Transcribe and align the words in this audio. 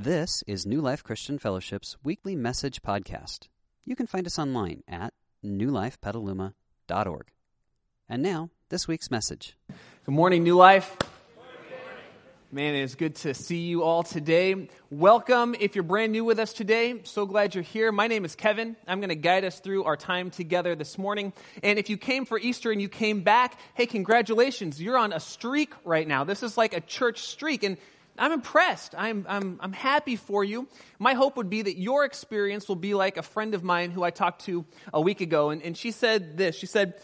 This 0.00 0.44
is 0.46 0.64
New 0.64 0.80
Life 0.80 1.02
Christian 1.02 1.40
Fellowship's 1.40 1.96
weekly 2.04 2.36
message 2.36 2.82
podcast. 2.82 3.48
You 3.84 3.96
can 3.96 4.06
find 4.06 4.28
us 4.28 4.38
online 4.38 4.84
at 4.86 5.12
newlifepetaluma.org. 5.44 7.26
And 8.08 8.22
now, 8.22 8.50
this 8.68 8.86
week's 8.86 9.10
message. 9.10 9.56
Good 10.04 10.14
morning, 10.14 10.44
New 10.44 10.54
Life. 10.54 10.96
Man, 12.52 12.76
it 12.76 12.82
is 12.82 12.94
good 12.94 13.16
to 13.16 13.34
see 13.34 13.66
you 13.66 13.82
all 13.82 14.04
today. 14.04 14.68
Welcome 14.88 15.56
if 15.58 15.74
you're 15.74 15.82
brand 15.82 16.12
new 16.12 16.24
with 16.24 16.38
us 16.38 16.52
today. 16.52 17.00
So 17.02 17.26
glad 17.26 17.56
you're 17.56 17.64
here. 17.64 17.90
My 17.90 18.06
name 18.06 18.24
is 18.24 18.36
Kevin. 18.36 18.76
I'm 18.86 19.00
going 19.00 19.08
to 19.08 19.16
guide 19.16 19.44
us 19.44 19.58
through 19.58 19.82
our 19.82 19.96
time 19.96 20.30
together 20.30 20.76
this 20.76 20.96
morning. 20.96 21.32
And 21.64 21.76
if 21.76 21.90
you 21.90 21.96
came 21.96 22.24
for 22.24 22.38
Easter 22.38 22.70
and 22.70 22.80
you 22.80 22.88
came 22.88 23.22
back, 23.22 23.58
hey, 23.74 23.86
congratulations. 23.86 24.80
You're 24.80 24.96
on 24.96 25.12
a 25.12 25.18
streak 25.18 25.74
right 25.84 26.06
now. 26.06 26.22
This 26.22 26.44
is 26.44 26.56
like 26.56 26.72
a 26.72 26.80
church 26.80 27.22
streak. 27.22 27.64
And 27.64 27.78
I'm 28.18 28.32
impressed. 28.32 28.94
I'm, 28.96 29.26
I'm, 29.28 29.58
I'm 29.60 29.72
happy 29.72 30.16
for 30.16 30.44
you. 30.44 30.68
My 30.98 31.14
hope 31.14 31.36
would 31.36 31.50
be 31.50 31.62
that 31.62 31.78
your 31.78 32.04
experience 32.04 32.68
will 32.68 32.76
be 32.76 32.94
like 32.94 33.16
a 33.16 33.22
friend 33.22 33.54
of 33.54 33.62
mine 33.62 33.90
who 33.90 34.02
I 34.02 34.10
talked 34.10 34.44
to 34.46 34.64
a 34.92 35.00
week 35.00 35.20
ago. 35.20 35.50
And, 35.50 35.62
and 35.62 35.76
she 35.76 35.90
said 35.90 36.36
this 36.36 36.56
She 36.56 36.66
said, 36.66 36.94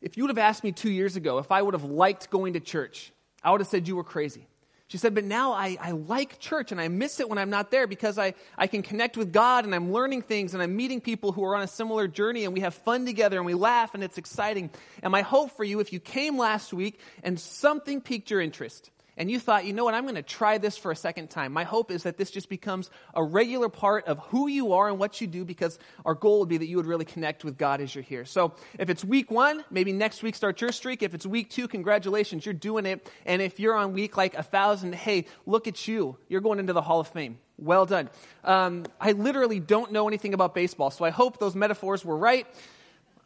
If 0.00 0.16
you 0.16 0.24
would 0.24 0.30
have 0.30 0.38
asked 0.38 0.64
me 0.64 0.72
two 0.72 0.90
years 0.90 1.16
ago 1.16 1.38
if 1.38 1.50
I 1.52 1.62
would 1.62 1.74
have 1.74 1.84
liked 1.84 2.30
going 2.30 2.54
to 2.54 2.60
church, 2.60 3.12
I 3.42 3.52
would 3.52 3.60
have 3.60 3.68
said 3.68 3.88
you 3.88 3.96
were 3.96 4.04
crazy. 4.04 4.46
She 4.88 4.96
said, 4.96 5.14
but 5.14 5.24
now 5.24 5.52
I, 5.52 5.76
I 5.78 5.90
like 5.90 6.38
church 6.38 6.72
and 6.72 6.80
I 6.80 6.88
miss 6.88 7.20
it 7.20 7.28
when 7.28 7.36
I'm 7.36 7.50
not 7.50 7.70
there 7.70 7.86
because 7.86 8.18
I, 8.18 8.32
I 8.56 8.68
can 8.68 8.80
connect 8.80 9.18
with 9.18 9.34
God 9.34 9.66
and 9.66 9.74
I'm 9.74 9.92
learning 9.92 10.22
things 10.22 10.54
and 10.54 10.62
I'm 10.62 10.74
meeting 10.76 11.02
people 11.02 11.30
who 11.30 11.44
are 11.44 11.54
on 11.54 11.60
a 11.60 11.68
similar 11.68 12.08
journey 12.08 12.46
and 12.46 12.54
we 12.54 12.60
have 12.60 12.72
fun 12.72 13.04
together 13.04 13.36
and 13.36 13.44
we 13.44 13.52
laugh 13.52 13.92
and 13.92 14.02
it's 14.02 14.16
exciting. 14.16 14.70
And 15.02 15.12
my 15.12 15.20
hope 15.20 15.54
for 15.58 15.62
you, 15.62 15.80
if 15.80 15.92
you 15.92 16.00
came 16.00 16.38
last 16.38 16.72
week 16.72 17.00
and 17.22 17.38
something 17.38 18.00
piqued 18.00 18.30
your 18.30 18.40
interest, 18.40 18.90
and 19.18 19.28
you 19.28 19.40
thought, 19.40 19.66
you 19.66 19.72
know 19.72 19.84
what, 19.84 19.94
I'm 19.94 20.04
going 20.04 20.14
to 20.14 20.22
try 20.22 20.58
this 20.58 20.78
for 20.78 20.92
a 20.92 20.96
second 20.96 21.28
time. 21.28 21.52
My 21.52 21.64
hope 21.64 21.90
is 21.90 22.04
that 22.04 22.16
this 22.16 22.30
just 22.30 22.48
becomes 22.48 22.88
a 23.14 23.22
regular 23.22 23.68
part 23.68 24.06
of 24.06 24.20
who 24.20 24.46
you 24.46 24.72
are 24.74 24.88
and 24.88 24.98
what 24.98 25.20
you 25.20 25.26
do 25.26 25.44
because 25.44 25.78
our 26.06 26.14
goal 26.14 26.38
would 26.38 26.48
be 26.48 26.56
that 26.56 26.66
you 26.66 26.76
would 26.76 26.86
really 26.86 27.04
connect 27.04 27.44
with 27.44 27.58
God 27.58 27.80
as 27.80 27.92
you're 27.94 28.04
here. 28.04 28.24
So 28.24 28.54
if 28.78 28.88
it's 28.88 29.04
week 29.04 29.30
one, 29.30 29.64
maybe 29.70 29.92
next 29.92 30.22
week 30.22 30.36
start 30.36 30.60
your 30.60 30.70
streak. 30.70 31.02
If 31.02 31.14
it's 31.14 31.26
week 31.26 31.50
two, 31.50 31.66
congratulations, 31.66 32.46
you're 32.46 32.54
doing 32.54 32.86
it. 32.86 33.10
And 33.26 33.42
if 33.42 33.58
you're 33.58 33.74
on 33.74 33.92
week 33.92 34.16
like 34.16 34.34
a 34.34 34.42
thousand, 34.44 34.94
hey, 34.94 35.26
look 35.46 35.66
at 35.66 35.88
you. 35.88 36.16
You're 36.28 36.40
going 36.40 36.60
into 36.60 36.72
the 36.72 36.82
Hall 36.82 37.00
of 37.00 37.08
Fame. 37.08 37.38
Well 37.58 37.86
done. 37.86 38.08
Um, 38.44 38.86
I 39.00 39.12
literally 39.12 39.58
don't 39.58 39.90
know 39.90 40.06
anything 40.06 40.32
about 40.32 40.54
baseball, 40.54 40.92
so 40.92 41.04
I 41.04 41.10
hope 41.10 41.40
those 41.40 41.56
metaphors 41.56 42.04
were 42.04 42.16
right. 42.16 42.46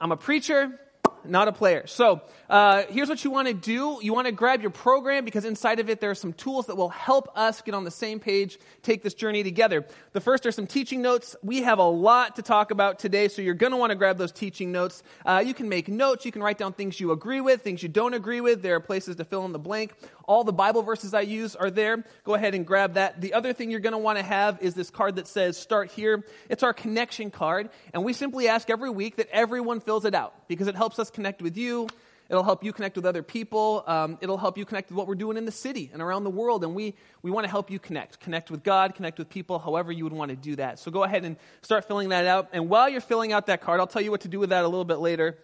I'm 0.01 0.11
a 0.11 0.17
preacher 0.17 0.81
not 1.25 1.49
a 1.49 1.53
player. 1.53 1.87
So 1.87 2.23
uh, 2.49 2.83
here's 2.89 3.09
what 3.09 3.25
you 3.25 3.31
want 3.31 3.49
to 3.49 3.55
do. 3.55 3.99
You 4.03 4.13
want 4.13 4.27
to 4.27 4.33
grab 4.33 4.61
your 4.61 4.71
program 4.71 5.25
because 5.25 5.45
inside 5.45 5.81
of 5.81 5.89
it 5.89 6.01
there 6.01 6.11
are 6.11 6.15
some 6.15 6.33
tools 6.33 6.67
that 6.67 6.77
will 6.77 6.89
help 6.89 7.31
us 7.37 7.63
get 7.63 7.75
on 7.75 7.85
the 7.85 7.91
same 7.91 8.21
page, 8.21 8.59
take 8.83 9.03
this 9.03 9.15
journey 9.15 9.43
together. 9.43 9.87
The 10.13 10.21
first 10.21 10.47
are 10.47 10.53
some 10.53 10.67
teaching 10.67 11.03
notes. 11.03 11.37
We 11.43 11.63
have 11.63 11.79
a 11.79 11.89
lot 11.89 12.37
to 12.37 12.43
talk 12.43 12.71
about 12.71 12.99
today, 12.99 13.29
so 13.29 13.43
you're 13.43 13.55
going 13.55 13.73
to 13.73 13.77
want 13.77 13.91
to 13.91 13.97
grab 13.97 14.19
those 14.19 14.33
teaching 14.33 14.73
notes. 14.73 15.03
Uh, 15.25 15.43
you 15.45 15.55
can 15.55 15.69
make 15.69 15.89
notes. 15.89 16.25
You 16.25 16.33
can 16.33 16.43
write 16.43 16.59
down 16.59 16.73
things 16.73 17.01
you 17.01 17.13
agree 17.13 17.41
with, 17.41 17.63
things 17.63 17.83
you 17.83 17.89
don't 17.89 18.15
agree 18.15 18.41
with. 18.41 18.63
There 18.63 18.75
are 18.75 18.81
places 18.81 19.17
to 19.17 19.25
fill 19.25 19.45
in 19.45 19.53
the 19.53 19.59
blank. 19.59 19.93
All 20.25 20.45
the 20.45 20.53
Bible 20.53 20.83
verses 20.83 21.15
I 21.15 21.23
use 21.23 21.57
are 21.57 21.71
there. 21.71 22.05
Go 22.25 22.35
ahead 22.35 22.55
and 22.55 22.67
grab 22.67 22.95
that. 22.95 23.21
The 23.21 23.35
other 23.35 23.53
thing 23.53 23.71
you're 23.71 23.81
going 23.81 23.93
to 23.93 23.99
want 23.99 24.19
to 24.19 24.25
have 24.25 24.61
is 24.63 24.75
this 24.75 24.91
card 24.91 25.17
that 25.17 25.27
says 25.27 25.57
Start 25.57 25.91
Here. 25.91 26.25
It's 26.49 26.63
our 26.63 26.73
connection 26.73 27.31
card, 27.31 27.71
and 27.93 28.05
we 28.05 28.13
simply 28.13 28.49
ask 28.49 28.71
every 28.71 28.91
week 28.91 29.17
that 29.17 29.29
everyone 29.33 29.81
fills 29.81 30.05
it 30.05 30.15
out 30.15 30.49
because 30.49 30.69
it 30.69 30.75
helps 30.75 30.99
us 30.99 31.11
connect 31.11 31.43
with 31.43 31.57
you. 31.57 31.89
It'll 32.33 32.45
help 32.45 32.65
you 32.65 32.73
connect 32.73 32.97
with 32.97 33.05
other 33.05 33.23
people. 33.23 33.85
Um, 33.87 34.17
it'll 34.23 34.39
help 34.39 34.57
you 34.57 34.65
connect 34.65 34.89
with 34.89 34.97
what 34.97 35.07
we're 35.07 35.17
doing 35.17 35.37
in 35.37 35.45
the 35.45 35.53
city 35.53 35.91
and 35.93 36.01
around 36.01 36.25
the 36.25 36.31
world. 36.31 36.65
And 36.65 36.75
we, 36.75 36.95
we 37.21 37.31
want 37.31 37.45
to 37.45 37.51
help 37.51 37.71
you 37.71 37.79
connect. 37.79 38.21
Connect 38.21 38.51
with 38.51 38.63
God, 38.63 38.95
connect 38.95 39.19
with 39.19 39.29
people, 39.29 39.59
however 39.59 39.93
you 39.93 40.05
would 40.05 40.15
want 40.15 40.31
to 40.31 40.37
do 40.37 40.57
that. 40.57 40.79
So 40.79 40.91
go 40.91 41.05
ahead 41.05 41.27
and 41.27 41.37
start 41.61 41.87
filling 41.87 42.09
that 42.09 42.25
out. 42.25 42.49
And 42.55 42.71
while 42.71 42.89
you're 42.89 43.03
filling 43.03 43.35
out 43.35 43.49
that 43.49 43.61
card, 43.61 43.81
I'll 43.81 43.87
tell 43.87 44.01
you 44.01 44.11
what 44.11 44.23
to 44.23 44.29
do 44.29 44.39
with 44.39 44.49
that 44.49 44.65
a 44.65 44.67
little 44.69 44.87
bit 44.87 44.99
later. 44.99 45.37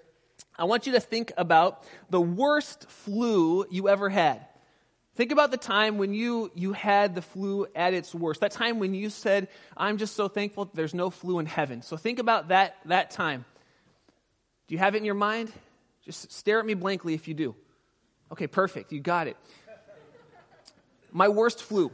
I 0.56 0.64
want 0.64 0.86
you 0.86 0.92
to 0.92 1.00
think 1.00 1.30
about 1.36 1.84
the 2.08 2.22
worst 2.22 2.88
flu 2.88 3.66
you 3.70 3.90
ever 3.90 4.08
had. 4.08 4.46
Think 5.18 5.32
about 5.32 5.50
the 5.50 5.56
time 5.56 5.98
when 5.98 6.14
you, 6.14 6.52
you 6.54 6.72
had 6.72 7.16
the 7.16 7.22
flu 7.22 7.66
at 7.74 7.92
its 7.92 8.14
worst. 8.14 8.40
That 8.40 8.52
time 8.52 8.78
when 8.78 8.94
you 8.94 9.10
said, 9.10 9.48
I'm 9.76 9.98
just 9.98 10.14
so 10.14 10.28
thankful 10.28 10.70
there's 10.74 10.94
no 10.94 11.10
flu 11.10 11.40
in 11.40 11.46
heaven. 11.46 11.82
So 11.82 11.96
think 11.96 12.20
about 12.20 12.50
that, 12.50 12.76
that 12.84 13.10
time. 13.10 13.44
Do 14.68 14.76
you 14.76 14.78
have 14.78 14.94
it 14.94 14.98
in 14.98 15.04
your 15.04 15.16
mind? 15.16 15.50
Just 16.04 16.30
stare 16.30 16.60
at 16.60 16.66
me 16.66 16.74
blankly 16.74 17.14
if 17.14 17.26
you 17.26 17.34
do. 17.34 17.56
Okay, 18.30 18.46
perfect. 18.46 18.92
You 18.92 19.00
got 19.00 19.26
it. 19.26 19.36
My 21.10 21.26
worst 21.26 21.64
flu 21.64 21.90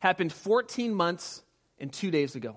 happened 0.00 0.32
14 0.32 0.94
months 0.94 1.42
and 1.78 1.92
two 1.92 2.10
days 2.10 2.34
ago. 2.34 2.56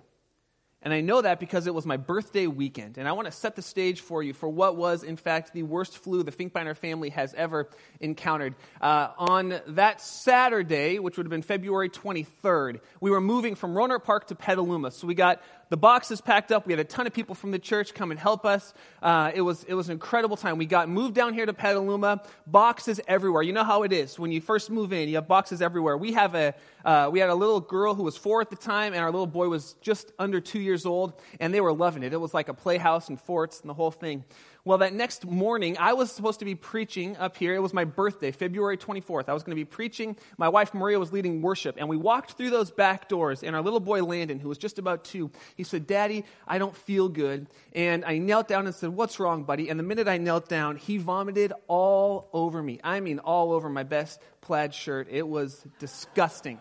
And 0.85 0.93
I 0.93 1.01
know 1.01 1.19
that 1.19 1.39
because 1.39 1.65
it 1.65 1.73
was 1.73 1.87
my 1.87 1.97
birthday 1.97 2.45
weekend. 2.45 2.99
And 2.99 3.07
I 3.07 3.13
want 3.13 3.25
to 3.25 3.31
set 3.31 3.55
the 3.55 3.63
stage 3.63 4.01
for 4.01 4.21
you 4.21 4.33
for 4.33 4.47
what 4.47 4.77
was, 4.77 5.01
in 5.01 5.17
fact, 5.17 5.51
the 5.51 5.63
worst 5.63 5.97
flu 5.97 6.21
the 6.21 6.31
Finkbeiner 6.31 6.77
family 6.77 7.09
has 7.09 7.33
ever 7.33 7.67
encountered. 7.99 8.53
Uh, 8.79 9.09
on 9.17 9.59
that 9.69 9.99
Saturday, 9.99 10.99
which 10.99 11.17
would 11.17 11.25
have 11.25 11.31
been 11.31 11.41
February 11.41 11.89
23rd, 11.89 12.81
we 13.01 13.09
were 13.09 13.19
moving 13.19 13.55
from 13.55 13.73
Rohnert 13.73 14.03
Park 14.03 14.27
to 14.27 14.35
Petaluma. 14.35 14.91
So 14.91 15.07
we 15.07 15.15
got 15.15 15.41
the 15.69 15.77
boxes 15.77 16.21
packed 16.21 16.51
up. 16.51 16.65
We 16.65 16.73
had 16.73 16.79
a 16.79 16.83
ton 16.83 17.07
of 17.07 17.13
people 17.13 17.35
from 17.35 17.51
the 17.51 17.59
church 17.59 17.93
come 17.93 18.11
and 18.11 18.19
help 18.19 18.45
us. 18.45 18.73
Uh, 19.01 19.31
it, 19.33 19.41
was, 19.41 19.63
it 19.63 19.73
was 19.73 19.87
an 19.87 19.93
incredible 19.93 20.37
time. 20.37 20.57
We 20.57 20.65
got 20.65 20.89
moved 20.89 21.15
down 21.15 21.33
here 21.33 21.45
to 21.45 21.53
Petaluma, 21.53 22.21
boxes 22.47 22.99
everywhere. 23.07 23.41
You 23.41 23.53
know 23.53 23.63
how 23.63 23.83
it 23.83 23.91
is. 23.91 24.19
When 24.19 24.31
you 24.31 24.41
first 24.41 24.69
move 24.69 24.93
in, 24.93 25.09
you 25.09 25.15
have 25.15 25.27
boxes 25.27 25.61
everywhere. 25.61 25.97
We, 25.97 26.13
have 26.13 26.35
a, 26.35 26.53
uh, 26.83 27.09
we 27.11 27.19
had 27.19 27.29
a 27.29 27.35
little 27.35 27.59
girl 27.59 27.95
who 27.95 28.03
was 28.03 28.15
four 28.15 28.41
at 28.41 28.49
the 28.49 28.55
time, 28.55 28.93
and 28.93 29.01
our 29.01 29.11
little 29.11 29.27
boy 29.27 29.47
was 29.47 29.75
just 29.81 30.11
under 30.19 30.39
two 30.39 30.59
years 30.59 30.85
old, 30.85 31.13
and 31.39 31.53
they 31.53 31.61
were 31.61 31.73
loving 31.73 32.03
it. 32.03 32.13
It 32.13 32.21
was 32.21 32.33
like 32.33 32.49
a 32.49 32.53
playhouse 32.53 33.09
and 33.09 33.19
forts 33.19 33.61
and 33.61 33.69
the 33.69 33.73
whole 33.73 33.91
thing. 33.91 34.23
Well, 34.67 34.79
that 34.79 34.93
next 34.93 35.27
morning, 35.27 35.77
I 35.79 35.93
was 35.93 36.11
supposed 36.11 36.39
to 36.39 36.45
be 36.45 36.55
preaching 36.55 37.15
up 37.17 37.37
here. 37.37 37.53
It 37.53 37.61
was 37.61 37.71
my 37.71 37.85
birthday, 37.85 38.31
February 38.31 38.79
24th. 38.79 39.29
I 39.29 39.33
was 39.33 39.43
going 39.43 39.55
to 39.55 39.61
be 39.61 39.63
preaching. 39.63 40.17
My 40.39 40.49
wife 40.49 40.73
Maria 40.73 40.97
was 40.97 41.13
leading 41.13 41.43
worship, 41.43 41.75
and 41.77 41.87
we 41.87 41.97
walked 41.97 42.31
through 42.31 42.49
those 42.49 42.71
back 42.71 43.07
doors. 43.07 43.43
And 43.43 43.55
our 43.55 43.61
little 43.61 43.79
boy 43.79 44.03
Landon, 44.03 44.39
who 44.39 44.49
was 44.49 44.57
just 44.57 44.79
about 44.79 45.03
two, 45.03 45.29
he 45.55 45.63
said, 45.63 45.85
Daddy, 45.85 46.25
I 46.47 46.57
don't 46.57 46.75
feel 46.75 47.09
good. 47.09 47.45
And 47.73 48.03
I 48.05 48.17
knelt 48.17 48.47
down 48.47 48.65
and 48.65 48.73
said, 48.73 48.89
What's 48.89 49.19
wrong, 49.19 49.43
buddy? 49.43 49.69
And 49.69 49.79
the 49.79 49.83
minute 49.83 50.07
I 50.07 50.17
knelt 50.17 50.49
down, 50.49 50.77
he 50.77 50.97
vomited 50.97 51.53
all 51.67 52.27
over 52.33 52.63
me. 52.63 52.79
I 52.83 53.01
mean, 53.01 53.19
all 53.19 53.53
over 53.53 53.69
my 53.69 53.83
best 53.83 54.19
plaid 54.41 54.73
shirt. 54.73 55.07
It 55.11 55.27
was 55.27 55.63
disgusting. 55.77 56.59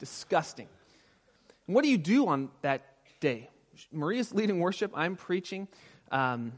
disgusting. 0.00 0.66
And 1.68 1.76
what 1.76 1.84
do 1.84 1.90
you 1.90 1.98
do 1.98 2.26
on 2.26 2.50
that 2.62 2.82
day? 3.20 3.50
Maria's 3.92 4.34
leading 4.34 4.58
worship. 4.58 4.90
I'm 4.96 5.14
preaching. 5.14 5.68
Um, 6.10 6.52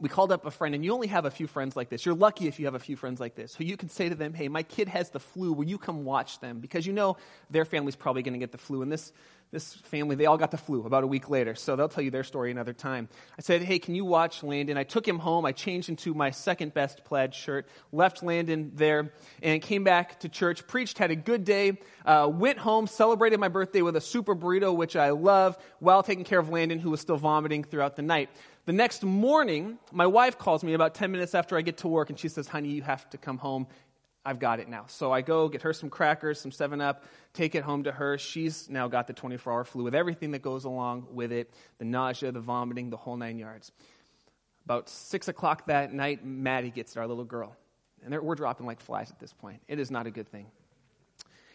we 0.00 0.08
called 0.08 0.30
up 0.30 0.46
a 0.46 0.50
friend, 0.50 0.74
and 0.74 0.84
you 0.84 0.92
only 0.92 1.08
have 1.08 1.24
a 1.24 1.30
few 1.30 1.46
friends 1.46 1.76
like 1.76 1.88
this. 1.88 2.06
You're 2.06 2.14
lucky 2.14 2.46
if 2.46 2.58
you 2.58 2.66
have 2.66 2.74
a 2.74 2.80
few 2.80 2.96
friends 2.96 3.20
like 3.20 3.34
this, 3.34 3.54
who 3.54 3.64
you 3.64 3.76
can 3.76 3.88
say 3.88 4.08
to 4.08 4.14
them, 4.14 4.32
Hey, 4.32 4.48
my 4.48 4.62
kid 4.62 4.88
has 4.88 5.10
the 5.10 5.20
flu. 5.20 5.52
Will 5.52 5.66
you 5.66 5.78
come 5.78 6.04
watch 6.04 6.40
them? 6.40 6.60
Because 6.60 6.86
you 6.86 6.92
know 6.92 7.16
their 7.50 7.64
family's 7.64 7.96
probably 7.96 8.22
going 8.22 8.34
to 8.34 8.38
get 8.38 8.52
the 8.52 8.58
flu. 8.58 8.82
And 8.82 8.92
this, 8.92 9.12
this 9.50 9.74
family, 9.74 10.14
they 10.14 10.26
all 10.26 10.36
got 10.36 10.50
the 10.50 10.58
flu 10.58 10.84
about 10.84 11.04
a 11.04 11.06
week 11.06 11.30
later. 11.30 11.54
So 11.54 11.74
they'll 11.74 11.88
tell 11.88 12.04
you 12.04 12.10
their 12.10 12.24
story 12.24 12.50
another 12.50 12.72
time. 12.72 13.08
I 13.38 13.42
said, 13.42 13.62
Hey, 13.62 13.78
can 13.78 13.94
you 13.94 14.04
watch 14.04 14.42
Landon? 14.42 14.76
I 14.76 14.84
took 14.84 15.06
him 15.06 15.18
home. 15.18 15.44
I 15.44 15.52
changed 15.52 15.88
into 15.88 16.14
my 16.14 16.30
second 16.30 16.74
best 16.74 17.04
plaid 17.04 17.34
shirt, 17.34 17.66
left 17.92 18.22
Landon 18.22 18.72
there, 18.74 19.12
and 19.42 19.60
came 19.60 19.84
back 19.84 20.20
to 20.20 20.28
church, 20.28 20.66
preached, 20.66 20.98
had 20.98 21.10
a 21.10 21.16
good 21.16 21.44
day, 21.44 21.78
uh, 22.04 22.30
went 22.32 22.58
home, 22.58 22.86
celebrated 22.86 23.40
my 23.40 23.48
birthday 23.48 23.82
with 23.82 23.96
a 23.96 24.00
super 24.00 24.36
burrito, 24.36 24.74
which 24.74 24.96
I 24.96 25.10
love, 25.10 25.58
while 25.80 26.02
taking 26.02 26.24
care 26.24 26.38
of 26.38 26.50
Landon, 26.50 26.78
who 26.78 26.90
was 26.90 27.00
still 27.00 27.16
vomiting 27.16 27.64
throughout 27.64 27.96
the 27.96 28.02
night. 28.02 28.28
The 28.68 28.74
next 28.74 29.02
morning, 29.02 29.78
my 29.92 30.06
wife 30.06 30.36
calls 30.36 30.62
me 30.62 30.74
about 30.74 30.94
10 30.94 31.10
minutes 31.10 31.34
after 31.34 31.56
I 31.56 31.62
get 31.62 31.78
to 31.78 31.88
work 31.88 32.10
and 32.10 32.18
she 32.18 32.28
says, 32.28 32.46
Honey, 32.46 32.68
you 32.68 32.82
have 32.82 33.08
to 33.08 33.16
come 33.16 33.38
home. 33.38 33.66
I've 34.26 34.38
got 34.38 34.60
it 34.60 34.68
now. 34.68 34.84
So 34.88 35.10
I 35.10 35.22
go 35.22 35.48
get 35.48 35.62
her 35.62 35.72
some 35.72 35.88
crackers, 35.88 36.38
some 36.38 36.52
7 36.52 36.78
Up, 36.82 37.04
take 37.32 37.54
it 37.54 37.62
home 37.62 37.84
to 37.84 37.92
her. 37.92 38.18
She's 38.18 38.68
now 38.68 38.86
got 38.86 39.06
the 39.06 39.14
24 39.14 39.50
hour 39.54 39.64
flu 39.64 39.84
with 39.84 39.94
everything 39.94 40.32
that 40.32 40.42
goes 40.42 40.64
along 40.64 41.06
with 41.12 41.32
it 41.32 41.50
the 41.78 41.86
nausea, 41.86 42.30
the 42.30 42.40
vomiting, 42.40 42.90
the 42.90 42.98
whole 42.98 43.16
nine 43.16 43.38
yards. 43.38 43.72
About 44.66 44.90
6 44.90 45.28
o'clock 45.28 45.68
that 45.68 45.94
night, 45.94 46.22
Maddie 46.22 46.70
gets 46.70 46.94
it, 46.94 46.98
our 46.98 47.06
little 47.06 47.24
girl. 47.24 47.56
And 48.04 48.20
we're 48.20 48.34
dropping 48.34 48.66
like 48.66 48.80
flies 48.80 49.10
at 49.10 49.18
this 49.18 49.32
point. 49.32 49.62
It 49.66 49.78
is 49.78 49.90
not 49.90 50.06
a 50.06 50.10
good 50.10 50.28
thing. 50.28 50.44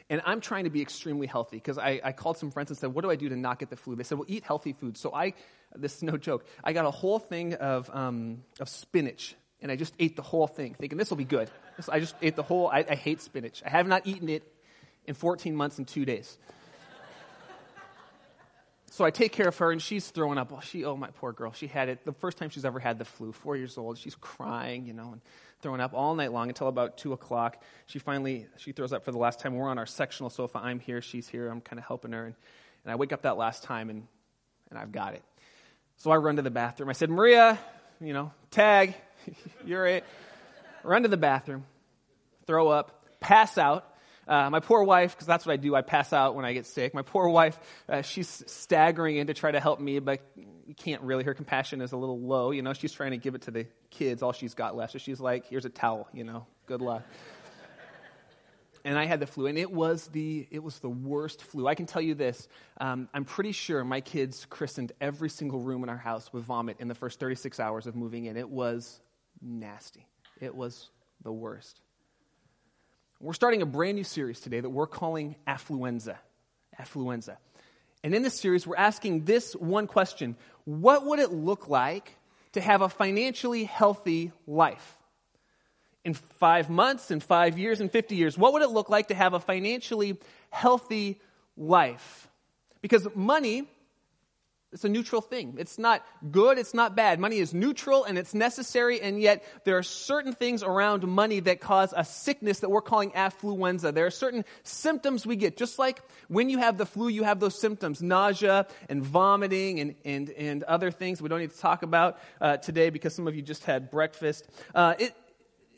And 0.09 0.21
I'm 0.25 0.41
trying 0.41 0.65
to 0.65 0.69
be 0.69 0.81
extremely 0.81 1.27
healthy 1.27 1.57
because 1.57 1.77
I, 1.77 2.01
I, 2.03 2.11
called 2.11 2.37
some 2.37 2.51
friends 2.51 2.69
and 2.69 2.77
said, 2.77 2.93
What 2.93 3.03
do 3.03 3.09
I 3.09 3.15
do 3.15 3.29
to 3.29 3.35
not 3.35 3.59
get 3.59 3.69
the 3.69 3.75
flu? 3.75 3.95
They 3.95 4.03
said, 4.03 4.17
Well, 4.17 4.27
eat 4.27 4.43
healthy 4.43 4.73
food. 4.73 4.97
So 4.97 5.13
I, 5.13 5.33
this 5.75 5.95
is 5.95 6.03
no 6.03 6.17
joke, 6.17 6.45
I 6.63 6.73
got 6.73 6.85
a 6.85 6.91
whole 6.91 7.19
thing 7.19 7.53
of, 7.55 7.89
um, 7.93 8.43
of 8.59 8.69
spinach 8.69 9.35
and 9.61 9.71
I 9.71 9.77
just 9.77 9.93
ate 9.97 10.15
the 10.15 10.21
whole 10.21 10.45
thing, 10.45 10.75
thinking 10.77 10.97
this 10.97 11.09
will 11.09 11.17
be 11.17 11.23
good. 11.23 11.49
I 11.89 11.99
just 12.01 12.15
ate 12.21 12.35
the 12.35 12.43
whole, 12.43 12.67
I, 12.67 12.85
I 12.87 12.95
hate 12.95 13.21
spinach. 13.21 13.63
I 13.65 13.69
have 13.69 13.87
not 13.87 14.05
eaten 14.05 14.27
it 14.29 14.43
in 15.05 15.15
14 15.15 15.55
months 15.55 15.77
and 15.77 15.87
two 15.87 16.05
days. 16.05 16.37
So 18.91 19.03
I 19.03 19.09
take 19.09 19.31
care 19.31 19.47
of 19.47 19.57
her, 19.57 19.71
and 19.71 19.81
she's 19.81 20.07
throwing 20.11 20.37
up. 20.37 20.51
Oh, 20.53 20.59
she, 20.59 20.85
oh, 20.85 20.95
my 20.95 21.09
poor 21.09 21.31
girl. 21.31 21.51
She 21.51 21.65
had 21.65 21.89
it 21.89 22.05
the 22.05 22.13
first 22.13 22.37
time 22.37 22.51
she's 22.51 22.63
ever 22.63 22.77
had 22.77 22.99
the 22.99 23.05
flu, 23.05 23.31
four 23.31 23.57
years 23.57 23.75
old. 23.75 23.97
She's 23.97 24.13
crying, 24.13 24.85
you 24.85 24.93
know, 24.93 25.13
and 25.13 25.21
throwing 25.63 25.81
up 25.81 25.93
all 25.93 26.13
night 26.13 26.31
long 26.31 26.49
until 26.49 26.67
about 26.67 26.97
2 26.97 27.13
o'clock. 27.13 27.63
She 27.87 27.97
finally, 27.97 28.45
she 28.57 28.73
throws 28.73 28.93
up 28.93 29.03
for 29.03 29.11
the 29.11 29.17
last 29.17 29.39
time. 29.39 29.55
We're 29.55 29.69
on 29.69 29.79
our 29.79 29.85
sectional 29.87 30.29
sofa. 30.29 30.59
I'm 30.59 30.79
here, 30.79 31.01
she's 31.01 31.27
here. 31.27 31.49
I'm 31.49 31.61
kind 31.61 31.79
of 31.79 31.85
helping 31.85 32.11
her. 32.11 32.25
And, 32.25 32.35
and 32.83 32.91
I 32.91 32.95
wake 32.95 33.13
up 33.13 33.23
that 33.23 33.37
last 33.37 33.63
time 33.63 33.89
and, 33.89 34.05
and 34.69 34.77
I've 34.77 34.91
got 34.91 35.15
it. 35.15 35.23
So 35.97 36.11
I 36.11 36.17
run 36.17 36.35
to 36.35 36.41
the 36.41 36.51
bathroom. 36.51 36.89
I 36.89 36.93
said, 36.93 37.09
Maria, 37.09 37.57
you 38.01 38.13
know, 38.13 38.31
tag, 38.51 38.93
you're 39.65 39.87
it. 39.87 40.03
Run 40.83 41.03
to 41.03 41.07
the 41.07 41.17
bathroom, 41.17 41.65
throw 42.45 42.67
up, 42.67 43.05
pass 43.21 43.57
out. 43.57 43.87
Uh, 44.27 44.49
my 44.49 44.59
poor 44.59 44.83
wife, 44.83 45.13
because 45.13 45.27
that's 45.27 45.45
what 45.45 45.53
I 45.53 45.57
do, 45.57 45.75
I 45.75 45.81
pass 45.81 46.13
out 46.13 46.35
when 46.35 46.45
I 46.45 46.53
get 46.53 46.65
sick. 46.65 46.93
My 46.93 47.01
poor 47.01 47.27
wife, 47.27 47.59
uh, 47.89 48.01
she's 48.01 48.43
staggering 48.47 49.17
in 49.17 49.27
to 49.27 49.33
try 49.33 49.51
to 49.51 49.59
help 49.59 49.79
me, 49.79 49.99
but 49.99 50.21
you 50.65 50.73
can't 50.75 51.01
really. 51.01 51.23
Her 51.23 51.33
compassion 51.33 51.81
is 51.81 51.91
a 51.91 51.97
little 51.97 52.19
low. 52.19 52.51
You 52.51 52.61
know, 52.61 52.73
she's 52.73 52.93
trying 52.93 53.11
to 53.11 53.17
give 53.17 53.35
it 53.35 53.43
to 53.43 53.51
the 53.51 53.67
kids, 53.89 54.23
all 54.23 54.31
she's 54.31 54.53
got 54.53 54.75
left. 54.75 54.93
So 54.93 54.99
she's 54.99 55.19
like, 55.19 55.47
here's 55.47 55.65
a 55.65 55.69
towel, 55.69 56.07
you 56.13 56.23
know, 56.23 56.45
good 56.67 56.81
luck. 56.81 57.03
and 58.85 58.97
I 58.97 59.05
had 59.05 59.19
the 59.19 59.27
flu, 59.27 59.47
and 59.47 59.57
it 59.57 59.71
was 59.71 60.07
the, 60.07 60.47
it 60.49 60.63
was 60.63 60.79
the 60.79 60.89
worst 60.89 61.41
flu. 61.41 61.67
I 61.67 61.75
can 61.75 61.85
tell 61.85 62.01
you 62.01 62.15
this 62.15 62.47
um, 62.79 63.09
I'm 63.13 63.25
pretty 63.25 63.51
sure 63.51 63.83
my 63.83 63.99
kids 63.99 64.45
christened 64.49 64.93
every 65.01 65.29
single 65.29 65.59
room 65.59 65.83
in 65.83 65.89
our 65.89 65.97
house 65.97 66.31
with 66.31 66.45
vomit 66.45 66.77
in 66.79 66.87
the 66.87 66.95
first 66.95 67.19
36 67.19 67.59
hours 67.59 67.87
of 67.87 67.95
moving 67.95 68.25
in. 68.25 68.37
It 68.37 68.49
was 68.49 69.01
nasty, 69.41 70.07
it 70.39 70.55
was 70.55 70.89
the 71.23 71.31
worst. 71.31 71.81
We're 73.23 73.31
starting 73.31 73.61
a 73.61 73.65
brand 73.65 73.95
new 73.95 74.03
series 74.03 74.41
today 74.41 74.59
that 74.59 74.69
we're 74.69 74.85
calling 74.85 75.37
Affluenza. 75.47 76.17
Affluenza. 76.77 77.37
And 78.03 78.13
in 78.13 78.21
this 78.21 78.37
series, 78.37 78.67
we're 78.67 78.75
asking 78.75 79.23
this 79.23 79.53
one 79.53 79.87
question 79.87 80.35
What 80.65 81.05
would 81.05 81.19
it 81.19 81.31
look 81.31 81.69
like 81.69 82.17
to 82.51 82.59
have 82.59 82.81
a 82.81 82.89
financially 82.89 83.63
healthy 83.63 84.33
life? 84.45 84.97
In 86.03 86.15
five 86.15 86.69
months, 86.69 87.11
in 87.11 87.21
five 87.21 87.57
years, 87.57 87.79
in 87.79 87.87
50 87.87 88.13
years, 88.17 88.37
what 88.37 88.51
would 88.51 88.61
it 88.61 88.71
look 88.71 88.89
like 88.89 89.07
to 89.07 89.15
have 89.15 89.33
a 89.33 89.39
financially 89.39 90.19
healthy 90.49 91.21
life? 91.55 92.27
Because 92.81 93.07
money 93.15 93.69
it's 94.73 94.83
a 94.83 94.89
neutral 94.89 95.21
thing. 95.21 95.55
It's 95.57 95.77
not 95.77 96.03
good, 96.31 96.57
it's 96.57 96.73
not 96.73 96.95
bad. 96.95 97.19
Money 97.19 97.37
is 97.37 97.53
neutral 97.53 98.03
and 98.03 98.17
it's 98.17 98.33
necessary, 98.33 98.99
and 98.99 99.21
yet 99.21 99.43
there 99.65 99.77
are 99.77 99.83
certain 99.83 100.33
things 100.33 100.63
around 100.63 101.07
money 101.07 101.39
that 101.41 101.61
cause 101.61 101.93
a 101.95 102.03
sickness 102.03 102.59
that 102.61 102.69
we're 102.69 102.81
calling 102.81 103.11
affluenza. 103.11 103.93
There 103.93 104.07
are 104.07 104.11
certain 104.11 104.43
symptoms 104.63 105.25
we 105.27 105.35
get. 105.35 105.57
Just 105.57 105.77
like 105.77 106.01
when 106.27 106.49
you 106.49 106.57
have 106.57 106.77
the 106.77 106.87
flu, 106.87 107.07
you 107.07 107.23
have 107.23 107.39
those 107.39 107.59
symptoms 107.59 108.01
nausea 108.01 108.65
and 108.89 109.03
vomiting 109.03 109.79
and, 109.79 109.95
and, 110.03 110.29
and 110.31 110.63
other 110.63 110.89
things 110.89 111.21
we 111.21 111.29
don't 111.29 111.39
need 111.39 111.51
to 111.51 111.59
talk 111.59 111.83
about 111.83 112.19
uh, 112.41 112.57
today 112.57 112.89
because 112.89 113.13
some 113.13 113.27
of 113.27 113.35
you 113.35 113.43
just 113.43 113.63
had 113.65 113.91
breakfast. 113.91 114.47
Uh, 114.73 114.95
it, 114.97 115.15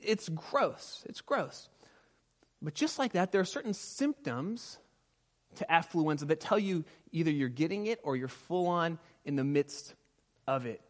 it's 0.01 0.29
gross. 0.29 1.03
It's 1.09 1.19
gross. 1.19 1.67
But 2.61 2.73
just 2.73 2.97
like 2.97 3.11
that, 3.13 3.33
there 3.33 3.41
are 3.41 3.45
certain 3.45 3.73
symptoms 3.73 4.77
to 5.57 5.65
affluenza 5.69 6.27
that 6.27 6.39
tell 6.39 6.59
you 6.59 6.83
either 7.11 7.31
you're 7.31 7.49
getting 7.49 7.87
it 7.87 7.99
or 8.03 8.15
you're 8.15 8.27
full 8.27 8.67
on 8.67 8.99
in 9.23 9.35
the 9.35 9.43
midst 9.43 9.93
of 10.47 10.65
it. 10.65 10.81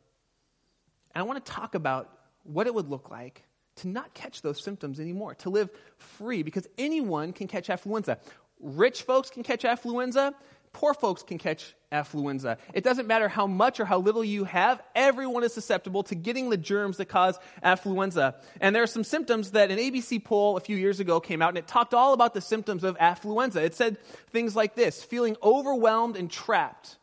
And 1.14 1.22
I 1.22 1.26
want 1.26 1.44
to 1.44 1.52
talk 1.52 1.76
about 1.76 2.10
what 2.44 2.68
it 2.68 2.74
would 2.74 2.90
look 2.90 3.10
like 3.10 3.44
to 3.78 3.88
not 3.88 4.14
catch 4.14 4.42
those 4.42 4.62
symptoms 4.62 5.00
anymore, 5.00 5.36
to 5.36 5.50
live 5.50 5.70
free, 5.98 6.44
because 6.44 6.68
anyone 6.78 7.34
can 7.34 7.48
catch 7.48 7.68
affluenza. 7.68 8.18
Rich 8.60 9.04
folks 9.04 9.30
can 9.30 9.44
catch 9.44 9.64
affluenza, 9.64 10.34
Poor 10.75 10.94
folks 10.94 11.24
can 11.24 11.38
catch 11.38 11.74
affluenza. 11.89 12.57
It 12.74 12.83
doesn't 12.83 13.07
matter 13.07 13.30
how 13.30 13.48
much 13.48 13.80
or 13.80 13.86
how 13.86 14.00
little 14.00 14.25
you 14.25 14.44
have, 14.44 14.83
everyone 14.94 15.45
is 15.45 15.54
susceptible 15.54 16.04
to 16.04 16.16
getting 16.16 16.50
the 16.50 16.57
germs 16.57 16.98
that 16.98 17.06
cause 17.06 17.39
affluenza. 17.63 18.36
And 18.60 18.75
there 18.75 18.83
are 18.83 18.88
some 18.88 19.06
symptoms 19.06 19.51
that 19.51 19.72
an 19.72 19.77
ABC 19.77 20.22
poll 20.22 20.57
a 20.57 20.60
few 20.60 20.75
years 20.75 21.00
ago 21.00 21.22
came 21.22 21.42
out 21.42 21.48
and 21.48 21.57
it 21.57 21.66
talked 21.66 21.94
all 21.94 22.12
about 22.12 22.33
the 22.33 22.42
symptoms 22.42 22.83
of 22.83 22.98
affluenza. 22.98 23.63
It 23.63 23.74
said 23.74 23.98
things 24.31 24.54
like 24.54 24.75
this 24.75 25.01
feeling 25.01 25.38
overwhelmed 25.42 26.18
and 26.18 26.30
trapped. 26.30 26.98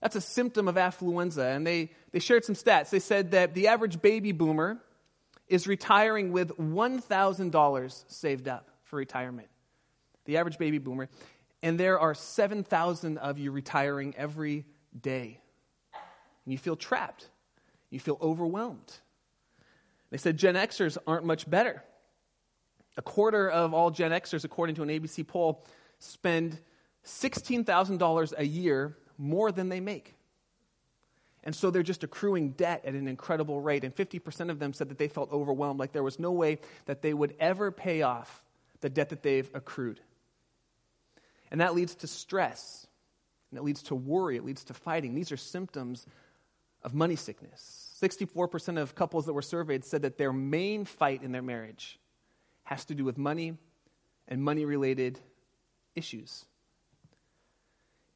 That's 0.00 0.16
a 0.16 0.22
symptom 0.22 0.66
of 0.66 0.76
affluenza. 0.76 1.54
And 1.54 1.66
they, 1.66 1.90
they 2.12 2.20
shared 2.20 2.46
some 2.46 2.54
stats. 2.54 2.88
They 2.88 2.98
said 2.98 3.32
that 3.32 3.52
the 3.52 3.68
average 3.68 4.00
baby 4.00 4.32
boomer 4.32 4.78
is 5.48 5.66
retiring 5.66 6.32
with 6.32 6.56
$1,000 6.56 8.04
saved 8.08 8.48
up 8.48 8.70
for 8.84 8.96
retirement. 8.96 9.48
The 10.24 10.38
average 10.38 10.56
baby 10.56 10.78
boomer 10.78 11.10
and 11.62 11.78
there 11.78 11.98
are 11.98 12.14
7,000 12.14 13.18
of 13.18 13.38
you 13.38 13.50
retiring 13.50 14.14
every 14.16 14.64
day. 14.98 15.40
And 16.44 16.52
you 16.52 16.58
feel 16.58 16.76
trapped. 16.76 17.28
You 17.90 18.00
feel 18.00 18.18
overwhelmed. 18.20 18.92
They 20.10 20.18
said 20.18 20.36
Gen 20.36 20.54
Xers 20.54 20.96
aren't 21.06 21.24
much 21.24 21.48
better. 21.48 21.82
A 22.96 23.02
quarter 23.02 23.50
of 23.50 23.74
all 23.74 23.90
Gen 23.90 24.10
Xers, 24.10 24.44
according 24.44 24.76
to 24.76 24.82
an 24.82 24.88
ABC 24.88 25.26
poll, 25.26 25.64
spend 25.98 26.58
$16,000 27.04 28.34
a 28.36 28.46
year 28.46 28.96
more 29.16 29.52
than 29.52 29.68
they 29.68 29.80
make. 29.80 30.14
And 31.44 31.54
so 31.54 31.70
they're 31.70 31.82
just 31.82 32.04
accruing 32.04 32.50
debt 32.50 32.84
at 32.84 32.94
an 32.94 33.08
incredible 33.08 33.60
rate. 33.60 33.84
And 33.84 33.94
50% 33.94 34.50
of 34.50 34.58
them 34.58 34.72
said 34.72 34.88
that 34.90 34.98
they 34.98 35.08
felt 35.08 35.32
overwhelmed, 35.32 35.78
like 35.78 35.92
there 35.92 36.02
was 36.02 36.18
no 36.18 36.32
way 36.32 36.58
that 36.86 37.02
they 37.02 37.14
would 37.14 37.34
ever 37.38 37.70
pay 37.70 38.02
off 38.02 38.44
the 38.80 38.90
debt 38.90 39.10
that 39.10 39.22
they've 39.22 39.50
accrued. 39.54 40.00
And 41.50 41.60
that 41.60 41.74
leads 41.74 41.94
to 41.96 42.06
stress. 42.06 42.86
And 43.50 43.58
it 43.58 43.62
leads 43.62 43.82
to 43.84 43.94
worry. 43.94 44.36
It 44.36 44.44
leads 44.44 44.64
to 44.64 44.74
fighting. 44.74 45.14
These 45.14 45.32
are 45.32 45.36
symptoms 45.36 46.06
of 46.82 46.94
money 46.94 47.16
sickness. 47.16 47.96
64% 48.00 48.80
of 48.80 48.94
couples 48.94 49.26
that 49.26 49.32
were 49.32 49.42
surveyed 49.42 49.84
said 49.84 50.02
that 50.02 50.18
their 50.18 50.32
main 50.32 50.84
fight 50.84 51.22
in 51.22 51.32
their 51.32 51.42
marriage 51.42 51.98
has 52.64 52.84
to 52.86 52.94
do 52.94 53.04
with 53.04 53.18
money 53.18 53.56
and 54.28 54.42
money 54.42 54.64
related 54.64 55.18
issues. 55.94 56.44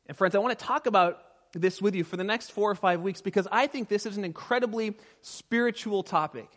And, 0.06 0.16
friends, 0.16 0.34
I 0.34 0.38
want 0.38 0.58
to 0.58 0.64
talk 0.64 0.86
about 0.86 1.22
this 1.52 1.82
with 1.82 1.94
you 1.94 2.04
for 2.04 2.16
the 2.16 2.24
next 2.24 2.52
four 2.52 2.70
or 2.70 2.74
five 2.74 3.00
weeks 3.00 3.20
because 3.20 3.48
I 3.50 3.66
think 3.66 3.88
this 3.88 4.06
is 4.06 4.16
an 4.16 4.24
incredibly 4.24 4.96
spiritual 5.20 6.02
topic. 6.02 6.48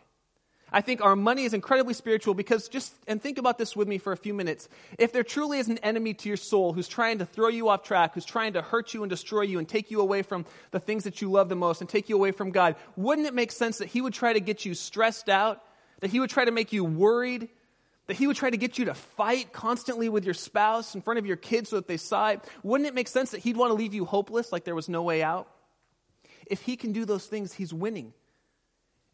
I 0.76 0.82
think 0.82 1.00
our 1.00 1.16
money 1.16 1.44
is 1.44 1.54
incredibly 1.54 1.94
spiritual 1.94 2.34
because 2.34 2.68
just, 2.68 2.92
and 3.08 3.18
think 3.22 3.38
about 3.38 3.56
this 3.56 3.74
with 3.74 3.88
me 3.88 3.96
for 3.96 4.12
a 4.12 4.16
few 4.16 4.34
minutes. 4.34 4.68
If 4.98 5.10
there 5.10 5.22
truly 5.22 5.58
is 5.58 5.70
an 5.70 5.78
enemy 5.78 6.12
to 6.12 6.28
your 6.28 6.36
soul 6.36 6.74
who's 6.74 6.86
trying 6.86 7.20
to 7.20 7.24
throw 7.24 7.48
you 7.48 7.70
off 7.70 7.82
track, 7.82 8.12
who's 8.12 8.26
trying 8.26 8.52
to 8.52 8.60
hurt 8.60 8.92
you 8.92 9.02
and 9.02 9.08
destroy 9.08 9.40
you 9.40 9.58
and 9.58 9.66
take 9.66 9.90
you 9.90 10.02
away 10.02 10.20
from 10.20 10.44
the 10.72 10.78
things 10.78 11.04
that 11.04 11.22
you 11.22 11.30
love 11.30 11.48
the 11.48 11.56
most 11.56 11.80
and 11.80 11.88
take 11.88 12.10
you 12.10 12.16
away 12.16 12.30
from 12.30 12.50
God, 12.50 12.76
wouldn't 12.94 13.26
it 13.26 13.32
make 13.32 13.52
sense 13.52 13.78
that 13.78 13.88
he 13.88 14.02
would 14.02 14.12
try 14.12 14.34
to 14.34 14.38
get 14.38 14.66
you 14.66 14.74
stressed 14.74 15.30
out? 15.30 15.62
That 16.00 16.10
he 16.10 16.20
would 16.20 16.28
try 16.28 16.44
to 16.44 16.50
make 16.50 16.74
you 16.74 16.84
worried? 16.84 17.48
That 18.08 18.18
he 18.18 18.26
would 18.26 18.36
try 18.36 18.50
to 18.50 18.58
get 18.58 18.76
you 18.76 18.84
to 18.84 18.94
fight 18.94 19.54
constantly 19.54 20.10
with 20.10 20.26
your 20.26 20.34
spouse 20.34 20.94
in 20.94 21.00
front 21.00 21.18
of 21.18 21.24
your 21.24 21.36
kids 21.36 21.70
so 21.70 21.76
that 21.76 21.88
they 21.88 21.96
saw 21.96 22.32
it? 22.32 22.40
Wouldn't 22.62 22.86
it 22.86 22.94
make 22.94 23.08
sense 23.08 23.30
that 23.30 23.40
he'd 23.40 23.56
want 23.56 23.70
to 23.70 23.74
leave 23.74 23.94
you 23.94 24.04
hopeless 24.04 24.52
like 24.52 24.64
there 24.64 24.74
was 24.74 24.90
no 24.90 25.02
way 25.02 25.22
out? 25.22 25.48
If 26.46 26.60
he 26.60 26.76
can 26.76 26.92
do 26.92 27.06
those 27.06 27.24
things, 27.24 27.54
he's 27.54 27.72
winning. 27.72 28.12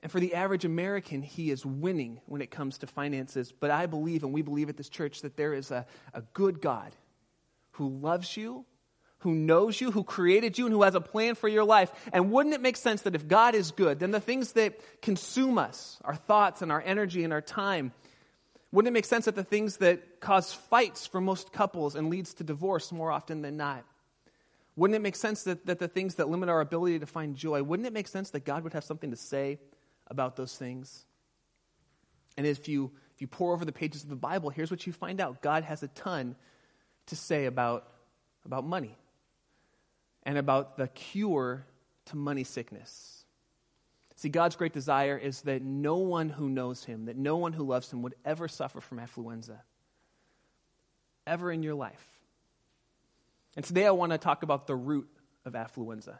And 0.02 0.10
for 0.10 0.18
the 0.18 0.34
average 0.34 0.64
American, 0.64 1.22
he 1.22 1.50
is 1.50 1.64
winning 1.64 2.20
when 2.26 2.42
it 2.42 2.50
comes 2.50 2.78
to 2.78 2.88
finances. 2.88 3.52
But 3.52 3.70
I 3.70 3.86
believe, 3.86 4.24
and 4.24 4.32
we 4.32 4.42
believe 4.42 4.68
at 4.68 4.76
this 4.76 4.88
church, 4.88 5.22
that 5.22 5.36
there 5.36 5.54
is 5.54 5.70
a, 5.70 5.86
a 6.12 6.22
good 6.32 6.60
God 6.60 6.92
who 7.72 7.88
loves 7.88 8.36
you, 8.36 8.64
who 9.18 9.32
knows 9.32 9.80
you, 9.80 9.92
who 9.92 10.02
created 10.02 10.58
you, 10.58 10.66
and 10.66 10.74
who 10.74 10.82
has 10.82 10.96
a 10.96 11.00
plan 11.00 11.36
for 11.36 11.46
your 11.46 11.62
life. 11.62 11.92
And 12.12 12.32
wouldn't 12.32 12.54
it 12.54 12.60
make 12.60 12.76
sense 12.76 13.02
that 13.02 13.14
if 13.14 13.28
God 13.28 13.54
is 13.54 13.70
good, 13.70 14.00
then 14.00 14.10
the 14.10 14.18
things 14.18 14.52
that 14.52 14.80
consume 15.00 15.56
us, 15.56 15.98
our 16.04 16.16
thoughts 16.16 16.62
and 16.62 16.72
our 16.72 16.82
energy 16.84 17.22
and 17.22 17.32
our 17.32 17.40
time, 17.40 17.92
wouldn't 18.72 18.90
it 18.90 18.94
make 18.94 19.04
sense 19.04 19.26
that 19.26 19.36
the 19.36 19.44
things 19.44 19.76
that 19.76 20.20
cause 20.20 20.52
fights 20.52 21.06
for 21.06 21.20
most 21.20 21.52
couples 21.52 21.94
and 21.94 22.10
leads 22.10 22.34
to 22.34 22.44
divorce 22.44 22.90
more 22.90 23.12
often 23.12 23.42
than 23.42 23.56
not? 23.56 23.84
Wouldn't 24.74 24.96
it 24.96 25.02
make 25.02 25.16
sense 25.16 25.44
that, 25.44 25.66
that 25.66 25.78
the 25.78 25.88
things 25.88 26.16
that 26.16 26.28
limit 26.28 26.48
our 26.48 26.60
ability 26.60 26.98
to 26.98 27.06
find 27.06 27.36
joy, 27.36 27.62
wouldn't 27.62 27.86
it 27.86 27.92
make 27.92 28.08
sense 28.08 28.30
that 28.30 28.44
God 28.44 28.64
would 28.64 28.72
have 28.72 28.84
something 28.84 29.10
to 29.10 29.16
say 29.16 29.58
about 30.08 30.36
those 30.36 30.56
things. 30.56 31.04
And 32.36 32.46
if 32.46 32.68
you, 32.68 32.90
if 33.14 33.20
you 33.20 33.26
pore 33.26 33.52
over 33.52 33.64
the 33.64 33.72
pages 33.72 34.02
of 34.02 34.08
the 34.08 34.16
Bible, 34.16 34.50
here's 34.50 34.70
what 34.70 34.86
you 34.86 34.92
find 34.92 35.20
out 35.20 35.42
God 35.42 35.64
has 35.64 35.82
a 35.82 35.88
ton 35.88 36.36
to 37.06 37.16
say 37.16 37.46
about, 37.46 37.88
about 38.44 38.64
money 38.64 38.96
and 40.22 40.38
about 40.38 40.76
the 40.76 40.88
cure 40.88 41.66
to 42.06 42.16
money 42.16 42.44
sickness. 42.44 43.24
See, 44.16 44.28
God's 44.28 44.54
great 44.54 44.72
desire 44.72 45.16
is 45.18 45.42
that 45.42 45.62
no 45.62 45.96
one 45.96 46.28
who 46.28 46.48
knows 46.48 46.84
Him, 46.84 47.06
that 47.06 47.16
no 47.16 47.38
one 47.38 47.52
who 47.52 47.64
loves 47.64 47.92
Him 47.92 48.02
would 48.02 48.14
ever 48.24 48.46
suffer 48.46 48.80
from 48.80 48.98
affluenza, 48.98 49.58
ever 51.26 51.50
in 51.50 51.62
your 51.62 51.74
life. 51.74 52.08
And 53.56 53.64
today 53.64 53.84
I 53.84 53.90
want 53.90 54.12
to 54.12 54.18
talk 54.18 54.42
about 54.42 54.66
the 54.66 54.76
root 54.76 55.08
of 55.44 55.54
affluenza. 55.54 56.18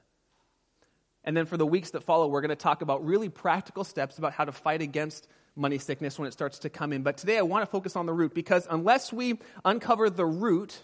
And 1.25 1.37
then 1.37 1.47
for 1.47 1.57
the 1.57 1.67
weeks 1.67 1.91
that 1.91 2.02
follow, 2.02 2.26
we're 2.26 2.41
going 2.41 2.50
to 2.50 2.57
talk 2.57 2.83
about 2.83 3.05
really 3.05 3.29
practical 3.29 3.85
steps 3.85 4.19
about 4.19 4.33
how 4.33 4.45
to 4.45 4.52
fight 4.52 4.83
against 4.83 5.29
money 5.55 5.79
sickness 5.79 6.19
when 6.19 6.26
it 6.26 6.33
starts 6.33 6.61
to 6.61 6.71
come 6.71 6.93
in. 6.93 7.02
But 7.02 7.19
today 7.19 7.38
I 7.38 7.43
want 7.43 7.62
to 7.62 7.71
focus 7.71 7.95
on 7.97 8.07
the 8.07 8.12
root 8.12 8.35
because 8.35 8.67
unless 8.69 9.12
we 9.12 9.38
uncover 9.64 10.11
the 10.11 10.25
root, 10.25 10.81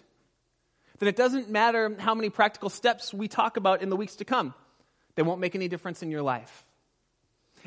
then 0.99 1.09
it 1.09 1.15
doesn't 1.15 1.49
matter 1.49 1.95
how 1.97 2.13
many 2.13 2.29
practical 2.29 2.69
steps 2.69 3.13
we 3.13 3.27
talk 3.27 3.57
about 3.57 3.81
in 3.81 3.89
the 3.89 3.95
weeks 3.95 4.17
to 4.17 4.25
come. 4.25 4.53
They 5.15 5.23
won't 5.23 5.41
make 5.41 5.55
any 5.55 5.67
difference 5.67 6.03
in 6.03 6.11
your 6.11 6.21
life. 6.21 6.65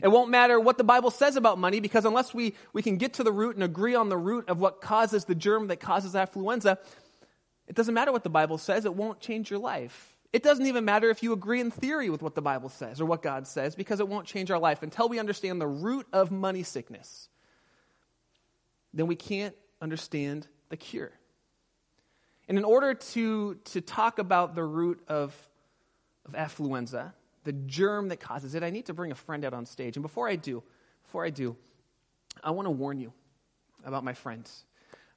It 0.02 0.08
won't 0.08 0.30
matter 0.30 0.58
what 0.58 0.78
the 0.78 0.84
Bible 0.84 1.10
says 1.10 1.36
about 1.36 1.58
money 1.58 1.80
because 1.80 2.06
unless 2.06 2.32
we, 2.32 2.54
we 2.72 2.80
can 2.80 2.96
get 2.96 3.14
to 3.14 3.24
the 3.24 3.32
root 3.32 3.56
and 3.56 3.64
agree 3.64 3.94
on 3.94 4.08
the 4.08 4.16
root 4.16 4.48
of 4.48 4.58
what 4.58 4.80
causes 4.80 5.26
the 5.26 5.34
germ 5.34 5.66
that 5.66 5.80
causes 5.80 6.14
affluenza, 6.14 6.78
it 7.66 7.74
doesn't 7.74 7.92
matter 7.92 8.12
what 8.12 8.22
the 8.22 8.30
Bible 8.30 8.56
says, 8.58 8.84
it 8.84 8.94
won't 8.94 9.20
change 9.20 9.50
your 9.50 9.58
life. 9.58 10.11
It 10.32 10.42
doesn't 10.42 10.66
even 10.66 10.84
matter 10.84 11.10
if 11.10 11.22
you 11.22 11.32
agree 11.32 11.60
in 11.60 11.70
theory 11.70 12.08
with 12.08 12.22
what 12.22 12.34
the 12.34 12.40
Bible 12.40 12.70
says 12.70 13.00
or 13.00 13.04
what 13.04 13.22
God 13.22 13.46
says 13.46 13.74
because 13.74 14.00
it 14.00 14.08
won't 14.08 14.26
change 14.26 14.50
our 14.50 14.58
life 14.58 14.82
until 14.82 15.08
we 15.08 15.18
understand 15.18 15.60
the 15.60 15.66
root 15.66 16.06
of 16.12 16.30
money 16.30 16.62
sickness. 16.62 17.28
Then 18.94 19.06
we 19.06 19.16
can't 19.16 19.54
understand 19.80 20.46
the 20.70 20.76
cure. 20.76 21.12
And 22.48 22.56
in 22.56 22.64
order 22.64 22.94
to, 22.94 23.54
to 23.54 23.80
talk 23.80 24.18
about 24.18 24.54
the 24.54 24.64
root 24.64 25.02
of, 25.06 25.36
of 26.26 26.32
affluenza, 26.32 27.12
the 27.44 27.52
germ 27.52 28.08
that 28.08 28.20
causes 28.20 28.54
it, 28.54 28.62
I 28.62 28.70
need 28.70 28.86
to 28.86 28.94
bring 28.94 29.12
a 29.12 29.14
friend 29.14 29.44
out 29.44 29.52
on 29.52 29.66
stage. 29.66 29.96
And 29.96 30.02
before 30.02 30.28
I 30.28 30.36
do, 30.36 30.62
before 31.04 31.24
I 31.24 31.30
do, 31.30 31.56
I 32.42 32.52
want 32.52 32.66
to 32.66 32.70
warn 32.70 32.98
you 32.98 33.12
about 33.84 34.02
my 34.02 34.14
friends. 34.14 34.64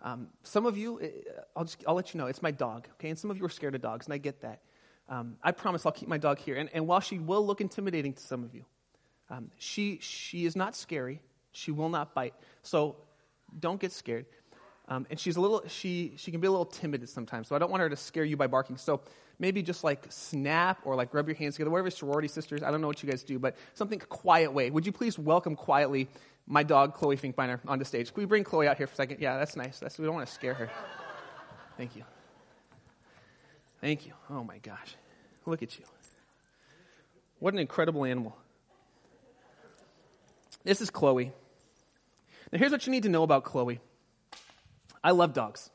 Um, 0.02 0.28
some 0.44 0.66
of 0.66 0.78
you, 0.78 1.00
eh, 1.02 1.10
I'll, 1.56 1.64
just, 1.64 1.84
I'll 1.88 1.96
let 1.96 2.14
you 2.14 2.20
know, 2.20 2.28
it's 2.28 2.42
my 2.42 2.52
dog, 2.52 2.88
okay? 2.94 3.10
And 3.10 3.18
some 3.18 3.32
of 3.32 3.38
you 3.38 3.46
are 3.46 3.50
scared 3.50 3.76
of 3.76 3.82
dogs, 3.82 4.06
and 4.06 4.14
I 4.14 4.18
get 4.18 4.42
that. 4.42 4.62
Um, 5.08 5.38
I 5.44 5.52
promise 5.52 5.86
I'll 5.86 5.92
keep 5.92 6.10
my 6.10 6.18
dog 6.18 6.40
here. 6.40 6.56
And, 6.56 6.70
and, 6.74 6.88
while 6.88 7.00
she 7.00 7.20
will 7.20 7.46
look 7.46 7.62
intimidating 7.62 8.14
to 8.14 8.24
some 8.24 8.44
of 8.44 8.56
you, 8.56 8.66
um, 9.30 9.52
she, 9.58 10.00
she 10.02 10.46
is 10.46 10.56
not 10.56 10.76
scary. 10.76 11.22
She 11.52 11.72
will 11.72 11.90
not 11.90 12.16
bite. 12.16 12.34
So 12.64 12.96
don't 13.60 13.80
get 13.80 13.92
scared. 13.92 14.26
Um, 14.88 15.06
and 15.10 15.20
she's 15.20 15.36
a 15.36 15.42
little, 15.42 15.64
she, 15.68 16.14
she 16.18 16.32
can 16.32 16.42
be 16.42 16.48
a 16.48 16.52
little 16.52 16.66
timid 16.66 17.08
sometimes. 17.10 17.48
So 17.48 17.56
I 17.56 17.60
don't 17.60 17.72
want 17.72 17.82
her 17.82 17.90
to 17.90 17.96
scare 17.96 18.24
you 18.24 18.38
by 18.38 18.48
barking. 18.48 18.78
So 18.78 19.02
maybe 19.40 19.62
just 19.62 19.84
like 19.84 20.06
snap 20.10 20.80
or 20.86 20.96
like 20.96 21.14
rub 21.14 21.28
your 21.28 21.36
hands 21.36 21.56
together, 21.56 21.72
whatever 21.72 21.90
sorority 21.90 22.28
sisters. 22.28 22.64
I 22.64 22.72
don't 22.72 22.82
know 22.82 22.88
what 22.88 23.02
you 23.02 23.10
guys 23.10 23.24
do, 23.24 23.40
but 23.40 23.56
something 23.74 24.00
quiet 24.00 24.54
way. 24.54 24.70
Would 24.70 24.86
you 24.86 24.92
please 24.92 25.18
welcome 25.18 25.56
quietly 25.56 26.08
my 26.48 26.62
dog, 26.64 26.94
Chloe 26.94 27.18
Finkbeiner, 27.18 27.60
onto 27.68 27.86
stage? 27.86 28.14
Can 28.14 28.22
we 28.22 28.26
bring 28.26 28.44
Chloe 28.44 28.68
out 28.68 28.78
here 28.78 28.88
for 28.88 28.94
a 28.94 28.96
second? 28.96 29.20
Yeah, 29.20 29.38
that's 29.38 29.56
nice. 29.56 29.80
That's, 29.80 29.98
we 29.98 30.06
don't 30.06 30.16
want 30.16 30.28
to 30.28 30.34
scare 30.34 30.54
her. 30.54 30.70
Thank 31.78 31.96
you. 31.96 32.04
Thank 33.82 34.06
you. 34.06 34.14
Oh 34.30 34.44
my 34.44 34.58
gosh. 34.60 34.96
Look 35.46 35.62
at 35.62 35.78
you. 35.78 35.86
What 37.40 37.54
an 37.54 37.60
incredible 37.60 38.06
animal. 38.06 38.36
This 40.64 40.82
is 40.82 40.90
Chloe. 40.90 41.32
Now, 42.52 42.60
here's 42.60 42.72
what 42.72 42.88
you 42.88 42.92
need 42.92 43.04
to 43.04 43.10
know 43.10 43.24
about 43.24 43.44
Chloe 43.44 43.80
I 45.04 45.12
love 45.12 45.34
dogs. 45.34 45.70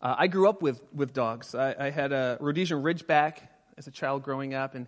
Uh, 0.00 0.14
I 0.16 0.28
grew 0.28 0.48
up 0.48 0.62
with, 0.62 0.80
with 0.94 1.12
dogs. 1.12 1.56
I, 1.56 1.74
I, 1.76 1.90
had 1.90 2.12
a 2.12 2.38
Rhodesian 2.40 2.82
Ridgeback 2.84 3.38
as 3.76 3.88
a 3.88 3.90
child 3.90 4.22
growing 4.22 4.54
up. 4.54 4.76
And, 4.76 4.86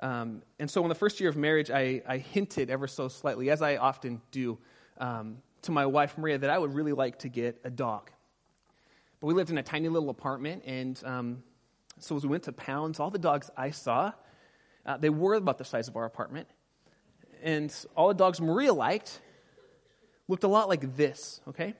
um, 0.00 0.42
and 0.58 0.70
so, 0.70 0.82
in 0.82 0.90
the 0.90 0.94
first 0.94 1.18
year 1.20 1.30
of 1.30 1.36
marriage, 1.36 1.70
I, 1.70 2.02
I 2.06 2.18
hinted 2.18 2.68
ever 2.68 2.86
so 2.86 3.08
slightly, 3.08 3.48
as 3.48 3.62
I 3.62 3.76
often 3.76 4.20
do, 4.30 4.58
um, 4.98 5.38
to 5.62 5.72
my 5.72 5.86
wife, 5.86 6.18
Maria, 6.18 6.36
that 6.36 6.50
I 6.50 6.58
would 6.58 6.74
really 6.74 6.92
like 6.92 7.20
to 7.20 7.30
get 7.30 7.58
a 7.64 7.70
dog. 7.70 8.10
But 9.20 9.28
we 9.28 9.34
lived 9.34 9.48
in 9.48 9.56
a 9.56 9.62
tiny 9.62 9.88
little 9.88 10.10
apartment, 10.10 10.64
and 10.66 11.02
um, 11.06 11.42
so 12.02 12.16
as 12.16 12.24
we 12.24 12.30
went 12.30 12.44
to 12.44 12.52
pounds, 12.52 13.00
all 13.00 13.10
the 13.10 13.18
dogs 13.18 13.50
I 13.56 13.70
saw, 13.70 14.12
uh, 14.84 14.96
they 14.96 15.10
were 15.10 15.34
about 15.34 15.58
the 15.58 15.64
size 15.64 15.88
of 15.88 15.96
our 15.96 16.04
apartment. 16.04 16.48
And 17.42 17.74
all 17.96 18.08
the 18.08 18.14
dogs 18.14 18.40
Maria 18.40 18.72
liked 18.72 19.20
looked 20.28 20.44
a 20.44 20.48
lot 20.48 20.68
like 20.68 20.96
this, 20.96 21.40
okay? 21.48 21.74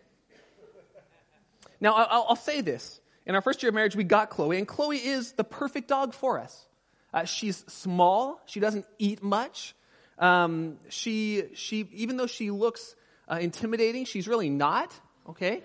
Now, 1.81 1.95
I'll, 1.95 2.27
I'll, 2.31 2.37
say 2.37 2.61
this. 2.61 3.01
In 3.27 3.35
our 3.35 3.41
first 3.41 3.63
year 3.63 3.71
of 3.71 3.75
marriage, 3.75 3.97
we 3.97 4.05
got 4.05 4.31
Chloe, 4.31 4.59
and 4.59 4.69
Chloe 4.69 4.99
is 4.99 5.33
the 5.33 5.45
perfect 5.45 5.89
dog 5.89 6.15
for 6.15 6.39
us. 6.39 6.67
Uh, 7.13 7.25
she's 7.25 7.65
small. 7.69 8.41
She 8.47 8.61
doesn't 8.61 8.87
eat 8.99 9.23
much. 9.23 9.75
Um, 10.19 10.79
she, 10.89 11.45
she, 11.55 11.89
even 11.93 12.17
though 12.17 12.29
she 12.29 12.51
looks 12.51 12.95
uh, 13.29 13.39
intimidating, 13.41 14.05
she's 14.05 14.29
really 14.29 14.49
not, 14.49 14.93
okay? 15.29 15.63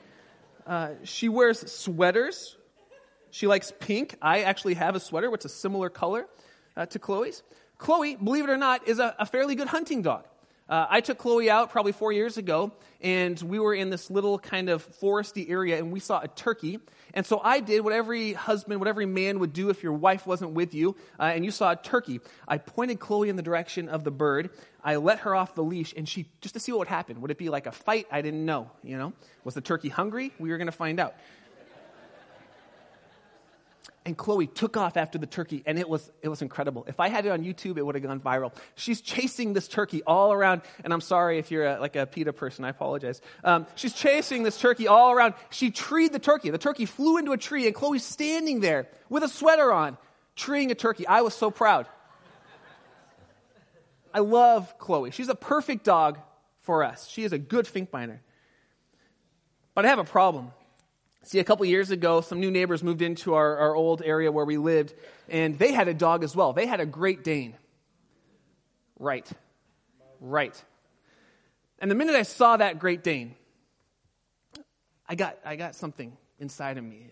Uh, 0.66 0.92
she 1.04 1.30
wears 1.30 1.72
sweaters. 1.72 2.57
She 3.38 3.46
likes 3.46 3.72
pink. 3.80 4.16
I 4.20 4.42
actually 4.42 4.74
have 4.74 4.96
a 4.96 5.00
sweater 5.00 5.30
which 5.30 5.46
is 5.46 5.52
a 5.52 5.56
similar 5.56 5.92
color 5.92 6.26
uh, 6.76 6.88
to 6.88 6.98
Chloe's. 6.98 7.44
Chloe, 7.78 8.16
believe 8.16 8.46
it 8.46 8.50
or 8.50 8.58
not, 8.58 8.88
is 8.88 8.98
a, 8.98 9.16
a 9.20 9.28
fairly 9.28 9.54
good 9.54 9.68
hunting 9.68 10.02
dog. 10.02 10.26
Uh, 10.68 10.88
I 10.90 11.02
took 11.02 11.20
Chloe 11.20 11.48
out 11.48 11.70
probably 11.70 11.92
four 11.92 12.12
years 12.12 12.38
ago, 12.38 12.72
and 13.00 13.40
we 13.40 13.60
were 13.60 13.76
in 13.76 13.92
this 13.92 14.10
little 14.10 14.40
kind 14.40 14.70
of 14.70 14.86
foresty 15.00 15.50
area, 15.52 15.78
and 15.78 15.92
we 15.92 16.00
saw 16.00 16.20
a 16.20 16.28
turkey. 16.28 16.80
And 17.14 17.28
so 17.28 17.40
I 17.42 17.60
did 17.60 17.82
what 17.82 17.94
every 17.94 18.34
husband, 18.34 18.80
what 18.80 18.88
every 18.88 19.06
man 19.06 19.38
would 19.38 19.54
do 19.54 19.70
if 19.70 19.84
your 19.84 19.94
wife 19.94 20.26
wasn't 20.26 20.52
with 20.52 20.74
you, 20.74 20.96
uh, 21.20 21.26
and 21.26 21.46
you 21.46 21.52
saw 21.52 21.72
a 21.72 21.76
turkey. 21.76 22.22
I 22.48 22.58
pointed 22.58 23.00
Chloe 23.00 23.30
in 23.30 23.36
the 23.36 23.44
direction 23.44 23.88
of 23.88 24.04
the 24.04 24.12
bird. 24.12 24.50
I 24.84 24.96
let 24.96 25.20
her 25.20 25.36
off 25.36 25.54
the 25.54 25.64
leash, 25.64 25.94
and 25.96 26.10
she 26.10 26.26
just 26.42 26.56
to 26.56 26.60
see 26.60 26.72
what 26.72 26.80
would 26.80 26.88
happen. 26.88 27.22
Would 27.22 27.30
it 27.30 27.38
be 27.38 27.50
like 27.50 27.68
a 27.68 27.72
fight? 27.72 28.08
I 28.12 28.22
didn't 28.24 28.46
know. 28.46 28.72
You 28.84 28.98
know, 28.98 29.14
was 29.44 29.54
the 29.54 29.62
turkey 29.62 29.90
hungry? 29.90 30.34
We 30.40 30.50
were 30.50 30.58
going 30.58 30.68
to 30.68 30.72
find 30.72 31.00
out 31.00 31.14
and 34.08 34.16
Chloe 34.16 34.48
took 34.48 34.78
off 34.78 34.96
after 34.96 35.18
the 35.18 35.26
turkey, 35.26 35.64
and 35.66 35.78
it 35.78 35.90
was, 35.90 36.10
it 36.22 36.30
was 36.30 36.42
incredible. 36.42 36.86
If 36.88 37.02
I 37.02 37.10
had 37.10 37.26
it 37.26 37.30
on 37.30 37.44
YouTube, 37.44 37.78
it 37.78 37.86
would 37.86 37.94
have 37.96 38.04
gone 38.06 38.22
viral. 38.22 38.56
She's 38.76 39.02
chasing 39.02 39.52
this 39.52 39.68
turkey 39.68 40.02
all 40.08 40.32
around, 40.32 40.62
and 40.86 40.94
I'm 40.94 41.02
sorry 41.02 41.40
if 41.40 41.52
you're 41.52 41.66
a, 41.66 41.80
like 41.82 41.98
a 41.98 42.06
PETA 42.06 42.32
person, 42.32 42.64
I 42.64 42.70
apologize. 42.70 43.20
Um, 43.44 43.68
she's 43.76 43.92
chasing 43.92 44.44
this 44.44 44.58
turkey 44.58 44.88
all 44.88 45.12
around. 45.12 45.34
She 45.50 45.72
treed 45.72 46.14
the 46.14 46.20
turkey. 46.20 46.52
The 46.52 46.58
turkey 46.58 46.86
flew 46.86 47.18
into 47.18 47.34
a 47.34 47.38
tree, 47.38 47.66
and 47.66 47.76
Chloe's 47.76 48.02
standing 48.02 48.62
there 48.62 48.88
with 49.10 49.24
a 49.24 49.28
sweater 49.28 49.74
on, 49.74 49.98
treeing 50.38 50.72
a 50.72 50.76
turkey. 50.76 51.06
I 51.06 51.20
was 51.20 51.34
so 51.34 51.52
proud. 51.52 51.86
I 54.14 54.20
love 54.20 54.80
Chloe. 54.80 55.12
She's 55.12 55.28
a 55.28 55.36
perfect 55.36 55.84
dog 55.84 56.18
for 56.62 56.86
us. 56.86 57.10
She 57.10 57.26
is 57.26 57.34
a 57.34 57.38
good 57.38 57.66
Finkbeiner. 57.66 58.20
But 59.76 59.84
I 59.84 59.90
have 59.90 60.00
a 60.00 60.06
problem. 60.06 60.54
See, 61.28 61.40
a 61.40 61.44
couple 61.44 61.66
years 61.66 61.92
ago, 61.92 62.22
some 62.22 62.40
new 62.40 62.50
neighbors 62.50 62.82
moved 62.82 63.02
into 63.02 63.34
our, 63.34 63.58
our 63.58 63.76
old 63.76 64.02
area 64.02 64.32
where 64.32 64.46
we 64.46 64.56
lived, 64.58 64.94
and 65.28 65.60
they 65.60 65.74
had 65.74 65.90
a 65.90 65.94
dog 65.94 66.24
as 66.24 66.34
well. 66.34 66.54
They 66.54 66.66
had 66.66 66.80
a 66.80 66.86
Great 66.86 67.26
Dane. 67.26 67.54
Right. 68.98 69.30
Right. 70.22 70.64
And 71.80 71.92
the 71.92 71.96
minute 71.96 72.16
I 72.16 72.24
saw 72.24 72.56
that 72.56 72.80
Great 72.80 73.04
Dane, 73.04 73.36
I 75.06 75.16
got, 75.16 75.38
I 75.44 75.58
got 75.58 75.76
something 75.76 76.16
inside 76.40 76.78
of 76.78 76.86
me 76.86 77.10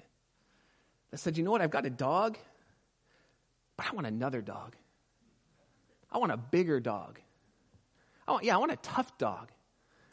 that 1.11 1.17
said, 1.17 1.37
you 1.37 1.43
know 1.43 1.51
what? 1.51 1.61
I've 1.61 1.69
got 1.69 1.85
a 1.85 1.89
dog, 1.89 2.37
but 3.75 3.85
I 3.85 3.93
want 3.93 4.07
another 4.07 4.41
dog. 4.41 4.77
I 6.09 6.19
want 6.19 6.31
a 6.31 6.37
bigger 6.37 6.79
dog. 6.79 7.19
I 8.25 8.31
want, 8.31 8.45
yeah, 8.45 8.55
I 8.55 8.59
want 8.59 8.71
a 8.71 8.77
tough 8.77 9.17
dog. 9.17 9.49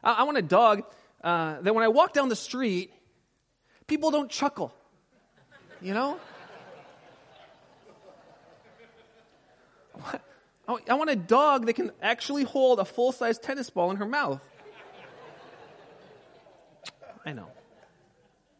I, 0.03 0.15
I 0.15 0.23
want 0.25 0.39
a 0.39 0.43
dog 0.43 0.83
uh, 1.23 1.61
that 1.61 1.73
when 1.73 1.85
I 1.85 1.89
walk 1.89 2.13
down 2.13 2.29
the 2.29 2.35
street, 2.35 2.93
people 3.93 4.11
don't 4.11 4.31
chuckle. 4.31 4.73
You 5.83 5.93
know? 5.93 6.19
I 10.89 10.95
want 10.95 11.11
a 11.11 11.17
dog 11.17 11.67
that 11.67 11.75
can 11.75 11.93
actually 12.01 12.45
hold 12.45 12.79
a 12.81 12.87
full 12.87 13.13
size 13.13 13.39
tennis 13.39 13.69
ball 13.69 13.91
in 13.91 13.99
her 13.99 14.07
mouth. 14.07 14.41
I 17.27 17.35
know. 17.35 17.49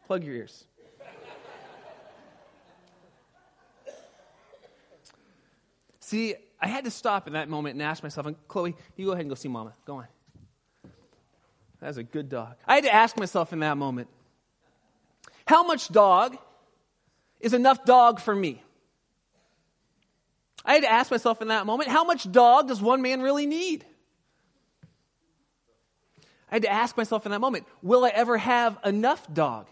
Plug 0.05 0.23
your 0.23 0.35
ears. 0.35 0.65
See, 5.99 6.35
I 6.61 6.67
had 6.67 6.83
to 6.83 6.91
stop 6.91 7.25
in 7.25 7.33
that 7.33 7.49
moment 7.49 7.73
and 7.73 7.81
ask 7.81 8.03
myself, 8.03 8.27
and 8.27 8.35
Chloe, 8.47 8.75
you 8.95 9.07
go 9.07 9.13
ahead 9.13 9.21
and 9.21 9.29
go 9.29 9.35
see 9.35 9.49
mama. 9.49 9.73
Go 9.83 9.95
on. 9.95 10.07
That's 11.79 11.97
a 11.97 12.03
good 12.03 12.29
dog. 12.29 12.53
I 12.67 12.75
had 12.75 12.83
to 12.83 12.93
ask 12.93 13.17
myself 13.17 13.51
in 13.51 13.61
that 13.61 13.77
moment, 13.77 14.09
how 15.45 15.63
much 15.63 15.89
dog 15.89 16.37
is 17.39 17.53
enough 17.53 17.85
dog 17.85 18.19
for 18.19 18.35
me? 18.35 18.61
I 20.65 20.73
had 20.73 20.83
to 20.83 20.91
ask 20.91 21.11
myself 21.11 21.41
in 21.41 21.49
that 21.49 21.65
moment, 21.65 21.89
how 21.89 22.03
much 22.03 22.29
dog 22.31 22.69
does 22.69 22.81
one 22.81 23.01
man 23.01 23.21
really 23.21 23.45
need? 23.45 23.85
I 26.49 26.55
had 26.55 26.61
to 26.63 26.71
ask 26.71 26.95
myself 26.95 27.25
in 27.25 27.31
that 27.31 27.41
moment, 27.41 27.65
will 27.81 28.05
I 28.05 28.09
ever 28.09 28.37
have 28.37 28.77
enough 28.85 29.31
dog? 29.33 29.67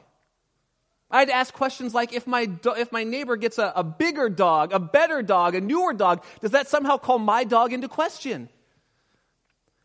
I 1.09 1.19
had 1.19 1.27
to 1.27 1.35
ask 1.35 1.53
questions 1.53 1.93
like 1.93 2.13
if 2.13 2.25
my, 2.25 2.45
do- 2.45 2.73
if 2.73 2.91
my 2.91 3.03
neighbor 3.03 3.35
gets 3.35 3.57
a, 3.57 3.71
a 3.75 3.83
bigger 3.83 4.29
dog, 4.29 4.73
a 4.73 4.79
better 4.79 5.21
dog, 5.21 5.55
a 5.55 5.61
newer 5.61 5.93
dog, 5.93 6.23
does 6.39 6.51
that 6.51 6.69
somehow 6.69 6.97
call 6.97 7.19
my 7.19 7.43
dog 7.43 7.73
into 7.73 7.87
question? 7.87 8.49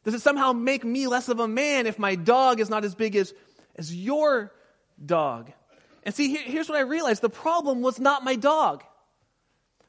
Does 0.04 0.14
it 0.14 0.22
somehow 0.22 0.52
make 0.52 0.84
me 0.84 1.08
less 1.08 1.28
of 1.28 1.40
a 1.40 1.48
man 1.48 1.86
if 1.86 1.98
my 1.98 2.14
dog 2.14 2.60
is 2.60 2.70
not 2.70 2.84
as 2.84 2.94
big 2.94 3.16
as, 3.16 3.34
as 3.74 3.94
your 3.94 4.52
dog? 5.04 5.52
And 6.06 6.14
see, 6.14 6.28
here, 6.28 6.42
here's 6.42 6.68
what 6.68 6.78
I 6.78 6.82
realized 6.82 7.20
the 7.20 7.28
problem 7.28 7.82
was 7.82 7.98
not 7.98 8.22
my 8.22 8.36
dog. 8.36 8.84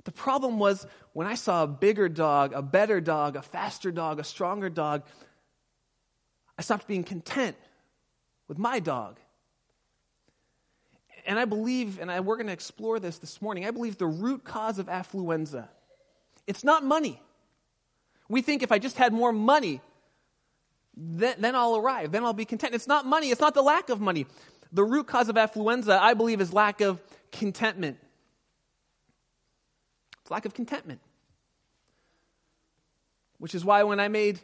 The 0.04 0.12
problem 0.12 0.58
was 0.58 0.86
when 1.14 1.28
I 1.28 1.36
saw 1.36 1.64
a 1.64 1.68
bigger 1.68 2.10
dog, 2.10 2.54
a 2.54 2.64
better 2.64 3.00
dog, 3.00 3.36
a 3.36 3.44
faster 3.44 3.92
dog, 3.92 4.20
a 4.20 4.24
stronger 4.24 4.68
dog, 4.68 5.04
I 6.58 6.64
stopped 6.64 6.88
being 6.88 7.04
content 7.04 7.56
with 8.48 8.58
my 8.58 8.80
dog. 8.80 9.20
And 11.28 11.38
I 11.38 11.46
believe, 11.46 12.00
and 12.00 12.10
I, 12.10 12.22
we're 12.22 12.38
going 12.38 12.48
to 12.48 12.54
explore 12.54 13.00
this 13.00 13.20
this 13.20 13.40
morning, 13.40 13.66
I 13.66 13.72
believe 13.72 14.00
the 14.00 14.08
root 14.08 14.44
cause 14.44 14.80
of 14.80 14.88
affluenza, 14.88 15.68
it's 16.48 16.64
not 16.64 16.84
money. 16.84 17.22
We 18.28 18.42
think 18.42 18.64
if 18.64 18.72
I 18.72 18.80
just 18.80 18.98
had 18.98 19.14
more 19.14 19.32
money, 19.32 19.82
then, 20.96 21.36
then 21.38 21.56
I'll 21.56 21.76
arrive, 21.76 22.12
then 22.12 22.24
I'll 22.24 22.34
be 22.34 22.46
content. 22.46 22.74
It's 22.74 22.88
not 22.88 23.06
money, 23.06 23.30
it's 23.30 23.42
not 23.42 23.54
the 23.54 23.62
lack 23.62 23.90
of 23.90 24.02
money. 24.02 24.26
The 24.72 24.84
root 24.84 25.08
cause 25.08 25.30
of 25.30 25.36
affluenza, 25.36 25.98
I 25.98 26.14
believe, 26.14 26.42
is 26.42 26.54
lack 26.54 26.82
of 26.82 27.02
contentment. 27.32 27.98
It's 30.22 30.32
lack 30.32 30.46
of 30.46 30.54
contentment. 30.54 31.00
Which 33.38 33.56
is 33.56 33.64
why 33.64 33.84
when 33.84 34.00
I 34.00 34.08
made 34.08 34.40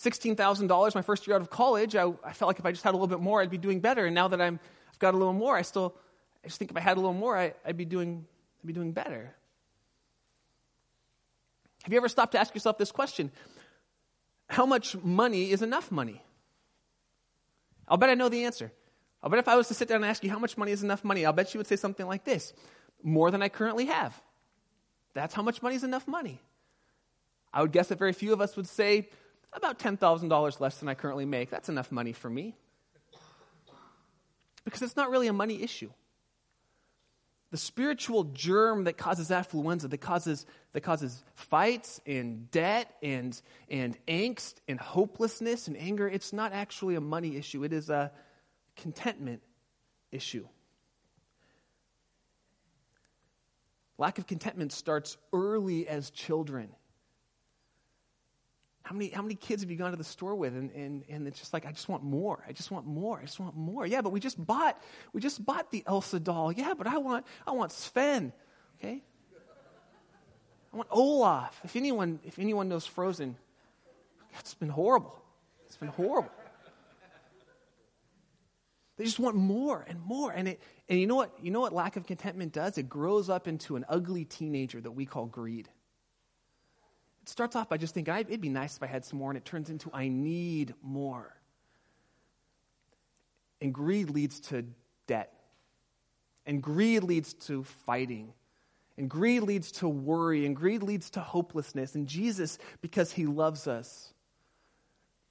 $16,000 0.00 0.94
my 0.94 1.02
first 1.02 1.26
year 1.26 1.34
out 1.34 1.42
of 1.42 1.50
college, 1.50 1.96
I, 1.96 2.12
I, 2.22 2.32
felt 2.32 2.48
like 2.48 2.58
if 2.58 2.66
I 2.66 2.70
just 2.70 2.84
had 2.84 2.90
a 2.90 2.96
little 2.96 3.08
bit 3.08 3.20
more, 3.20 3.42
I'd 3.42 3.50
be 3.50 3.58
doing 3.58 3.80
better. 3.80 4.06
And 4.06 4.14
now 4.14 4.28
that 4.28 4.40
I'm, 4.40 4.60
I've 4.90 4.98
got 4.98 5.14
a 5.14 5.16
little 5.16 5.32
more, 5.32 5.56
I 5.56 5.62
still, 5.62 5.96
I 6.44 6.48
just 6.48 6.58
think 6.58 6.70
if 6.70 6.76
I 6.76 6.80
had 6.80 6.96
a 6.96 7.00
little 7.00 7.14
more, 7.14 7.36
I, 7.36 7.54
I'd, 7.64 7.76
be 7.76 7.84
doing, 7.84 8.24
I'd 8.62 8.66
be 8.66 8.72
doing 8.72 8.92
better. 8.92 9.34
Have 11.82 11.92
you 11.92 11.98
ever 11.98 12.08
stopped 12.08 12.32
to 12.32 12.38
ask 12.38 12.54
yourself 12.54 12.78
this 12.78 12.92
question? 12.92 13.32
How 14.48 14.66
much 14.66 14.96
money 14.96 15.50
is 15.50 15.62
enough 15.62 15.90
money? 15.90 16.22
I'll 17.88 17.96
bet 17.96 18.10
I 18.10 18.14
know 18.14 18.28
the 18.28 18.44
answer. 18.44 18.72
I'll 19.22 19.30
bet 19.30 19.38
if 19.38 19.48
I 19.48 19.56
was 19.56 19.68
to 19.68 19.74
sit 19.74 19.88
down 19.88 19.96
and 19.96 20.04
ask 20.04 20.22
you 20.22 20.30
how 20.30 20.38
much 20.38 20.56
money 20.56 20.72
is 20.72 20.82
enough 20.82 21.04
money, 21.04 21.26
I'll 21.26 21.32
bet 21.32 21.54
you 21.54 21.58
would 21.58 21.66
say 21.66 21.76
something 21.76 22.06
like 22.06 22.24
this 22.24 22.52
more 23.02 23.30
than 23.30 23.42
I 23.42 23.48
currently 23.48 23.86
have. 23.86 24.20
That's 25.14 25.34
how 25.34 25.42
much 25.42 25.62
money 25.62 25.76
is 25.76 25.84
enough 25.84 26.06
money. 26.06 26.40
I 27.52 27.62
would 27.62 27.72
guess 27.72 27.88
that 27.88 27.98
very 27.98 28.12
few 28.12 28.32
of 28.32 28.40
us 28.40 28.56
would 28.56 28.68
say 28.68 29.08
about 29.52 29.78
$10,000 29.78 30.60
less 30.60 30.78
than 30.78 30.88
I 30.88 30.94
currently 30.94 31.24
make. 31.24 31.50
That's 31.50 31.68
enough 31.68 31.90
money 31.90 32.12
for 32.12 32.28
me. 32.28 32.54
Because 34.64 34.82
it's 34.82 34.96
not 34.96 35.10
really 35.10 35.28
a 35.28 35.32
money 35.32 35.62
issue. 35.62 35.90
The 37.50 37.56
spiritual 37.56 38.24
germ 38.24 38.84
that 38.84 38.98
causes 38.98 39.30
affluenza, 39.30 39.88
that 39.88 39.98
causes, 39.98 40.44
that 40.72 40.82
causes 40.82 41.24
fights 41.34 42.00
and 42.04 42.50
debt 42.50 42.94
and, 43.02 43.40
and 43.70 43.96
angst 44.06 44.56
and 44.68 44.78
hopelessness 44.78 45.66
and 45.66 45.76
anger, 45.76 46.06
it's 46.06 46.32
not 46.32 46.52
actually 46.52 46.94
a 46.96 47.00
money 47.00 47.36
issue. 47.36 47.64
It 47.64 47.72
is 47.72 47.88
a 47.88 48.12
contentment 48.76 49.42
issue. 50.12 50.46
Lack 53.96 54.18
of 54.18 54.26
contentment 54.26 54.72
starts 54.72 55.16
early 55.32 55.88
as 55.88 56.10
children. 56.10 56.68
How 58.88 58.94
many, 58.94 59.10
how 59.10 59.20
many 59.20 59.34
kids 59.34 59.60
have 59.60 59.70
you 59.70 59.76
gone 59.76 59.90
to 59.90 59.98
the 59.98 60.02
store 60.02 60.34
with 60.34 60.56
and, 60.56 60.70
and, 60.70 61.04
and 61.10 61.28
it's 61.28 61.38
just 61.38 61.52
like, 61.52 61.66
I 61.66 61.72
just 61.72 61.90
want 61.90 62.04
more. 62.04 62.42
I 62.48 62.52
just 62.52 62.70
want 62.70 62.86
more. 62.86 63.18
I 63.18 63.24
just 63.26 63.38
want 63.38 63.54
more. 63.54 63.86
Yeah, 63.86 64.00
but 64.00 64.12
we 64.12 64.18
just 64.18 64.42
bought, 64.42 64.80
we 65.12 65.20
just 65.20 65.44
bought 65.44 65.70
the 65.70 65.82
Elsa 65.86 66.18
doll. 66.18 66.50
Yeah, 66.52 66.72
but 66.72 66.86
I 66.86 66.96
want, 66.96 67.26
I 67.46 67.50
want 67.50 67.70
Sven. 67.70 68.32
Okay? 68.78 69.02
I 70.72 70.76
want 70.78 70.88
Olaf. 70.90 71.60
If 71.64 71.76
anyone, 71.76 72.18
if 72.24 72.38
anyone 72.38 72.70
knows 72.70 72.86
Frozen, 72.86 73.36
it's 74.40 74.54
been 74.54 74.70
horrible. 74.70 75.22
It's 75.66 75.76
been 75.76 75.90
horrible. 75.90 76.30
They 78.96 79.04
just 79.04 79.18
want 79.18 79.36
more 79.36 79.84
and 79.86 80.00
more. 80.00 80.32
And, 80.32 80.48
it, 80.48 80.62
and 80.88 80.98
you, 80.98 81.06
know 81.06 81.16
what, 81.16 81.30
you 81.42 81.50
know 81.50 81.60
what 81.60 81.74
lack 81.74 81.96
of 81.96 82.06
contentment 82.06 82.54
does? 82.54 82.78
It 82.78 82.88
grows 82.88 83.28
up 83.28 83.48
into 83.48 83.76
an 83.76 83.84
ugly 83.86 84.24
teenager 84.24 84.80
that 84.80 84.92
we 84.92 85.04
call 85.04 85.26
greed. 85.26 85.68
Starts 87.28 87.56
off 87.56 87.68
by 87.68 87.76
just 87.76 87.92
thinking, 87.92 88.14
it'd 88.14 88.40
be 88.40 88.48
nice 88.48 88.78
if 88.78 88.82
I 88.82 88.86
had 88.86 89.04
some 89.04 89.18
more, 89.18 89.30
and 89.30 89.36
it 89.36 89.44
turns 89.44 89.68
into, 89.68 89.90
I 89.92 90.08
need 90.08 90.72
more. 90.82 91.36
And 93.60 93.74
greed 93.74 94.08
leads 94.08 94.40
to 94.48 94.64
debt. 95.06 95.34
And 96.46 96.62
greed 96.62 97.02
leads 97.02 97.34
to 97.34 97.64
fighting. 97.64 98.32
And 98.96 99.10
greed 99.10 99.42
leads 99.42 99.72
to 99.72 99.88
worry. 99.88 100.46
And 100.46 100.56
greed 100.56 100.82
leads 100.82 101.10
to 101.10 101.20
hopelessness. 101.20 101.96
And 101.96 102.06
Jesus, 102.06 102.56
because 102.80 103.12
he 103.12 103.26
loves 103.26 103.66
us, 103.68 104.14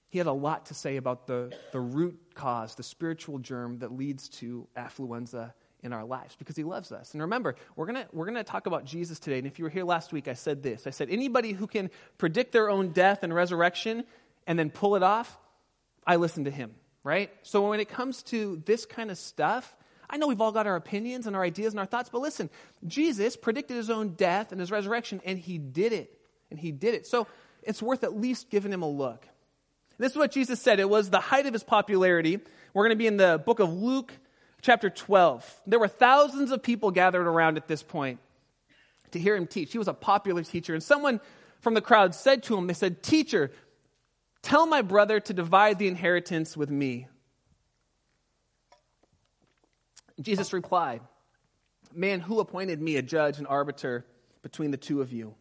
he 0.10 0.20
had 0.20 0.27
a 0.27 0.32
lot 0.32 0.68
to 0.68 0.75
say 0.75 0.98
about 0.98 1.25
the, 1.25 1.51
the 1.72 1.80
root 1.80 2.20
cause, 2.36 2.75
the 2.75 2.84
spiritual 2.84 3.39
germ 3.39 3.80
that 3.80 3.92
leads 3.92 4.30
to 4.30 4.68
affluenza 4.77 5.54
in 5.84 5.94
our 5.94 6.06
lives 6.06 6.36
because 6.38 6.56
he 6.56 6.64
loves 6.64 6.92
us. 6.92 7.14
And 7.14 7.22
remember, 7.22 7.56
we're 7.76 7.86
going 7.86 8.06
we're 8.12 8.26
going 8.26 8.36
to 8.36 8.44
talk 8.44 8.66
about 8.66 8.86
Jesus 8.86 9.20
today. 9.20 9.38
And 9.38 9.48
if 9.48 9.60
you 9.60 9.66
were 9.66 9.70
here 9.70 9.84
last 9.84 10.12
week, 10.12 10.28
I 10.28 10.34
said 10.34 10.64
this 10.64 10.88
I 10.88 10.90
said, 10.90 11.10
anybody 11.10 11.54
who 11.54 11.68
can 11.68 11.90
predict 12.18 12.52
their 12.52 12.70
own 12.70 12.90
death 12.90 13.24
and 13.24 13.34
resurrection 13.34 14.04
and 14.46 14.58
then 14.58 14.70
pull 14.70 14.96
it 14.96 15.04
off, 15.04 15.38
I 16.06 16.16
listen 16.16 16.46
to 16.46 16.52
him, 16.52 16.74
right? 17.04 17.30
So 17.44 17.70
when 17.70 17.80
it 17.80 17.90
comes 17.90 18.24
to 18.24 18.62
this 18.66 18.86
kind 18.86 19.12
of 19.12 19.18
stuff, 19.18 19.76
I 20.10 20.18
know 20.18 20.28
we've 20.28 20.42
all 20.42 20.54
got 20.54 20.68
our 20.68 20.76
opinions 20.78 21.28
and 21.28 21.36
our 21.36 21.44
ideas 21.44 21.74
and 21.74 21.80
our 21.80 21.86
thoughts, 21.86 22.10
but 22.10 22.22
listen, 22.22 22.50
Jesus 22.86 23.36
predicted 23.36 23.76
his 23.76 23.90
own 23.90 24.10
death 24.10 24.52
and 24.52 24.62
his 24.62 24.72
resurrection, 24.72 25.22
and 25.26 25.38
he 25.38 25.58
did 25.58 25.92
it. 25.92 26.13
And 26.50 26.58
he 26.58 26.72
did 26.72 26.94
it. 26.94 27.06
So 27.06 27.28
it's 27.62 27.82
worth 27.82 28.06
at 28.06 28.16
least 28.16 28.50
giving 28.50 28.72
him 28.72 28.84
a 28.84 28.90
look. 28.90 29.28
This 29.98 30.13
is 30.13 30.18
what 30.18 30.32
Jesus 30.32 30.62
said. 30.62 30.80
It 30.80 30.90
was 30.90 31.10
the 31.10 31.20
height 31.20 31.46
of 31.46 31.52
his 31.52 31.63
popularity. 31.63 32.40
We're 32.74 32.84
going 32.84 32.96
to 32.96 32.98
be 32.98 33.08
in 33.08 33.18
the 33.18 33.42
book 33.44 33.60
of 33.60 33.74
Luke, 33.74 34.13
chapter 34.62 34.89
12. 34.89 35.62
There 35.65 35.80
were 35.80 35.88
thousands 35.88 36.52
of 36.52 36.63
people 36.63 36.91
gathered 36.91 37.28
around 37.28 37.58
at 37.58 37.67
this 37.67 37.84
point 37.84 38.20
to 39.12 39.20
hear 39.20 39.36
him 39.36 39.48
teach. 39.48 39.72
He 39.72 39.78
was 39.78 39.88
a 39.88 39.93
popular 39.93 40.43
teacher. 40.43 40.74
And 40.74 40.84
someone 40.84 41.20
from 41.62 41.74
the 41.74 41.82
crowd 41.82 42.15
said 42.15 42.43
to 42.43 42.58
him, 42.58 42.67
They 42.67 42.74
said, 42.74 43.02
Teacher, 43.04 43.52
tell 44.41 44.65
my 44.65 44.82
brother 44.82 45.20
to 45.20 45.34
divide 45.34 45.80
the 45.80 45.88
inheritance 45.88 46.58
with 46.58 46.70
me. 46.70 47.08
Jesus 50.20 50.54
replied, 50.54 51.02
Man, 51.93 52.20
who 52.20 52.39
appointed 52.39 52.82
me 52.82 52.98
a 52.98 53.02
judge 53.02 53.38
and 53.38 53.48
arbiter 53.48 54.06
between 54.41 54.72
the 54.72 54.78
two 54.78 55.02
of 55.02 55.12
you? 55.12 55.36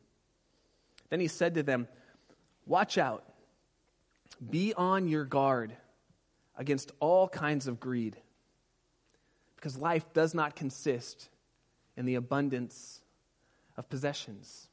Then 1.11 1.21
he 1.21 1.29
said 1.29 1.55
to 1.55 1.63
them, 1.63 1.89
Watch 2.67 2.99
out, 2.99 3.25
be 4.51 4.75
on 4.75 5.09
your 5.09 5.25
guard 5.25 5.77
against 6.57 6.93
all 7.01 7.29
kinds 7.29 7.67
of 7.67 7.79
greed 7.79 8.17
because 9.67 9.79
life 9.79 10.13
does 10.13 10.33
not 10.33 10.55
consist 10.55 11.29
in 11.97 12.07
the 12.07 12.15
abundance 12.15 13.01
of 13.77 13.89
possessions. 13.89 14.69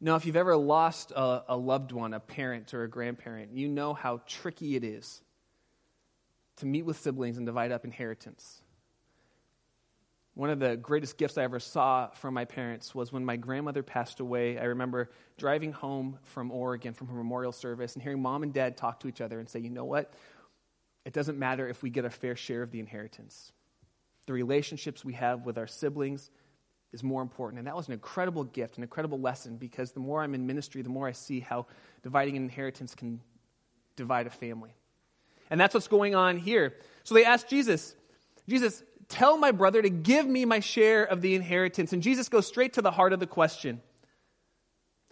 Now, 0.00 0.14
if 0.14 0.24
you've 0.24 0.36
ever 0.36 0.56
lost 0.56 1.10
a, 1.10 1.42
a, 1.48 1.56
loved 1.56 1.90
one, 1.90 2.14
a 2.14 2.20
parent 2.20 2.72
or 2.74 2.84
a 2.84 2.88
grandparent, 2.88 3.50
you 3.54 3.66
know 3.66 3.92
how 3.92 4.20
tricky 4.24 4.76
it 4.76 4.84
is 4.84 5.20
to 6.58 6.66
meet 6.66 6.82
with 6.82 6.96
siblings 6.96 7.38
and 7.38 7.44
divide 7.44 7.72
up 7.72 7.84
inheritance. 7.84 8.62
One 10.34 10.50
of 10.50 10.60
the 10.60 10.76
greatest 10.76 11.18
gifts 11.18 11.36
I 11.36 11.42
ever 11.42 11.58
saw 11.58 12.10
from 12.10 12.34
my 12.34 12.44
parents 12.44 12.94
was 12.94 13.12
when 13.12 13.24
my 13.24 13.34
grandmother 13.34 13.82
passed 13.82 14.20
away. 14.20 14.60
I 14.60 14.66
remember 14.66 15.10
driving 15.38 15.72
home 15.72 16.20
from 16.22 16.52
Oregon 16.52 16.94
from 16.94 17.08
her 17.08 17.16
memorial 17.16 17.50
service 17.50 17.94
and 17.94 18.02
hearing 18.04 18.22
mom 18.22 18.44
and 18.44 18.52
dad 18.54 18.76
talk 18.76 19.00
to 19.00 19.08
each 19.08 19.20
other 19.20 19.40
and 19.40 19.48
say, 19.48 19.58
you 19.58 19.70
know 19.70 19.86
what? 19.86 20.14
It 21.04 21.12
doesn't 21.12 21.36
matter 21.36 21.68
if 21.68 21.82
we 21.82 21.90
get 21.90 22.04
a 22.04 22.10
fair 22.10 22.36
share 22.36 22.62
of 22.62 22.70
the 22.70 22.78
inheritance 22.78 23.50
the 24.26 24.32
relationships 24.32 25.04
we 25.04 25.14
have 25.14 25.46
with 25.46 25.56
our 25.58 25.66
siblings 25.66 26.30
is 26.92 27.02
more 27.02 27.22
important. 27.22 27.58
And 27.58 27.66
that 27.66 27.76
was 27.76 27.86
an 27.86 27.92
incredible 27.92 28.44
gift, 28.44 28.76
an 28.76 28.82
incredible 28.82 29.20
lesson, 29.20 29.56
because 29.56 29.92
the 29.92 30.00
more 30.00 30.22
I'm 30.22 30.34
in 30.34 30.46
ministry, 30.46 30.82
the 30.82 30.88
more 30.88 31.08
I 31.08 31.12
see 31.12 31.40
how 31.40 31.66
dividing 32.02 32.36
an 32.36 32.44
inheritance 32.44 32.94
can 32.94 33.20
divide 33.96 34.26
a 34.26 34.30
family. 34.30 34.74
And 35.50 35.60
that's 35.60 35.74
what's 35.74 35.88
going 35.88 36.14
on 36.14 36.38
here. 36.38 36.74
So 37.04 37.14
they 37.14 37.24
asked 37.24 37.48
Jesus, 37.48 37.94
Jesus, 38.48 38.82
tell 39.08 39.38
my 39.38 39.52
brother 39.52 39.80
to 39.82 39.90
give 39.90 40.26
me 40.26 40.44
my 40.44 40.60
share 40.60 41.04
of 41.04 41.20
the 41.20 41.34
inheritance. 41.34 41.92
And 41.92 42.02
Jesus 42.02 42.28
goes 42.28 42.46
straight 42.46 42.74
to 42.74 42.82
the 42.82 42.90
heart 42.90 43.12
of 43.12 43.20
the 43.20 43.26
question. 43.26 43.80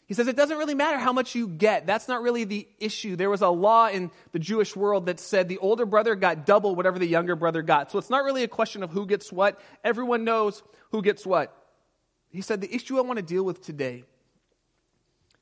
He 0.07 0.13
says 0.13 0.29
it 0.29 0.37
doesn't 0.37 0.59
really 0.59 0.75
matter 0.75 0.99
how 0.99 1.13
much 1.13 1.35
you 1.35 1.49
get. 1.49 1.87
That's 1.87 2.09
not 2.09 2.23
really 2.23 2.45
the 2.45 2.69
issue. 2.79 3.17
There 3.17 3.31
was 3.31 3.41
a 3.41 3.49
law 3.49 3.89
in 3.89 4.11
the 4.33 4.39
Jewish 4.39 4.77
world 4.77 5.07
that 5.07 5.19
said 5.19 5.49
the 5.49 5.59
older 5.59 5.87
brother 5.87 6.15
got 6.15 6.45
double 6.45 6.75
whatever 6.75 6.99
the 6.99 7.07
younger 7.07 7.37
brother 7.37 7.63
got. 7.63 7.91
So 7.91 7.99
it's 7.99 8.11
not 8.11 8.25
really 8.25 8.43
a 8.43 8.49
question 8.49 8.83
of 8.83 8.91
who 8.91 9.07
gets 9.07 9.33
what. 9.33 9.59
Everyone 9.83 10.25
knows 10.25 10.63
who 10.91 11.01
gets 11.01 11.25
what. 11.25 11.57
He 12.29 12.43
said 12.43 12.61
the 12.61 12.75
issue 12.75 12.99
I 12.99 13.01
want 13.01 13.19
to 13.19 13.25
deal 13.25 13.45
with 13.45 13.65
today 13.65 14.05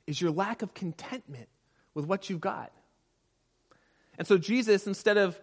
is 0.07 0.21
your 0.21 0.31
lack 0.31 0.61
of 0.61 0.73
contentment 0.73 1.49
with 1.93 2.05
what 2.05 2.29
you've 2.29 2.41
got. 2.41 2.71
And 4.17 4.27
so 4.27 4.37
Jesus, 4.37 4.87
instead 4.87 5.17
of 5.17 5.39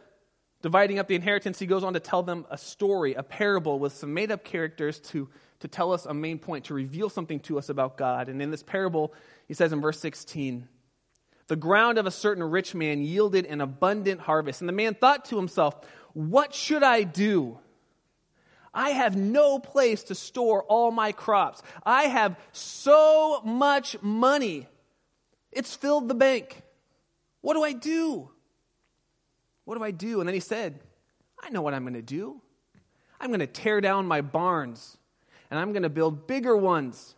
dividing 0.63 0.99
up 0.99 1.09
the 1.09 1.15
inheritance, 1.15 1.59
he 1.59 1.67
goes 1.67 1.85
on 1.85 1.95
to 1.95 2.01
tell 2.01 2.23
them 2.23 2.47
a 2.51 2.57
story, 2.57 3.15
a 3.15 3.23
parable 3.23 3.79
with 3.79 3.95
some 3.95 4.15
made 4.15 4.31
up 4.31 4.45
characters 4.45 4.99
to 5.01 5.29
to 5.61 5.69
tell 5.69 5.93
us 5.93 6.07
a 6.07 6.15
main 6.15 6.39
point, 6.39 6.67
to 6.67 6.75
reveal 6.75 7.09
something 7.09 7.41
to 7.41 7.59
us 7.59 7.69
about 7.69 7.97
God. 7.97 8.29
And 8.29 8.43
in 8.43 8.51
this 8.51 8.63
parable, 8.63 9.13
he 9.47 9.55
says 9.55 9.73
in 9.73 9.81
verse 9.81 10.01
16, 10.01 10.69
the 11.47 11.57
ground 11.57 11.99
of 11.99 12.07
a 12.07 12.11
certain 12.11 12.45
rich 12.45 12.75
man 12.75 13.03
yielded 13.03 13.45
an 13.47 13.61
abundant 13.61 14.21
harvest. 14.21 14.61
And 14.61 14.69
the 14.69 14.73
man 14.73 14.95
thought 14.95 15.27
to 15.27 15.37
himself, 15.37 15.75
What 16.13 16.55
should 16.55 16.83
I 16.83 17.03
do? 17.03 17.59
I 18.73 18.91
have 18.91 19.17
no 19.17 19.59
place 19.59 20.05
to 20.05 20.15
store 20.15 20.63
all 20.63 20.93
my 20.93 21.11
crops. 21.11 21.61
I 21.85 22.05
have 22.05 22.39
so 22.53 23.43
much 23.45 24.01
money. 24.01 24.69
It's 25.51 25.75
filled 25.75 26.09
the 26.09 26.15
bank. 26.15 26.63
What 27.41 27.55
do 27.55 27.65
I 27.65 27.73
do? 27.73 28.31
What 29.65 29.77
do 29.77 29.83
I 29.83 29.91
do? 29.91 30.21
And 30.21 30.29
then 30.29 30.35
he 30.35 30.41
said, 30.41 30.79
I 31.43 31.51
know 31.51 31.63
what 31.63 31.75
I'm 31.75 31.83
going 31.83 31.95
to 31.95 32.03
do. 32.03 32.41
I'm 33.21 33.29
going 33.29 33.41
to 33.41 33.47
tear 33.49 33.81
down 33.81 34.07
my 34.07 34.21
barns 34.21 34.97
and 35.51 35.59
I'm 35.59 35.73
going 35.73 35.83
to 35.83 35.91
build 35.91 36.27
bigger 36.27 36.57
ones, 36.57 37.15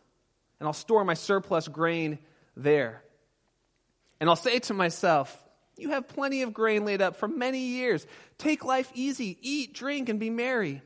and 0.59 0.66
I'll 0.66 0.73
store 0.73 1.05
my 1.05 1.14
surplus 1.14 1.68
grain 1.68 2.18
there. 2.57 3.03
And 4.21 4.31
I'll 4.31 4.37
say 4.37 4.59
to 4.61 4.75
myself, 4.75 5.37
You 5.77 5.90
have 5.90 6.09
plenty 6.09 6.42
of 6.42 6.55
grain 6.55 6.85
laid 6.85 7.03
up 7.03 7.16
for 7.16 7.29
many 7.29 7.59
years. 7.59 8.07
Take 8.38 8.64
life 8.64 8.90
easy, 8.95 9.37
eat, 9.42 9.75
drink, 9.75 10.09
and 10.09 10.18
be 10.18 10.31
merry. 10.31 10.83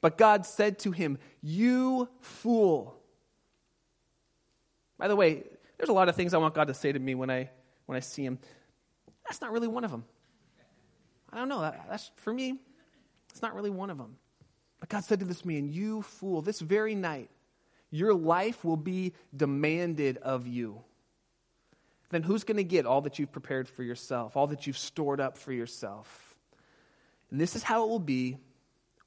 But 0.00 0.16
God 0.16 0.46
said 0.46 0.78
to 0.80 0.92
him, 0.92 1.18
You 1.42 2.08
fool. 2.20 2.96
By 4.98 5.08
the 5.08 5.16
way, 5.16 5.44
there's 5.76 5.88
a 5.88 5.94
lot 5.94 6.08
of 6.08 6.16
things 6.16 6.34
I 6.34 6.38
want 6.38 6.54
God 6.54 6.68
to 6.68 6.74
say 6.74 6.92
to 6.92 6.98
me 6.98 7.14
when 7.14 7.30
I, 7.30 7.50
when 7.86 7.96
I 7.96 8.00
see 8.00 8.24
him. 8.24 8.38
That's 9.26 9.40
not 9.40 9.52
really 9.52 9.68
one 9.68 9.84
of 9.84 9.90
them. 9.90 10.04
I 11.32 11.38
don't 11.38 11.48
know. 11.48 11.60
That's 11.60 12.10
for 12.16 12.32
me, 12.32 12.58
it's 13.30 13.42
not 13.42 13.54
really 13.54 13.70
one 13.70 13.90
of 13.90 13.98
them. 13.98 14.16
But 14.80 14.88
God 14.88 15.04
said 15.04 15.20
to 15.20 15.26
this 15.26 15.44
man, 15.44 15.68
You 15.68 16.02
fool, 16.02 16.42
this 16.42 16.60
very 16.60 16.94
night, 16.94 17.30
your 17.90 18.14
life 18.14 18.64
will 18.64 18.76
be 18.76 19.12
demanded 19.36 20.16
of 20.18 20.46
you. 20.46 20.80
Then 22.08 22.22
who's 22.22 22.44
going 22.44 22.56
to 22.56 22.64
get 22.64 22.86
all 22.86 23.02
that 23.02 23.18
you've 23.18 23.30
prepared 23.30 23.68
for 23.68 23.82
yourself, 23.82 24.36
all 24.36 24.48
that 24.48 24.66
you've 24.66 24.78
stored 24.78 25.20
up 25.20 25.36
for 25.36 25.52
yourself? 25.52 26.34
And 27.30 27.40
this 27.40 27.54
is 27.54 27.62
how 27.62 27.84
it 27.84 27.88
will 27.88 28.00
be 28.00 28.38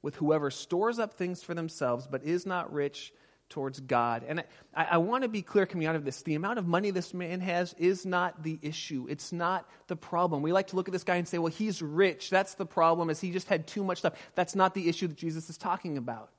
with 0.01 0.15
whoever 0.15 0.51
stores 0.51 0.99
up 0.99 1.13
things 1.13 1.43
for 1.43 1.53
themselves 1.53 2.07
but 2.09 2.23
is 2.23 2.45
not 2.45 2.71
rich 2.71 3.13
towards 3.49 3.79
God. 3.79 4.23
And 4.27 4.43
I, 4.75 4.85
I 4.91 4.97
want 4.97 5.23
to 5.23 5.29
be 5.29 5.41
clear 5.41 5.65
coming 5.65 5.87
out 5.87 5.95
of 5.95 6.05
this 6.05 6.21
the 6.23 6.35
amount 6.35 6.59
of 6.59 6.67
money 6.67 6.91
this 6.91 7.13
man 7.13 7.39
has 7.41 7.73
is 7.77 8.05
not 8.05 8.43
the 8.43 8.57
issue, 8.61 9.07
it's 9.09 9.31
not 9.31 9.69
the 9.87 9.95
problem. 9.95 10.41
We 10.41 10.51
like 10.51 10.67
to 10.67 10.75
look 10.75 10.87
at 10.87 10.91
this 10.91 11.03
guy 11.03 11.15
and 11.17 11.27
say, 11.27 11.37
well, 11.37 11.51
he's 11.51 11.81
rich. 11.81 12.29
That's 12.29 12.55
the 12.55 12.65
problem, 12.65 13.09
is 13.09 13.19
he 13.19 13.31
just 13.31 13.47
had 13.47 13.67
too 13.67 13.83
much 13.83 13.99
stuff. 13.99 14.13
That's 14.35 14.55
not 14.55 14.73
the 14.73 14.89
issue 14.89 15.07
that 15.07 15.17
Jesus 15.17 15.49
is 15.49 15.57
talking 15.57 15.97
about. 15.97 16.29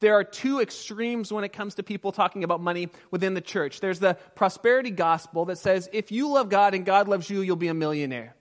There 0.00 0.14
are 0.14 0.24
two 0.24 0.60
extremes 0.60 1.32
when 1.32 1.44
it 1.44 1.52
comes 1.52 1.74
to 1.74 1.82
people 1.82 2.12
talking 2.12 2.42
about 2.42 2.60
money 2.60 2.88
within 3.10 3.34
the 3.34 3.40
church. 3.40 3.80
There's 3.80 3.98
the 3.98 4.14
prosperity 4.34 4.90
gospel 4.90 5.46
that 5.46 5.58
says, 5.58 5.90
if 5.92 6.10
you 6.10 6.30
love 6.30 6.48
God 6.48 6.74
and 6.74 6.86
God 6.86 7.08
loves 7.08 7.28
you, 7.28 7.42
you'll 7.42 7.56
be 7.56 7.68
a 7.68 7.74
millionaire. 7.74 8.34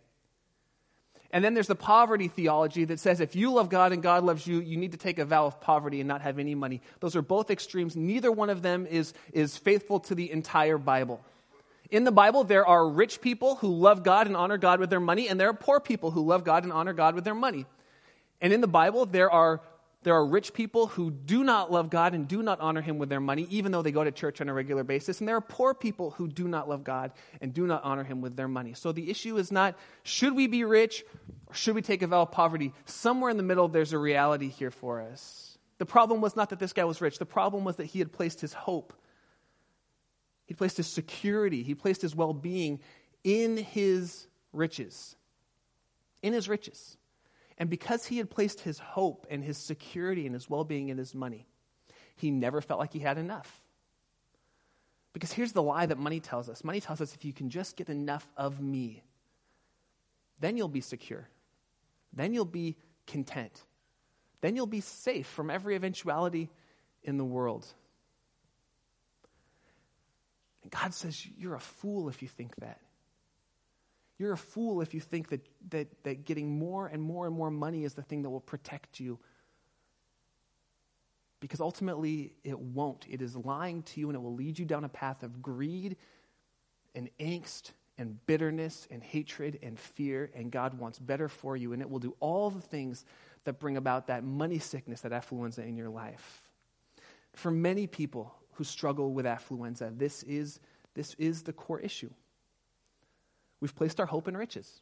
And 1.32 1.44
then 1.44 1.54
there's 1.54 1.68
the 1.68 1.76
poverty 1.76 2.28
theology 2.28 2.86
that 2.86 3.00
says 3.00 3.20
if 3.20 3.36
you 3.36 3.54
love 3.54 3.70
God 3.70 3.92
and 3.92 4.02
God 4.02 4.24
loves 4.24 4.48
you, 4.48 4.60
you 4.60 4.78
need 4.78 4.94
to 4.94 4.98
take 4.98 5.20
a 5.20 5.26
vow 5.26 5.46
of 5.46 5.62
poverty 5.62 6.02
and 6.02 6.08
not 6.08 6.22
have 6.22 6.40
any 6.40 6.56
money. 6.56 6.82
Those 7.02 7.16
are 7.16 7.22
both 7.22 7.52
extremes. 7.52 7.96
Neither 7.96 8.32
one 8.32 8.50
of 8.50 8.62
them 8.62 8.88
is, 8.88 9.14
is 9.32 9.56
faithful 9.56 10.00
to 10.02 10.16
the 10.16 10.32
entire 10.32 10.80
Bible. 10.80 11.22
In 11.92 12.04
the 12.04 12.12
Bible, 12.12 12.44
there 12.44 12.66
are 12.66 12.88
rich 12.88 13.22
people 13.22 13.56
who 13.56 13.70
love 13.70 14.04
God 14.04 14.28
and 14.28 14.36
honor 14.36 14.58
God 14.58 14.80
with 14.80 14.90
their 14.90 15.00
money, 15.00 15.28
and 15.28 15.40
there 15.40 15.50
are 15.50 15.54
poor 15.54 15.80
people 15.80 16.12
who 16.12 16.26
love 16.26 16.44
God 16.44 16.64
and 16.64 16.72
honor 16.72 16.94
God 16.94 17.16
with 17.16 17.24
their 17.24 17.36
money. 17.36 17.66
And 18.42 18.54
in 18.54 18.62
the 18.62 18.68
Bible, 18.68 19.06
there 19.06 19.32
are 19.32 19.62
there 20.04 20.16
are 20.16 20.26
rich 20.26 20.54
people 20.54 20.88
who 20.88 21.12
do 21.12 21.44
not 21.44 21.72
love 21.72 21.90
God 21.90 22.14
and 22.14 22.26
do 22.26 22.42
not 22.42 22.62
honor 22.62 22.82
Him 22.82 23.00
with 23.00 23.10
their 23.10 23.20
money, 23.20 23.46
even 23.50 23.72
though 23.74 23.82
they 23.82 23.92
go 23.92 24.04
to 24.04 24.12
church 24.12 24.40
on 24.40 24.48
a 24.48 24.54
regular 24.54 24.86
basis. 24.86 25.20
And 25.20 25.28
there 25.28 25.36
are 25.36 25.42
poor 25.42 25.74
people 25.74 26.12
who 26.12 26.30
do 26.30 26.48
not 26.48 26.70
love 26.70 26.86
God 26.86 27.12
and 27.42 27.54
do 27.54 27.68
not 27.68 27.84
honor 27.84 28.06
Him 28.06 28.22
with 28.22 28.38
their 28.38 28.48
money. 28.48 28.74
So 28.74 28.94
the 28.94 29.10
issue 29.10 29.38
is 29.38 29.52
not 29.52 29.78
should 30.04 30.36
we 30.36 30.48
be 30.48 30.64
rich 30.64 31.04
or 31.48 31.54
should 31.54 31.76
we 31.76 31.82
take 31.82 32.02
a 32.02 32.08
vow 32.08 32.22
of 32.22 32.32
poverty? 32.32 32.74
Somewhere 32.86 33.30
in 33.30 33.36
the 33.36 33.44
middle, 33.44 33.68
there's 33.68 33.92
a 33.92 33.98
reality 33.98 34.48
here 34.48 34.72
for 34.72 35.02
us. 35.02 35.58
The 35.80 35.86
problem 35.86 36.22
was 36.22 36.36
not 36.36 36.50
that 36.52 36.60
this 36.60 36.74
guy 36.74 36.86
was 36.86 37.02
rich, 37.02 37.20
the 37.20 37.26
problem 37.26 37.66
was 37.66 37.76
that 37.78 37.86
he 37.86 38.00
had 38.00 38.12
placed 38.12 38.40
his 38.40 38.54
hope, 38.54 38.94
he 40.46 40.54
placed 40.54 40.78
his 40.78 40.88
security, 40.88 41.62
he 41.62 41.76
placed 41.76 42.02
his 42.02 42.16
well 42.16 42.34
being 42.34 42.80
in 43.26 43.58
his 43.58 44.28
riches. 44.54 45.16
In 46.22 46.34
his 46.34 46.50
riches. 46.50 46.98
And 47.60 47.70
because 47.70 48.06
he 48.06 48.18
had 48.18 48.30
placed 48.30 48.62
his 48.62 48.80
hope 48.80 49.28
and 49.30 49.44
his 49.44 49.58
security 49.58 50.26
and 50.26 50.34
his 50.34 50.50
well 50.50 50.64
being 50.64 50.88
in 50.88 50.98
his 50.98 51.14
money, 51.14 51.46
he 52.16 52.32
never 52.32 52.62
felt 52.62 52.80
like 52.80 52.94
he 52.94 53.00
had 53.00 53.18
enough. 53.18 53.62
Because 55.12 55.34
here's 55.34 55.52
the 55.52 55.62
lie 55.62 55.86
that 55.86 55.98
money 55.98 56.22
tells 56.22 56.50
us 56.50 56.64
money 56.64 56.80
tells 56.80 57.02
us 57.02 57.14
if 57.14 57.26
you 57.26 57.34
can 57.34 57.50
just 57.50 57.76
get 57.76 57.90
enough 57.90 58.28
of 58.38 58.62
me, 58.62 59.04
then 60.40 60.56
you'll 60.56 60.70
be 60.70 60.82
secure. 60.82 61.28
Then 62.14 62.34
you'll 62.34 62.46
be 62.46 62.78
content. 63.06 63.64
Then 64.42 64.56
you'll 64.56 64.66
be 64.66 64.82
safe 64.82 65.28
from 65.28 65.50
every 65.50 65.76
eventuality 65.76 66.50
in 67.04 67.18
the 67.18 67.26
world. 67.26 67.66
And 70.64 70.72
God 70.72 70.94
says, 70.94 71.26
You're 71.38 71.56
a 71.56 71.60
fool 71.60 72.08
if 72.08 72.22
you 72.22 72.28
think 72.28 72.56
that. 72.58 72.80
You're 74.20 74.34
a 74.34 74.38
fool 74.38 74.82
if 74.82 74.94
you 74.94 75.00
think 75.00 75.30
that, 75.30 75.48
that, 75.70 75.88
that 76.04 76.26
getting 76.26 76.60
more 76.60 76.88
and 76.88 77.02
more 77.02 77.26
and 77.26 77.34
more 77.34 77.50
money 77.50 77.86
is 77.86 77.94
the 77.94 78.02
thing 78.02 78.22
that 78.24 78.30
will 78.30 78.42
protect 78.42 79.00
you. 79.00 79.18
Because 81.40 81.62
ultimately, 81.62 82.34
it 82.44 82.60
won't. 82.60 83.06
It 83.10 83.22
is 83.22 83.38
lying 83.38 83.82
to 83.84 84.02
you 84.02 84.10
and 84.10 84.16
it 84.18 84.20
will 84.20 84.36
lead 84.36 84.60
you 84.60 84.66
down 84.66 84.84
a 84.84 84.90
path 84.90 85.24
of 85.24 85.42
greed 85.42 85.96
and 86.94 87.10
angst 87.18 87.72
and 87.98 88.18
bitterness 88.26 88.90
and 88.92 89.02
hatred 89.02 89.58
and 89.64 89.80
fear. 89.80 90.30
And 90.36 90.52
God 90.52 90.78
wants 90.78 91.00
better 91.00 91.30
for 91.30 91.56
you. 91.56 91.72
And 91.72 91.82
it 91.82 91.90
will 91.90 92.00
do 92.00 92.14
all 92.20 92.50
the 92.50 92.60
things 92.60 93.06
that 93.46 93.58
bring 93.58 93.78
about 93.78 94.08
that 94.08 94.26
money 94.26 94.60
sickness, 94.60 95.00
that 95.02 95.14
affluenza 95.14 95.60
in 95.60 95.78
your 95.78 95.90
life. 95.90 96.42
For 97.36 97.52
many 97.52 97.88
people 97.88 98.36
who 98.52 98.66
struggle 98.66 99.14
with 99.14 99.26
affluenza, 99.26 99.98
this 99.98 100.24
is, 100.24 100.60
this 100.94 101.14
is 101.14 101.44
the 101.44 101.54
core 101.54 101.80
issue. 101.80 102.10
We've 103.62 103.76
placed 103.76 104.00
our 104.00 104.06
hope 104.06 104.28
in 104.28 104.38
riches. 104.38 104.82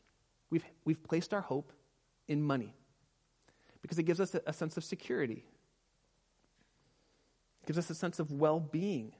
We've, 0.50 0.64
we've 0.86 1.02
placed 1.04 1.34
our 1.34 1.42
hope 1.42 1.72
in 2.28 2.42
money 2.42 2.74
because 3.82 4.00
it 4.00 4.04
gives 4.04 4.20
us 4.20 4.36
a, 4.36 4.42
a 4.48 4.54
sense 4.54 4.78
of 4.78 4.84
security, 4.84 5.44
it 7.64 7.68
gives 7.68 7.78
us 7.78 7.90
a 7.90 7.96
sense 7.96 8.20
of 8.20 8.32
well 8.32 8.60
being, 8.60 9.14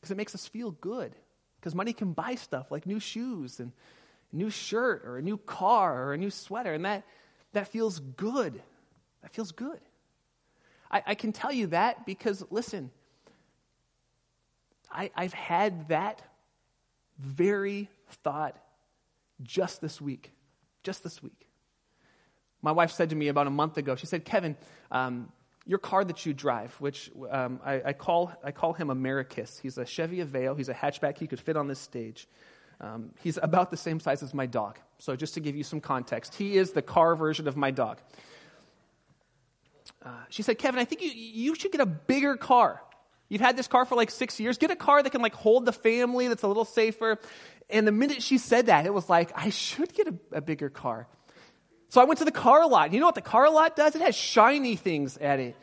because 0.00 0.10
it 0.10 0.16
makes 0.16 0.34
us 0.34 0.46
feel 0.46 0.70
good. 0.70 1.14
Because 1.60 1.74
money 1.74 1.92
can 1.92 2.12
buy 2.12 2.36
stuff 2.36 2.70
like 2.70 2.86
new 2.86 3.00
shoes 3.00 3.58
and 3.58 3.72
a 4.32 4.36
new 4.36 4.48
shirt 4.48 5.02
or 5.04 5.18
a 5.18 5.22
new 5.22 5.36
car 5.38 6.04
or 6.04 6.12
a 6.12 6.16
new 6.16 6.30
sweater, 6.30 6.72
and 6.72 6.84
that, 6.84 7.04
that 7.52 7.66
feels 7.66 7.98
good. 7.98 8.62
That 9.22 9.32
feels 9.32 9.50
good. 9.50 9.80
I, 10.88 11.02
I 11.04 11.14
can 11.16 11.32
tell 11.32 11.52
you 11.52 11.66
that 11.68 12.06
because, 12.06 12.44
listen, 12.50 12.92
I, 14.90 15.10
I've 15.16 15.34
had 15.34 15.88
that 15.88 16.22
very 17.18 17.90
thought 18.22 18.56
just 19.42 19.80
this 19.80 20.00
week. 20.00 20.32
Just 20.82 21.02
this 21.02 21.22
week. 21.22 21.48
My 22.62 22.72
wife 22.72 22.90
said 22.90 23.10
to 23.10 23.16
me 23.16 23.28
about 23.28 23.46
a 23.46 23.50
month 23.50 23.76
ago, 23.76 23.94
she 23.94 24.06
said, 24.06 24.24
Kevin, 24.24 24.56
um, 24.90 25.30
your 25.64 25.78
car 25.78 26.04
that 26.04 26.24
you 26.24 26.32
drive, 26.32 26.74
which 26.80 27.10
um, 27.30 27.60
I, 27.64 27.82
I, 27.86 27.92
call, 27.92 28.32
I 28.42 28.52
call 28.52 28.72
him 28.72 28.90
Americus. 28.90 29.58
He's 29.62 29.78
a 29.78 29.84
Chevy 29.84 30.24
Aveo. 30.24 30.56
He's 30.56 30.68
a 30.68 30.74
hatchback. 30.74 31.18
He 31.18 31.26
could 31.26 31.40
fit 31.40 31.56
on 31.56 31.68
this 31.68 31.78
stage. 31.78 32.26
Um, 32.80 33.10
he's 33.22 33.38
about 33.42 33.70
the 33.70 33.76
same 33.76 34.00
size 34.00 34.22
as 34.22 34.32
my 34.32 34.46
dog. 34.46 34.78
So, 34.98 35.14
just 35.16 35.34
to 35.34 35.40
give 35.40 35.56
you 35.56 35.64
some 35.64 35.80
context, 35.80 36.34
he 36.34 36.56
is 36.56 36.72
the 36.72 36.82
car 36.82 37.16
version 37.16 37.48
of 37.48 37.56
my 37.56 37.70
dog. 37.70 38.00
Uh, 40.02 40.10
she 40.28 40.42
said, 40.42 40.58
Kevin, 40.58 40.80
I 40.80 40.84
think 40.84 41.02
you, 41.02 41.10
you 41.10 41.54
should 41.54 41.72
get 41.72 41.80
a 41.80 41.86
bigger 41.86 42.36
car. 42.36 42.80
You've 43.28 43.40
had 43.40 43.56
this 43.56 43.68
car 43.68 43.84
for 43.84 43.94
like 43.94 44.10
six 44.10 44.40
years. 44.40 44.58
Get 44.58 44.70
a 44.70 44.76
car 44.76 45.02
that 45.02 45.10
can 45.10 45.20
like 45.20 45.34
hold 45.34 45.66
the 45.66 45.72
family, 45.72 46.28
that's 46.28 46.42
a 46.42 46.48
little 46.48 46.64
safer. 46.64 47.18
And 47.70 47.86
the 47.86 47.92
minute 47.92 48.22
she 48.22 48.38
said 48.38 48.66
that, 48.66 48.86
it 48.86 48.94
was 48.94 49.08
like, 49.08 49.30
I 49.34 49.50
should 49.50 49.92
get 49.92 50.08
a, 50.08 50.14
a 50.32 50.40
bigger 50.40 50.70
car. 50.70 51.06
So 51.90 52.00
I 52.00 52.04
went 52.04 52.18
to 52.18 52.24
the 52.24 52.32
car 52.32 52.66
lot. 52.68 52.92
You 52.92 53.00
know 53.00 53.06
what 53.06 53.14
the 53.14 53.20
car 53.20 53.50
lot 53.50 53.76
does? 53.76 53.94
It 53.94 54.02
has 54.02 54.14
shiny 54.14 54.76
things 54.76 55.16
at 55.16 55.40
it. 55.40 55.56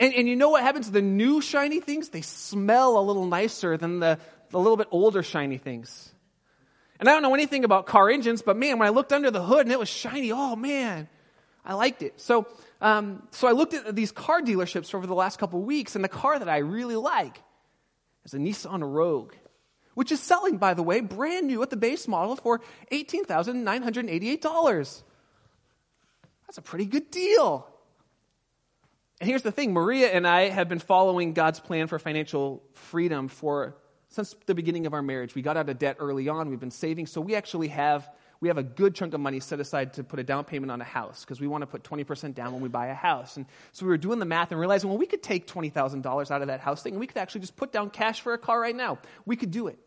And, 0.00 0.14
and 0.14 0.28
you 0.28 0.36
know 0.36 0.50
what 0.50 0.62
happens 0.62 0.86
to 0.86 0.92
the 0.92 1.02
new 1.02 1.40
shiny 1.40 1.80
things? 1.80 2.08
They 2.08 2.22
smell 2.22 2.98
a 2.98 3.02
little 3.02 3.26
nicer 3.26 3.76
than 3.76 3.98
the, 3.98 4.18
the 4.50 4.58
little 4.58 4.76
bit 4.76 4.88
older 4.90 5.22
shiny 5.24 5.58
things. 5.58 6.12
And 7.00 7.08
I 7.08 7.12
don't 7.12 7.22
know 7.22 7.34
anything 7.34 7.64
about 7.64 7.86
car 7.86 8.08
engines, 8.10 8.42
but 8.42 8.56
man, 8.56 8.78
when 8.78 8.86
I 8.86 8.90
looked 8.90 9.12
under 9.12 9.30
the 9.30 9.42
hood 9.42 9.60
and 9.60 9.72
it 9.72 9.78
was 9.78 9.88
shiny, 9.88 10.32
oh 10.32 10.56
man, 10.56 11.08
I 11.64 11.74
liked 11.74 12.02
it. 12.02 12.20
So 12.20 12.46
um, 12.80 13.26
so 13.32 13.48
I 13.48 13.52
looked 13.52 13.74
at 13.74 13.96
these 13.96 14.12
car 14.12 14.40
dealerships 14.40 14.94
over 14.94 15.06
the 15.06 15.14
last 15.14 15.38
couple 15.38 15.60
weeks, 15.60 15.96
and 15.96 16.04
the 16.04 16.08
car 16.08 16.38
that 16.38 16.48
I 16.48 16.58
really 16.58 16.96
like 16.96 17.42
is 18.24 18.34
a 18.34 18.38
Nissan 18.38 18.82
Rogue, 18.82 19.34
which 19.94 20.12
is 20.12 20.20
selling, 20.20 20.58
by 20.58 20.74
the 20.74 20.82
way, 20.82 21.00
brand 21.00 21.48
new 21.48 21.62
at 21.62 21.70
the 21.70 21.76
base 21.76 22.06
model 22.06 22.36
for 22.36 22.60
$18,988. 22.92 25.02
That's 26.46 26.58
a 26.58 26.62
pretty 26.62 26.86
good 26.86 27.10
deal. 27.10 27.66
And 29.20 29.28
here's 29.28 29.42
the 29.42 29.50
thing 29.50 29.72
Maria 29.72 30.08
and 30.08 30.26
I 30.26 30.48
have 30.48 30.68
been 30.68 30.78
following 30.78 31.32
God's 31.32 31.58
plan 31.58 31.88
for 31.88 31.98
financial 31.98 32.62
freedom 32.74 33.28
for 33.28 33.76
since 34.10 34.34
the 34.46 34.54
beginning 34.54 34.86
of 34.86 34.94
our 34.94 35.02
marriage. 35.02 35.34
We 35.34 35.42
got 35.42 35.56
out 35.56 35.68
of 35.68 35.78
debt 35.78 35.96
early 35.98 36.28
on, 36.28 36.48
we've 36.48 36.60
been 36.60 36.70
saving, 36.70 37.06
so 37.06 37.20
we 37.20 37.34
actually 37.34 37.68
have 37.68 38.08
we 38.40 38.48
have 38.48 38.58
a 38.58 38.62
good 38.62 38.94
chunk 38.94 39.14
of 39.14 39.20
money 39.20 39.40
set 39.40 39.58
aside 39.58 39.94
to 39.94 40.04
put 40.04 40.20
a 40.20 40.22
down 40.22 40.44
payment 40.44 40.70
on 40.70 40.80
a 40.80 40.84
house 40.84 41.24
because 41.24 41.40
we 41.40 41.48
want 41.48 41.62
to 41.62 41.66
put 41.66 41.82
20% 41.82 42.34
down 42.34 42.52
when 42.52 42.62
we 42.62 42.68
buy 42.68 42.86
a 42.86 42.94
house. 42.94 43.36
And 43.36 43.46
so 43.72 43.84
we 43.84 43.90
were 43.90 43.96
doing 43.96 44.18
the 44.18 44.24
math 44.24 44.52
and 44.52 44.60
realizing, 44.60 44.88
well, 44.90 44.98
we 44.98 45.06
could 45.06 45.22
take 45.22 45.46
$20,000 45.46 46.30
out 46.30 46.40
of 46.42 46.48
that 46.48 46.60
house 46.60 46.82
thing 46.82 46.92
and 46.94 47.00
we 47.00 47.06
could 47.06 47.18
actually 47.18 47.40
just 47.40 47.56
put 47.56 47.72
down 47.72 47.90
cash 47.90 48.20
for 48.20 48.32
a 48.34 48.38
car 48.38 48.60
right 48.60 48.76
now. 48.76 48.98
We 49.26 49.36
could 49.36 49.50
do 49.50 49.66
it. 49.66 49.78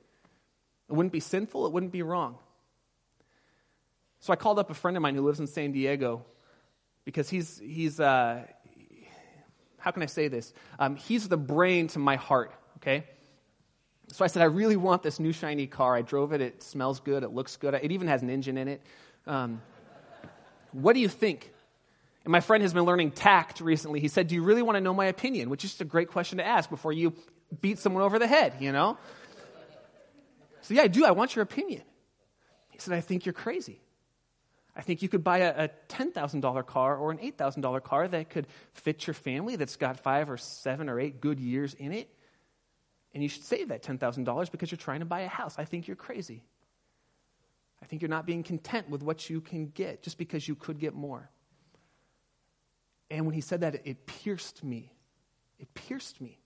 It 0.90 0.94
wouldn't 0.94 1.14
be 1.14 1.22
sinful, 1.22 1.66
it 1.66 1.72
wouldn't 1.72 1.94
be 1.94 2.02
wrong. 2.02 2.38
So 4.20 4.34
I 4.34 4.36
called 4.36 4.60
up 4.60 4.70
a 4.70 4.74
friend 4.74 4.98
of 4.98 5.02
mine 5.02 5.16
who 5.16 5.22
lives 5.22 5.40
in 5.40 5.48
San 5.48 5.72
Diego 5.72 6.26
because 7.06 7.30
he's, 7.30 7.58
he's 7.60 8.00
uh, 8.00 8.44
how 9.78 9.92
can 9.92 10.04
I 10.04 10.08
say 10.08 10.28
this? 10.28 10.54
Um, 10.78 10.96
he's 10.96 11.28
the 11.28 11.38
brain 11.38 11.88
to 11.90 12.00
my 12.00 12.18
heart 12.18 12.54
okay? 12.82 13.06
So 14.12 14.26
I 14.26 14.28
said, 14.28 14.42
I 14.42 14.46
really 14.46 14.76
want 14.76 15.04
this 15.04 15.20
new 15.20 15.32
shiny 15.32 15.68
car. 15.68 15.96
I 15.96 16.02
drove 16.02 16.34
it. 16.34 16.42
It 16.42 16.62
smells 16.62 17.00
good. 17.00 17.24
It 17.24 17.32
looks 17.32 17.56
good. 17.56 17.74
It 17.74 17.92
even 17.92 18.08
has 18.08 18.22
an 18.22 18.30
engine 18.30 18.58
in 18.58 18.68
it. 18.68 18.82
Um, 19.26 19.62
what 20.74 20.94
do 20.94 21.00
you 21.00 21.08
think? 21.08 21.52
And 22.26 22.32
my 22.32 22.42
friend 22.42 22.62
has 22.62 22.74
been 22.74 22.84
learning 22.84 23.12
tact 23.12 23.62
recently. 23.62 24.00
He 24.00 24.10
said, 24.10 24.28
Do 24.28 24.36
you 24.36 24.44
really 24.44 24.62
want 24.62 24.76
to 24.76 24.82
know 24.82 24.94
my 24.94 25.06
opinion? 25.06 25.50
Which 25.50 25.64
is 25.64 25.72
just 25.72 25.82
a 25.82 25.86
great 25.86 26.10
question 26.10 26.38
to 26.40 26.46
ask 26.46 26.70
before 26.70 26.92
you 26.92 27.14
beat 27.62 27.80
someone 27.80 28.04
over 28.04 28.20
the 28.20 28.28
head, 28.28 28.56
you 28.60 28.72
know? 28.72 28.98
So, 30.62 30.74
yeah, 30.74 30.84
I 30.84 30.88
do. 30.88 31.06
I 31.06 31.12
want 31.12 31.36
your 31.36 31.44
opinion. 31.44 31.82
He 32.70 32.80
said, 32.80 32.94
I 32.94 33.02
think 33.02 33.26
you're 33.26 33.34
crazy. 33.34 33.82
I 34.76 34.82
think 34.82 35.02
you 35.02 35.10
could 35.10 35.24
buy 35.24 35.40
a, 35.40 35.66
a 35.66 35.70
$10,000 35.90 36.66
car 36.66 36.96
or 36.98 37.12
an 37.12 37.18
$8,000 37.18 37.84
car 37.84 38.08
that 38.08 38.30
could 38.30 38.48
fit 38.74 39.08
your 39.08 39.14
family, 39.14 39.56
that's 39.56 39.76
got 39.76 40.00
five 40.00 40.30
or 40.30 40.38
seven 40.38 40.90
or 40.90 41.00
eight 41.00 41.20
good 41.22 41.40
years 41.40 41.74
in 41.74 41.92
it. 41.92 42.10
And 43.14 43.22
you 43.22 43.30
should 43.30 43.44
save 43.44 43.70
that 43.70 43.84
$10,000 43.84 44.52
because 44.52 44.72
you're 44.72 44.78
trying 44.78 45.00
to 45.00 45.06
buy 45.06 45.22
a 45.22 45.28
house. 45.28 45.56
I 45.58 45.66
think 45.66 45.88
you're 45.88 45.98
crazy. 45.98 46.44
I 47.82 47.86
think 47.86 48.02
you're 48.02 48.10
not 48.10 48.26
being 48.26 48.44
content 48.44 48.90
with 48.90 49.04
what 49.04 49.30
you 49.30 49.42
can 49.42 49.68
get 49.68 50.02
just 50.02 50.18
because 50.18 50.48
you 50.48 50.56
could 50.56 50.80
get 50.80 50.94
more. 50.94 51.30
And 53.10 53.26
when 53.26 53.36
he 53.36 53.42
said 53.42 53.62
that, 53.62 53.82
it 53.86 54.06
pierced 54.06 54.64
me. 54.64 54.94
It 55.60 55.74
pierced 55.74 56.22
me. 56.22 56.40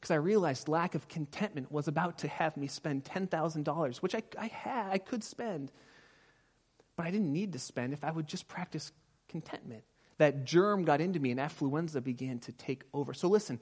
Because 0.00 0.10
I 0.10 0.16
realized 0.16 0.68
lack 0.68 0.94
of 0.94 1.08
contentment 1.08 1.70
was 1.70 1.88
about 1.88 2.18
to 2.18 2.28
have 2.28 2.56
me 2.56 2.66
spend 2.66 3.04
$10,000, 3.04 3.96
which 3.98 4.14
I, 4.14 4.22
I 4.38 4.46
had, 4.46 4.92
I 4.92 4.98
could 4.98 5.22
spend. 5.24 5.72
But 6.96 7.06
I 7.06 7.10
didn't 7.10 7.32
need 7.32 7.52
to 7.52 7.58
spend 7.58 7.92
if 7.92 8.04
I 8.04 8.10
would 8.10 8.26
just 8.26 8.48
practice 8.48 8.92
contentment. 9.28 9.84
That 10.18 10.44
germ 10.44 10.84
got 10.84 11.00
into 11.00 11.20
me 11.20 11.30
and 11.30 11.38
affluenza 11.38 12.02
began 12.02 12.40
to 12.40 12.52
take 12.52 12.82
over. 12.92 13.14
So 13.14 13.28
listen, 13.28 13.60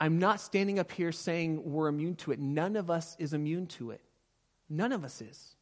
I'm 0.00 0.18
not 0.18 0.40
standing 0.40 0.78
up 0.78 0.90
here 0.90 1.12
saying 1.12 1.62
we're 1.70 1.88
immune 1.88 2.16
to 2.16 2.32
it. 2.32 2.40
None 2.40 2.76
of 2.76 2.90
us 2.90 3.16
is 3.18 3.34
immune 3.34 3.66
to 3.66 3.90
it. 3.90 4.00
None 4.68 4.92
of 4.92 5.04
us 5.04 5.20
is. 5.20 5.56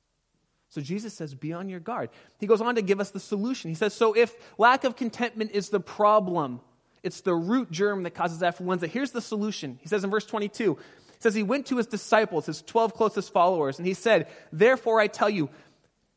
So 0.70 0.80
Jesus 0.80 1.14
says, 1.14 1.34
be 1.34 1.52
on 1.52 1.68
your 1.68 1.80
guard. 1.80 2.10
He 2.38 2.46
goes 2.46 2.60
on 2.60 2.76
to 2.76 2.82
give 2.82 3.00
us 3.00 3.10
the 3.10 3.20
solution. 3.20 3.70
He 3.70 3.74
says, 3.74 3.94
so 3.94 4.14
if 4.14 4.34
lack 4.58 4.84
of 4.84 4.96
contentment 4.96 5.52
is 5.52 5.70
the 5.70 5.80
problem, 5.80 6.60
it's 7.02 7.22
the 7.22 7.34
root 7.34 7.70
germ 7.70 8.02
that 8.02 8.14
causes 8.14 8.40
affluenza. 8.40 8.86
Here's 8.86 9.12
the 9.12 9.20
solution. 9.20 9.78
He 9.80 9.88
says 9.88 10.04
in 10.04 10.10
verse 10.10 10.26
22, 10.26 10.74
he 10.74 11.22
says, 11.22 11.34
He 11.34 11.42
went 11.42 11.66
to 11.66 11.78
his 11.78 11.86
disciples, 11.86 12.46
his 12.46 12.62
12 12.62 12.94
closest 12.94 13.32
followers, 13.32 13.78
and 13.78 13.86
he 13.86 13.94
said, 13.94 14.28
Therefore 14.52 15.00
I 15.00 15.06
tell 15.06 15.30
you, 15.30 15.48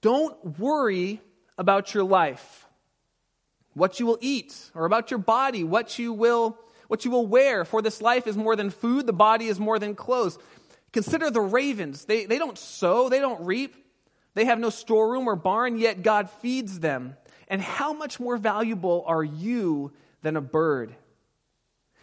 don't 0.02 0.60
worry 0.60 1.22
about 1.58 1.94
your 1.94 2.04
life, 2.04 2.68
what 3.74 4.00
you 4.00 4.06
will 4.06 4.18
eat, 4.22 4.72
or 4.76 4.86
about 4.86 5.12
your 5.12 5.20
body, 5.20 5.64
what 5.64 5.98
you 5.98 6.12
will, 6.14 6.58
what 6.92 7.06
you 7.06 7.12
will 7.12 7.26
wear. 7.26 7.64
For 7.64 7.82
this 7.82 8.02
life 8.02 8.28
is 8.28 8.36
more 8.36 8.58
than 8.58 8.70
food, 8.70 9.08
the 9.08 9.14
body 9.14 9.48
is 9.48 9.62
more 9.62 9.80
than 9.80 9.96
clothes. 9.96 10.38
Consider 10.92 11.32
the 11.32 11.40
ravens. 11.40 12.04
They, 12.04 12.26
they 12.26 12.38
don't 12.38 12.58
sow, 12.58 13.08
they 13.08 13.20
don't 13.20 13.46
reap, 13.46 13.74
they 14.34 14.44
have 14.44 14.60
no 14.60 14.70
storeroom 14.70 15.26
or 15.30 15.38
barn, 15.38 15.78
yet 15.78 16.04
God 16.04 16.30
feeds 16.42 16.82
them. 16.82 17.16
And 17.48 17.62
how 17.62 17.94
much 17.94 18.20
more 18.20 18.36
valuable 18.36 19.06
are 19.08 19.24
you 19.24 19.94
than 20.22 20.36
a 20.36 20.42
bird? 20.42 20.94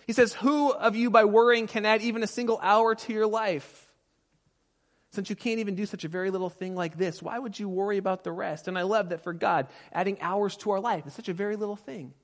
He 0.07 0.14
says, 0.14 0.33
Who 0.33 0.72
of 0.72 0.96
you 0.96 1.11
by 1.11 1.27
worrying 1.27 1.66
can 1.66 1.85
add 1.85 2.01
even 2.01 2.22
a 2.22 2.27
single 2.27 2.59
hour 2.62 2.94
to 2.94 3.12
your 3.12 3.27
life? 3.27 3.92
Since 5.12 5.29
you 5.29 5.37
can't 5.37 5.61
even 5.61 5.74
do 5.74 5.85
such 5.85 6.05
a 6.05 6.09
very 6.09 6.31
little 6.31 6.48
thing 6.48 6.74
like 6.74 6.96
this, 6.96 7.22
why 7.22 7.38
would 7.38 7.59
you 7.59 7.68
worry 7.68 7.98
about 7.98 8.24
the 8.24 8.33
rest? 8.33 8.68
And 8.68 8.79
I 8.79 8.83
love 8.83 9.11
that 9.11 9.22
for 9.22 9.35
God, 9.35 9.66
adding 9.92 10.16
hours 10.22 10.57
to 10.59 10.70
our 10.70 10.81
life 10.81 11.07
is 11.07 11.12
such 11.12 11.29
a 11.29 11.35
very 11.35 11.57
little 11.57 11.77
thing. 11.77 12.14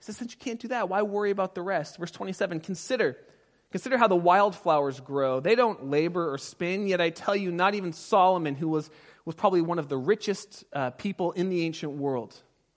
He 0.00 0.04
says, 0.04 0.16
since 0.16 0.32
you 0.32 0.38
can't 0.38 0.58
do 0.58 0.68
that, 0.68 0.88
why 0.88 1.02
worry 1.02 1.30
about 1.30 1.54
the 1.54 1.62
rest? 1.62 1.98
Verse 1.98 2.10
27 2.10 2.60
Consider 2.60 3.16
Consider 3.70 3.98
how 3.98 4.08
the 4.08 4.16
wildflowers 4.16 4.98
grow. 4.98 5.38
They 5.38 5.54
don't 5.54 5.86
labor 5.90 6.32
or 6.32 6.38
spin, 6.38 6.88
yet 6.88 7.00
I 7.00 7.10
tell 7.10 7.36
you, 7.36 7.52
not 7.52 7.74
even 7.74 7.92
Solomon, 7.92 8.56
who 8.56 8.68
was, 8.68 8.90
was 9.24 9.36
probably 9.36 9.60
one 9.60 9.78
of 9.78 9.88
the 9.88 9.96
richest 9.96 10.64
uh, 10.72 10.90
people 10.90 11.32
in 11.32 11.50
the 11.50 11.64
ancient 11.64 11.92
world, 11.92 12.34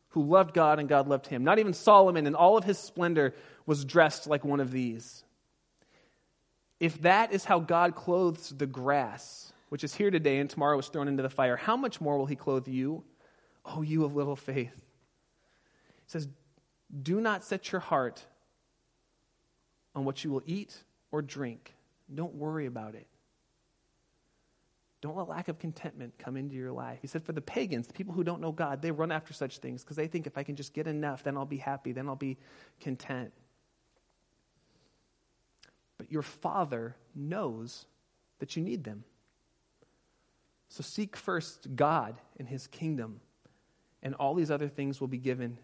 who 0.10 0.22
loved 0.22 0.54
God 0.54 0.80
and 0.80 0.88
God 0.88 1.08
loved 1.08 1.26
him, 1.26 1.44
not 1.44 1.58
even 1.58 1.74
Solomon 1.74 2.28
in 2.28 2.36
all 2.36 2.58
of 2.58 2.64
his 2.64 2.78
splendor 2.78 3.34
was 3.66 3.84
dressed 3.86 4.28
like 4.28 4.46
one 4.46 4.60
of 4.60 4.72
these. 4.72 5.24
If 6.80 7.02
that 7.02 7.34
is 7.34 7.44
how 7.46 7.60
God 7.60 7.96
clothes 7.96 8.50
the 8.50 8.68
grass, 8.68 9.52
which 9.70 9.84
is 9.84 9.96
here 9.96 10.12
today 10.12 10.38
and 10.38 10.50
tomorrow 10.50 10.78
is 10.78 10.90
thrown 10.90 11.08
into 11.08 11.24
the 11.24 11.30
fire, 11.30 11.56
how 11.56 11.76
much 11.76 12.02
more 12.02 12.20
will 12.20 12.28
he 12.28 12.36
clothe 12.36 12.68
you? 12.68 13.04
Oh, 13.66 13.82
you 13.82 14.04
of 14.04 14.16
little 14.16 14.36
faith. 14.36 14.76
He 14.76 16.12
says, 16.12 16.28
Do 17.02 17.20
not 17.20 17.44
set 17.44 17.72
your 17.72 17.82
heart 17.82 18.24
on 19.96 20.06
what 20.06 20.24
you 20.24 20.30
will 20.30 20.44
eat 20.46 20.76
or 21.12 21.22
drink. 21.22 21.76
Don't 22.14 22.36
worry 22.36 22.66
about 22.66 22.96
it. 22.96 23.08
Don't 25.02 25.18
let 25.18 25.28
lack 25.28 25.50
of 25.50 25.60
contentment 25.60 26.14
come 26.18 26.38
into 26.38 26.56
your 26.56 26.72
life. 26.72 27.00
He 27.02 27.08
said, 27.08 27.24
for 27.24 27.34
the 27.34 27.42
pagans, 27.42 27.88
the 27.88 27.94
people 27.94 28.14
who 28.14 28.24
don't 28.24 28.40
know 28.40 28.54
God, 28.54 28.82
they 28.82 28.92
run 28.92 29.12
after 29.12 29.34
such 29.34 29.58
things 29.58 29.84
because 29.84 29.98
they 29.98 30.08
think 30.08 30.28
if 30.28 30.38
I 30.38 30.44
can 30.44 30.56
just 30.56 30.74
get 30.74 30.88
enough, 30.88 31.24
then 31.24 31.36
I'll 31.36 31.46
be 31.46 31.58
happy, 31.58 31.92
then 31.92 32.08
I'll 32.08 32.16
be 32.16 32.38
content. 32.80 33.34
But 35.98 36.12
your 36.12 36.22
Father 36.22 36.96
knows 37.16 37.86
that 38.40 38.56
you 38.56 38.64
need 38.64 38.84
them. 38.84 39.04
So 40.70 40.84
seek 40.84 41.18
first 41.18 41.76
God 41.76 42.16
and 42.40 42.48
His 42.48 42.68
kingdom, 42.68 43.20
and 44.02 44.16
all 44.16 44.34
these 44.34 44.52
other 44.52 44.70
things 44.70 45.02
will 45.02 45.10
be 45.10 45.18
given 45.18 45.58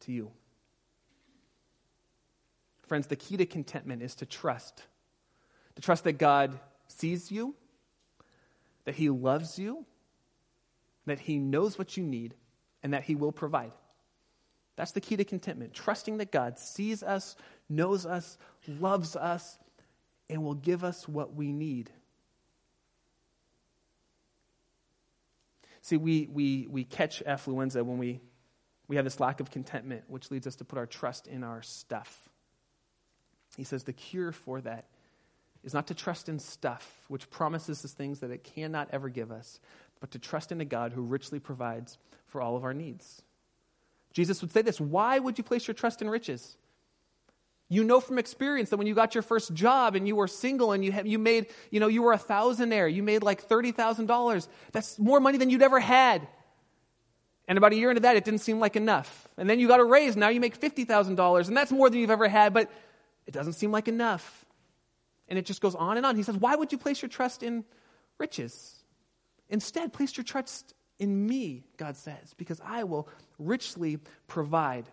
to 0.00 0.12
you. 0.12 0.30
Friends, 2.90 3.06
the 3.06 3.14
key 3.14 3.36
to 3.36 3.46
contentment 3.46 4.02
is 4.02 4.16
to 4.16 4.26
trust. 4.26 4.82
To 5.76 5.80
trust 5.80 6.02
that 6.02 6.14
God 6.14 6.58
sees 6.88 7.30
you, 7.30 7.54
that 8.84 8.96
He 8.96 9.08
loves 9.10 9.60
you, 9.60 9.86
that 11.06 11.20
He 11.20 11.38
knows 11.38 11.78
what 11.78 11.96
you 11.96 12.02
need, 12.02 12.34
and 12.82 12.92
that 12.92 13.04
He 13.04 13.14
will 13.14 13.30
provide. 13.30 13.70
That's 14.74 14.90
the 14.90 15.00
key 15.00 15.16
to 15.16 15.24
contentment. 15.24 15.72
Trusting 15.72 16.18
that 16.18 16.32
God 16.32 16.58
sees 16.58 17.04
us, 17.04 17.36
knows 17.68 18.06
us, 18.06 18.38
loves 18.66 19.14
us, 19.14 19.56
and 20.28 20.42
will 20.42 20.54
give 20.54 20.82
us 20.82 21.06
what 21.06 21.32
we 21.32 21.52
need. 21.52 21.92
See, 25.82 25.96
we, 25.96 26.28
we, 26.32 26.66
we 26.68 26.82
catch 26.82 27.22
affluenza 27.24 27.84
when 27.84 27.98
we, 27.98 28.20
we 28.88 28.96
have 28.96 29.04
this 29.04 29.20
lack 29.20 29.38
of 29.38 29.52
contentment, 29.52 30.02
which 30.08 30.32
leads 30.32 30.48
us 30.48 30.56
to 30.56 30.64
put 30.64 30.76
our 30.76 30.86
trust 30.86 31.28
in 31.28 31.44
our 31.44 31.62
stuff. 31.62 32.29
He 33.56 33.64
says 33.64 33.84
the 33.84 33.92
cure 33.92 34.32
for 34.32 34.60
that 34.60 34.86
is 35.62 35.74
not 35.74 35.86
to 35.88 35.94
trust 35.94 36.28
in 36.28 36.38
stuff, 36.38 37.04
which 37.08 37.28
promises 37.30 37.84
us 37.84 37.92
things 37.92 38.20
that 38.20 38.30
it 38.30 38.44
cannot 38.44 38.88
ever 38.92 39.08
give 39.08 39.30
us, 39.30 39.60
but 40.00 40.10
to 40.12 40.18
trust 40.18 40.52
in 40.52 40.60
a 40.60 40.64
God 40.64 40.92
who 40.92 41.02
richly 41.02 41.38
provides 41.38 41.98
for 42.26 42.40
all 42.40 42.56
of 42.56 42.64
our 42.64 42.72
needs. 42.72 43.22
Jesus 44.12 44.40
would 44.40 44.52
say 44.52 44.62
this 44.62 44.80
Why 44.80 45.18
would 45.18 45.38
you 45.38 45.44
place 45.44 45.66
your 45.66 45.74
trust 45.74 46.02
in 46.02 46.08
riches? 46.08 46.56
You 47.72 47.84
know 47.84 48.00
from 48.00 48.18
experience 48.18 48.70
that 48.70 48.78
when 48.78 48.88
you 48.88 48.96
got 48.96 49.14
your 49.14 49.22
first 49.22 49.54
job 49.54 49.94
and 49.94 50.08
you 50.08 50.16
were 50.16 50.26
single 50.26 50.72
and 50.72 50.84
you, 50.84 50.90
had, 50.90 51.06
you 51.06 51.20
made, 51.20 51.46
you 51.70 51.78
know, 51.78 51.86
you 51.86 52.02
were 52.02 52.12
a 52.12 52.18
thousandaire, 52.18 52.92
you 52.92 53.04
made 53.04 53.22
like 53.22 53.48
$30,000. 53.48 54.48
That's 54.72 54.98
more 54.98 55.20
money 55.20 55.38
than 55.38 55.50
you'd 55.50 55.62
ever 55.62 55.78
had. 55.78 56.26
And 57.46 57.56
about 57.56 57.72
a 57.72 57.76
year 57.76 57.90
into 57.90 58.00
that, 58.00 58.16
it 58.16 58.24
didn't 58.24 58.40
seem 58.40 58.58
like 58.58 58.74
enough. 58.74 59.28
And 59.36 59.48
then 59.48 59.60
you 59.60 59.68
got 59.68 59.78
a 59.78 59.84
raise, 59.84 60.16
now 60.16 60.30
you 60.30 60.40
make 60.40 60.60
$50,000, 60.60 61.46
and 61.46 61.56
that's 61.56 61.70
more 61.70 61.88
than 61.88 62.00
you've 62.00 62.10
ever 62.10 62.28
had, 62.28 62.52
but 62.52 62.72
it 63.30 63.32
doesn't 63.32 63.52
seem 63.52 63.70
like 63.70 63.86
enough. 63.86 64.44
And 65.28 65.38
it 65.38 65.46
just 65.46 65.60
goes 65.60 65.76
on 65.76 65.96
and 65.96 66.04
on. 66.04 66.16
He 66.16 66.24
says, 66.24 66.36
Why 66.36 66.56
would 66.56 66.72
you 66.72 66.78
place 66.78 67.00
your 67.00 67.08
trust 67.08 67.44
in 67.44 67.64
riches? 68.18 68.74
Instead, 69.48 69.92
place 69.92 70.16
your 70.16 70.24
trust 70.24 70.74
in 70.98 71.28
me, 71.28 71.62
God 71.76 71.96
says, 71.96 72.34
because 72.36 72.60
I 72.64 72.82
will 72.82 73.08
richly 73.38 74.00
provide 74.26 74.86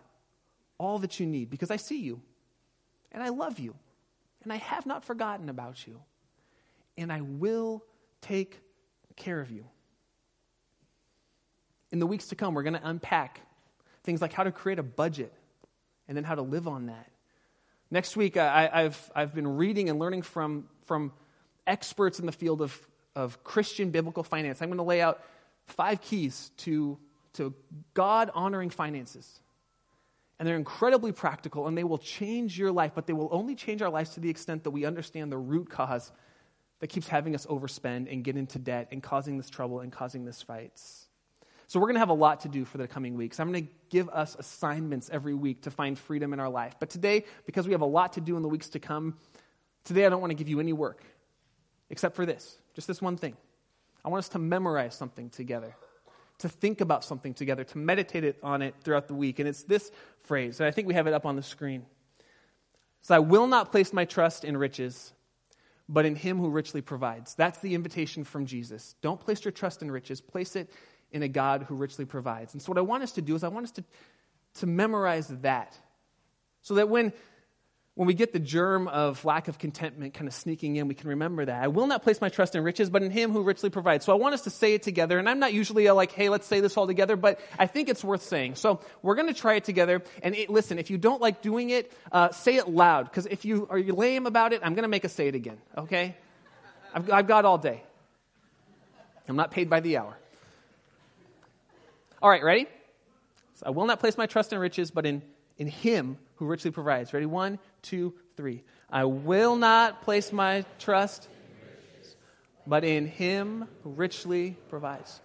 all 0.78 1.00
that 1.00 1.18
you 1.18 1.26
need, 1.26 1.50
because 1.50 1.72
I 1.72 1.76
see 1.76 1.98
you, 1.98 2.22
and 3.10 3.24
I 3.24 3.30
love 3.30 3.58
you, 3.58 3.74
and 4.44 4.52
I 4.52 4.56
have 4.56 4.86
not 4.86 5.04
forgotten 5.04 5.48
about 5.48 5.84
you, 5.84 6.00
and 6.96 7.12
I 7.12 7.22
will 7.22 7.82
take 8.20 8.60
care 9.16 9.40
of 9.40 9.50
you. 9.50 9.64
In 11.90 11.98
the 11.98 12.06
weeks 12.06 12.28
to 12.28 12.36
come, 12.36 12.54
we're 12.54 12.62
going 12.62 12.74
to 12.74 12.88
unpack 12.88 13.40
things 14.04 14.22
like 14.22 14.32
how 14.32 14.44
to 14.44 14.52
create 14.52 14.78
a 14.78 14.84
budget 14.84 15.32
and 16.06 16.16
then 16.16 16.22
how 16.22 16.36
to 16.36 16.42
live 16.42 16.68
on 16.68 16.86
that 16.86 17.10
Next 17.90 18.16
week, 18.16 18.36
I, 18.36 18.82
have 18.82 19.10
I've 19.14 19.34
been 19.34 19.56
reading 19.56 19.88
and 19.88 19.98
learning 19.98 20.22
from, 20.22 20.68
from 20.84 21.12
experts 21.66 22.18
in 22.18 22.26
the 22.26 22.32
field 22.32 22.60
of, 22.60 22.78
of 23.16 23.42
Christian 23.44 23.90
biblical 23.90 24.22
finance. 24.22 24.60
I'm 24.60 24.68
going 24.68 24.78
to 24.78 24.84
lay 24.84 25.00
out 25.00 25.22
five 25.66 26.00
keys 26.02 26.50
to, 26.58 26.98
to 27.34 27.54
God 27.94 28.30
honoring 28.34 28.70
finances. 28.70 29.40
And 30.38 30.46
they're 30.46 30.56
incredibly 30.56 31.12
practical 31.12 31.66
and 31.66 31.76
they 31.76 31.84
will 31.84 31.98
change 31.98 32.58
your 32.58 32.70
life, 32.70 32.92
but 32.94 33.06
they 33.06 33.12
will 33.12 33.28
only 33.32 33.54
change 33.54 33.82
our 33.82 33.90
lives 33.90 34.10
to 34.10 34.20
the 34.20 34.30
extent 34.30 34.64
that 34.64 34.70
we 34.70 34.84
understand 34.84 35.32
the 35.32 35.38
root 35.38 35.68
cause 35.68 36.12
that 36.80 36.88
keeps 36.88 37.08
having 37.08 37.34
us 37.34 37.46
overspend 37.46 38.12
and 38.12 38.22
get 38.22 38.36
into 38.36 38.58
debt 38.58 38.88
and 38.92 39.02
causing 39.02 39.36
this 39.36 39.50
trouble 39.50 39.80
and 39.80 39.90
causing 39.90 40.24
this 40.24 40.42
fights. 40.42 41.07
So, 41.68 41.78
we're 41.78 41.86
going 41.86 41.94
to 41.94 42.00
have 42.00 42.08
a 42.08 42.14
lot 42.14 42.40
to 42.40 42.48
do 42.48 42.64
for 42.64 42.78
the 42.78 42.88
coming 42.88 43.16
weeks. 43.16 43.38
I'm 43.38 43.52
going 43.52 43.66
to 43.66 43.72
give 43.88 44.08
us 44.08 44.36
assignments 44.38 45.08
every 45.10 45.34
week 45.34 45.62
to 45.62 45.70
find 45.70 45.98
freedom 45.98 46.32
in 46.32 46.40
our 46.40 46.48
life. 46.48 46.74
But 46.80 46.90
today, 46.90 47.24
because 47.46 47.66
we 47.66 47.72
have 47.72 47.82
a 47.82 47.86
lot 47.86 48.14
to 48.14 48.20
do 48.20 48.36
in 48.36 48.42
the 48.42 48.48
weeks 48.48 48.70
to 48.70 48.80
come, 48.80 49.16
Today, 49.88 50.04
I 50.04 50.10
don't 50.10 50.20
want 50.20 50.32
to 50.32 50.34
give 50.34 50.50
you 50.50 50.60
any 50.60 50.74
work 50.74 51.02
except 51.88 52.14
for 52.14 52.26
this 52.26 52.58
just 52.74 52.86
this 52.86 53.00
one 53.00 53.16
thing. 53.16 53.34
I 54.04 54.10
want 54.10 54.18
us 54.18 54.28
to 54.30 54.38
memorize 54.38 54.94
something 54.94 55.30
together, 55.30 55.74
to 56.40 56.48
think 56.50 56.82
about 56.82 57.04
something 57.04 57.32
together, 57.32 57.64
to 57.64 57.78
meditate 57.78 58.36
on 58.42 58.60
it 58.60 58.74
throughout 58.84 59.08
the 59.08 59.14
week. 59.14 59.38
And 59.38 59.48
it's 59.48 59.62
this 59.62 59.90
phrase, 60.24 60.60
and 60.60 60.66
I 60.66 60.72
think 60.72 60.88
we 60.88 60.94
have 60.94 61.06
it 61.06 61.14
up 61.14 61.24
on 61.24 61.36
the 61.36 61.42
screen. 61.42 61.86
So 63.00 63.14
I 63.14 63.18
will 63.20 63.46
not 63.46 63.72
place 63.72 63.94
my 63.94 64.04
trust 64.04 64.44
in 64.44 64.58
riches, 64.58 65.14
but 65.88 66.04
in 66.04 66.16
him 66.16 66.36
who 66.36 66.50
richly 66.50 66.82
provides. 66.82 67.34
That's 67.34 67.60
the 67.60 67.74
invitation 67.74 68.24
from 68.24 68.44
Jesus. 68.44 68.94
Don't 69.00 69.18
place 69.18 69.42
your 69.42 69.52
trust 69.52 69.80
in 69.80 69.90
riches, 69.90 70.20
place 70.20 70.54
it 70.54 70.70
in 71.12 71.22
a 71.22 71.28
God 71.28 71.64
who 71.68 71.74
richly 71.74 72.04
provides. 72.04 72.54
And 72.54 72.62
so, 72.62 72.70
what 72.70 72.78
I 72.78 72.82
want 72.82 73.02
us 73.02 73.12
to 73.12 73.22
do 73.22 73.34
is, 73.34 73.44
I 73.44 73.48
want 73.48 73.64
us 73.64 73.72
to, 73.72 73.84
to 74.60 74.66
memorize 74.66 75.28
that 75.28 75.76
so 76.62 76.74
that 76.74 76.88
when 76.88 77.12
when 77.98 78.06
we 78.06 78.14
get 78.14 78.32
the 78.32 78.38
germ 78.38 78.86
of 78.86 79.24
lack 79.24 79.48
of 79.48 79.58
contentment 79.58 80.14
kind 80.14 80.28
of 80.28 80.32
sneaking 80.32 80.76
in, 80.76 80.86
we 80.86 80.94
can 80.94 81.08
remember 81.08 81.44
that. 81.44 81.64
I 81.64 81.66
will 81.66 81.88
not 81.88 82.04
place 82.04 82.20
my 82.20 82.28
trust 82.28 82.54
in 82.54 82.62
riches, 82.62 82.90
but 82.90 83.02
in 83.02 83.10
him 83.10 83.32
who 83.32 83.42
richly 83.42 83.70
provides. 83.70 84.04
So 84.04 84.12
I 84.12 84.14
want 84.14 84.34
us 84.34 84.42
to 84.42 84.50
say 84.50 84.74
it 84.74 84.84
together. 84.84 85.18
And 85.18 85.28
I'm 85.28 85.40
not 85.40 85.52
usually 85.52 85.86
a 85.86 85.94
like, 85.94 86.12
hey, 86.12 86.28
let's 86.28 86.46
say 86.46 86.60
this 86.60 86.76
all 86.76 86.86
together, 86.86 87.16
but 87.16 87.40
I 87.58 87.66
think 87.66 87.88
it's 87.88 88.04
worth 88.04 88.22
saying. 88.22 88.54
So 88.54 88.78
we're 89.02 89.16
going 89.16 89.26
to 89.26 89.34
try 89.34 89.54
it 89.54 89.64
together. 89.64 90.00
And 90.22 90.36
it, 90.36 90.48
listen, 90.48 90.78
if 90.78 90.90
you 90.90 90.96
don't 90.96 91.20
like 91.20 91.42
doing 91.42 91.70
it, 91.70 91.92
uh, 92.12 92.30
say 92.30 92.54
it 92.54 92.68
loud. 92.68 93.06
Because 93.06 93.26
if 93.26 93.44
you 93.44 93.66
are 93.68 93.76
you 93.76 93.92
lame 93.92 94.26
about 94.26 94.52
it, 94.52 94.60
I'm 94.62 94.74
going 94.74 94.84
to 94.84 94.88
make 94.88 95.04
us 95.04 95.12
say 95.12 95.26
it 95.26 95.34
again. 95.34 95.58
Okay? 95.76 96.14
I've, 96.94 97.10
I've 97.10 97.26
got 97.26 97.44
all 97.44 97.58
day. 97.58 97.82
I'm 99.26 99.34
not 99.34 99.50
paid 99.50 99.68
by 99.68 99.80
the 99.80 99.96
hour. 99.96 100.16
All 102.20 102.28
right, 102.28 102.42
ready? 102.42 102.66
So 103.54 103.66
I 103.66 103.70
will 103.70 103.86
not 103.86 104.00
place 104.00 104.18
my 104.18 104.26
trust 104.26 104.52
in 104.52 104.58
riches, 104.58 104.90
but 104.90 105.06
in, 105.06 105.22
in 105.56 105.68
him 105.68 106.18
who 106.36 106.46
richly 106.46 106.70
provides. 106.70 107.12
Ready? 107.12 107.26
One, 107.26 107.58
two, 107.82 108.14
three. 108.36 108.64
I 108.90 109.04
will 109.04 109.56
not 109.56 110.02
place 110.02 110.32
my 110.32 110.64
trust, 110.78 111.28
but 112.66 112.84
in 112.84 113.06
him 113.06 113.68
who 113.84 113.90
richly 113.90 114.56
provides. 114.68 115.20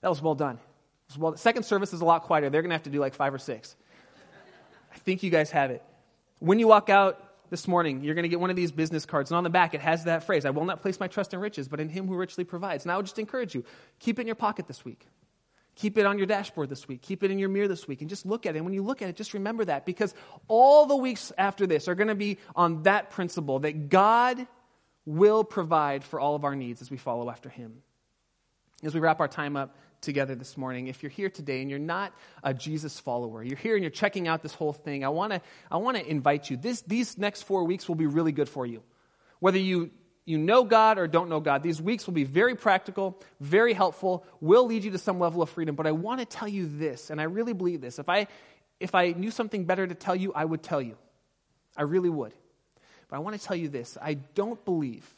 That 0.00 0.08
was 0.08 0.22
well 0.22 0.34
done. 0.34 0.58
Was 1.08 1.18
well, 1.18 1.36
second 1.36 1.64
service 1.64 1.92
is 1.92 2.00
a 2.00 2.04
lot 2.04 2.22
quieter. 2.22 2.48
They're 2.48 2.62
going 2.62 2.70
to 2.70 2.76
have 2.76 2.84
to 2.84 2.90
do 2.90 3.00
like 3.00 3.14
five 3.14 3.34
or 3.34 3.38
six. 3.38 3.76
I 4.92 4.98
think 4.98 5.22
you 5.22 5.30
guys 5.30 5.50
have 5.50 5.70
it. 5.70 5.82
When 6.38 6.58
you 6.58 6.68
walk 6.68 6.88
out 6.88 7.22
this 7.50 7.68
morning, 7.68 8.04
you're 8.04 8.14
going 8.14 8.24
to 8.24 8.28
get 8.28 8.40
one 8.40 8.50
of 8.50 8.56
these 8.56 8.72
business 8.72 9.06
cards, 9.06 9.30
and 9.30 9.36
on 9.36 9.44
the 9.44 9.50
back 9.50 9.74
it 9.74 9.80
has 9.80 10.04
that 10.04 10.24
phrase 10.24 10.44
I 10.44 10.50
will 10.50 10.64
not 10.64 10.80
place 10.80 10.98
my 10.98 11.08
trust 11.08 11.34
in 11.34 11.40
riches, 11.40 11.68
but 11.68 11.80
in 11.80 11.88
him 11.88 12.06
who 12.06 12.14
richly 12.14 12.44
provides. 12.44 12.84
And 12.84 12.92
I 12.92 12.96
would 12.96 13.06
just 13.06 13.18
encourage 13.18 13.54
you 13.54 13.64
keep 13.98 14.18
it 14.18 14.22
in 14.22 14.26
your 14.26 14.36
pocket 14.36 14.66
this 14.66 14.84
week. 14.84 15.06
Keep 15.78 15.96
it 15.96 16.06
on 16.06 16.18
your 16.18 16.26
dashboard 16.26 16.68
this 16.68 16.88
week. 16.88 17.02
Keep 17.02 17.22
it 17.22 17.30
in 17.30 17.38
your 17.38 17.48
mirror 17.48 17.68
this 17.68 17.86
week 17.86 18.00
and 18.00 18.10
just 18.10 18.26
look 18.26 18.46
at 18.46 18.56
it. 18.56 18.58
And 18.58 18.64
when 18.64 18.74
you 18.74 18.82
look 18.82 19.00
at 19.00 19.08
it, 19.08 19.14
just 19.14 19.32
remember 19.32 19.64
that 19.64 19.86
because 19.86 20.12
all 20.48 20.86
the 20.86 20.96
weeks 20.96 21.32
after 21.38 21.68
this 21.68 21.86
are 21.86 21.94
going 21.94 22.08
to 22.08 22.16
be 22.16 22.38
on 22.56 22.82
that 22.82 23.10
principle 23.10 23.60
that 23.60 23.88
God 23.88 24.44
will 25.06 25.44
provide 25.44 26.02
for 26.02 26.18
all 26.18 26.34
of 26.34 26.44
our 26.44 26.56
needs 26.56 26.82
as 26.82 26.90
we 26.90 26.96
follow 26.96 27.30
after 27.30 27.48
Him. 27.48 27.82
As 28.82 28.92
we 28.92 28.98
wrap 28.98 29.20
our 29.20 29.28
time 29.28 29.56
up 29.56 29.76
together 30.00 30.34
this 30.34 30.56
morning, 30.56 30.88
if 30.88 31.04
you're 31.04 31.10
here 31.10 31.30
today 31.30 31.60
and 31.60 31.70
you're 31.70 31.78
not 31.78 32.12
a 32.42 32.52
Jesus 32.52 32.98
follower, 32.98 33.44
you're 33.44 33.56
here 33.56 33.76
and 33.76 33.84
you're 33.84 33.90
checking 33.90 34.26
out 34.26 34.42
this 34.42 34.54
whole 34.54 34.72
thing, 34.72 35.04
I 35.04 35.10
want 35.10 35.32
to 35.32 35.40
I 35.70 35.76
wanna 35.76 36.00
invite 36.00 36.50
you. 36.50 36.56
This, 36.56 36.82
these 36.82 37.16
next 37.16 37.42
four 37.42 37.62
weeks 37.62 37.86
will 37.86 37.94
be 37.94 38.06
really 38.06 38.32
good 38.32 38.48
for 38.48 38.66
you. 38.66 38.82
Whether 39.38 39.58
you 39.58 39.92
you 40.28 40.38
know 40.38 40.64
God 40.64 40.98
or 40.98 41.06
don't 41.06 41.28
know 41.28 41.40
God. 41.40 41.62
These 41.62 41.80
weeks 41.80 42.06
will 42.06 42.14
be 42.14 42.24
very 42.24 42.54
practical, 42.54 43.20
very 43.40 43.72
helpful, 43.72 44.24
will 44.40 44.66
lead 44.66 44.84
you 44.84 44.90
to 44.90 44.98
some 44.98 45.18
level 45.18 45.42
of 45.42 45.50
freedom. 45.50 45.74
But 45.74 45.86
I 45.86 45.92
want 45.92 46.20
to 46.20 46.26
tell 46.26 46.48
you 46.48 46.68
this, 46.68 47.10
and 47.10 47.20
I 47.20 47.24
really 47.24 47.54
believe 47.54 47.80
this. 47.80 47.98
If 47.98 48.08
I, 48.08 48.26
if 48.78 48.94
I 48.94 49.12
knew 49.12 49.30
something 49.30 49.64
better 49.64 49.86
to 49.86 49.94
tell 49.94 50.14
you, 50.14 50.32
I 50.34 50.44
would 50.44 50.62
tell 50.62 50.82
you. 50.82 50.96
I 51.76 51.82
really 51.82 52.10
would. 52.10 52.34
But 53.08 53.16
I 53.16 53.18
want 53.20 53.40
to 53.40 53.44
tell 53.44 53.56
you 53.56 53.68
this 53.68 53.96
I 54.00 54.14
don't 54.14 54.62
believe 54.64 55.08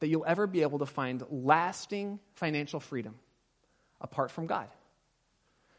that 0.00 0.08
you'll 0.08 0.26
ever 0.26 0.46
be 0.46 0.62
able 0.62 0.80
to 0.80 0.86
find 0.86 1.24
lasting 1.30 2.18
financial 2.34 2.80
freedom 2.80 3.14
apart 4.00 4.30
from 4.30 4.46
God. 4.46 4.68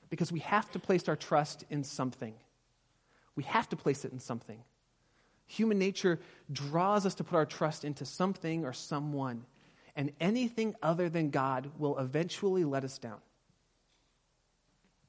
Because 0.10 0.32
we 0.32 0.40
have 0.40 0.72
to 0.72 0.80
place 0.80 1.08
our 1.10 1.16
trust 1.16 1.66
in 1.70 1.84
something. 1.84 2.34
We 3.36 3.44
have 3.44 3.68
to 3.70 3.76
place 3.76 4.06
it 4.06 4.14
in 4.14 4.20
something. 4.20 4.64
Human 5.48 5.80
nature 5.80 6.20
draws 6.52 7.06
us 7.06 7.16
to 7.16 7.24
put 7.24 7.36
our 7.36 7.46
trust 7.46 7.86
into 7.86 8.06
something 8.06 8.66
or 8.66 8.74
someone, 8.74 9.46
and 9.96 10.12
anything 10.20 10.76
other 10.84 11.10
than 11.10 11.30
God 11.30 11.72
will 11.78 11.98
eventually 11.98 12.66
let 12.66 12.84
us 12.84 12.98
down. 12.98 13.20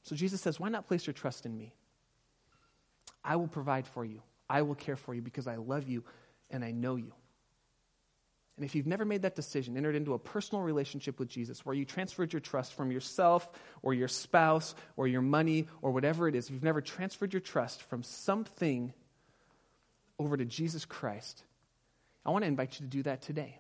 So 0.05 0.17
Jesus 0.17 0.41
says, 0.41 0.59
Why 0.59 0.69
not 0.69 0.87
place 0.87 1.07
your 1.07 1.15
trust 1.15 1.45
in 1.45 1.57
me? 1.57 1.75
I 3.25 3.37
will 3.37 3.49
provide 3.49 3.87
for 3.87 4.05
you, 4.05 4.23
I 4.49 4.63
will 4.63 4.77
care 4.77 4.97
for 4.97 5.15
you 5.15 5.21
because 5.21 5.47
I 5.47 5.57
love 5.57 5.89
you 5.89 6.05
and 6.51 6.65
I 6.65 6.71
know 6.71 6.97
you. 6.97 7.13
And 8.57 8.65
if 8.65 8.75
you've 8.75 8.89
never 8.89 9.05
made 9.05 9.23
that 9.23 9.37
decision, 9.37 9.77
entered 9.77 9.95
into 9.95 10.15
a 10.15 10.19
personal 10.19 10.65
relationship 10.65 11.21
with 11.21 11.29
Jesus 11.29 11.65
where 11.65 11.77
you 11.77 11.85
transferred 11.85 12.33
your 12.33 12.41
trust 12.41 12.75
from 12.75 12.91
yourself 12.91 13.49
or 13.83 13.95
your 13.95 14.09
spouse 14.09 14.75
or 14.97 15.07
your 15.07 15.23
money 15.23 15.69
or 15.81 15.93
whatever 15.93 16.27
it 16.27 16.35
is, 16.35 16.47
if 16.47 16.55
you've 16.55 16.65
never 16.65 16.81
transferred 16.81 17.33
your 17.33 17.41
trust 17.41 17.83
from 17.83 18.03
something 18.03 18.93
over 20.19 20.37
to 20.37 20.45
Jesus 20.45 20.85
Christ, 20.85 21.43
I 22.25 22.31
want 22.31 22.43
to 22.43 22.49
invite 22.49 22.79
you 22.79 22.87
to 22.87 22.91
do 22.91 23.03
that 23.05 23.23
today. 23.23 23.59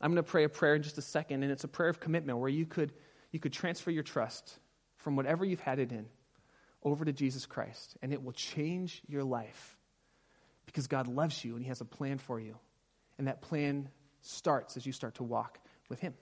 I'm 0.00 0.12
going 0.12 0.22
to 0.22 0.30
pray 0.30 0.44
a 0.44 0.48
prayer 0.48 0.74
in 0.74 0.82
just 0.82 0.98
a 0.98 1.02
second, 1.02 1.42
and 1.42 1.50
it's 1.50 1.64
a 1.64 1.68
prayer 1.68 1.88
of 1.88 2.00
commitment 2.00 2.38
where 2.38 2.48
you 2.48 2.66
could, 2.66 2.92
you 3.32 3.40
could 3.40 3.52
transfer 3.52 3.90
your 3.90 4.02
trust 4.02 4.58
from 4.96 5.16
whatever 5.16 5.44
you've 5.44 5.60
had 5.60 5.78
it 5.78 5.92
in 5.92 6.06
over 6.82 7.04
to 7.04 7.12
Jesus 7.12 7.46
Christ, 7.46 7.96
and 8.02 8.12
it 8.12 8.22
will 8.22 8.32
change 8.32 9.02
your 9.08 9.24
life 9.24 9.76
because 10.66 10.86
God 10.86 11.08
loves 11.08 11.44
you 11.44 11.54
and 11.54 11.62
He 11.62 11.68
has 11.68 11.80
a 11.80 11.84
plan 11.84 12.18
for 12.18 12.38
you. 12.38 12.56
And 13.16 13.26
that 13.26 13.42
plan 13.42 13.88
starts 14.20 14.76
as 14.76 14.86
you 14.86 14.92
start 14.92 15.16
to 15.16 15.24
walk 15.24 15.58
with 15.88 16.00
Him. 16.00 16.14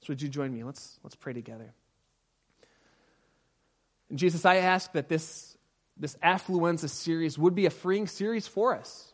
So, 0.00 0.06
would 0.08 0.22
you 0.22 0.28
join 0.28 0.52
me? 0.52 0.64
Let's, 0.64 0.98
let's 1.04 1.14
pray 1.14 1.32
together. 1.32 1.72
And 4.10 4.18
Jesus, 4.18 4.44
I 4.44 4.56
ask 4.56 4.92
that 4.92 5.08
this 5.08 5.56
this 5.96 6.16
affluenza 6.16 6.88
series 6.88 7.38
would 7.38 7.54
be 7.54 7.66
a 7.66 7.70
freeing 7.70 8.06
series 8.06 8.46
for 8.46 8.74
us. 8.74 9.12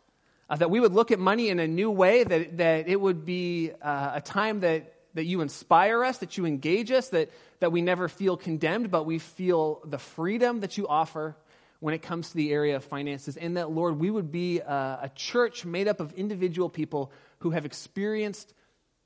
Uh, 0.49 0.57
that 0.57 0.71
we 0.71 0.81
would 0.81 0.93
look 0.93 1.12
at 1.12 1.19
money 1.21 1.49
in 1.49 1.61
a 1.61 1.69
new 1.69 1.90
way, 1.90 2.25
that, 2.25 2.57
that 2.57 2.88
it 2.88 3.01
would 3.01 3.25
be 3.25 3.71
uh, 3.83 4.12
a 4.14 4.21
time 4.21 4.61
that, 4.61 4.95
that 5.14 5.25
you 5.25 5.43
inspire 5.43 6.03
us, 6.03 6.19
that 6.19 6.37
you 6.37 6.45
engage 6.45 6.90
us, 6.90 7.11
that, 7.11 7.31
that 7.61 7.71
we 7.71 7.83
never 7.83 8.09
feel 8.09 8.37
condemned, 8.37 8.90
but 8.90 9.07
we 9.07 9.21
feel 9.21 9.81
the 9.85 9.99
freedom 9.99 10.61
that 10.61 10.77
you 10.77 10.88
offer 10.88 11.37
when 11.79 11.95
it 11.95 12.03
comes 12.03 12.31
to 12.31 12.37
the 12.37 12.53
area 12.53 12.77
of 12.77 12.85
finances. 12.85 13.37
And 13.37 13.57
that, 13.57 13.71
Lord, 13.71 14.01
we 14.01 14.11
would 14.11 14.33
be 14.33 14.59
a, 14.59 14.99
a 15.03 15.11
church 15.14 15.64
made 15.64 15.87
up 15.87 16.01
of 16.01 16.12
individual 16.14 16.69
people 16.69 17.12
who 17.38 17.51
have 17.51 17.64
experienced 17.64 18.53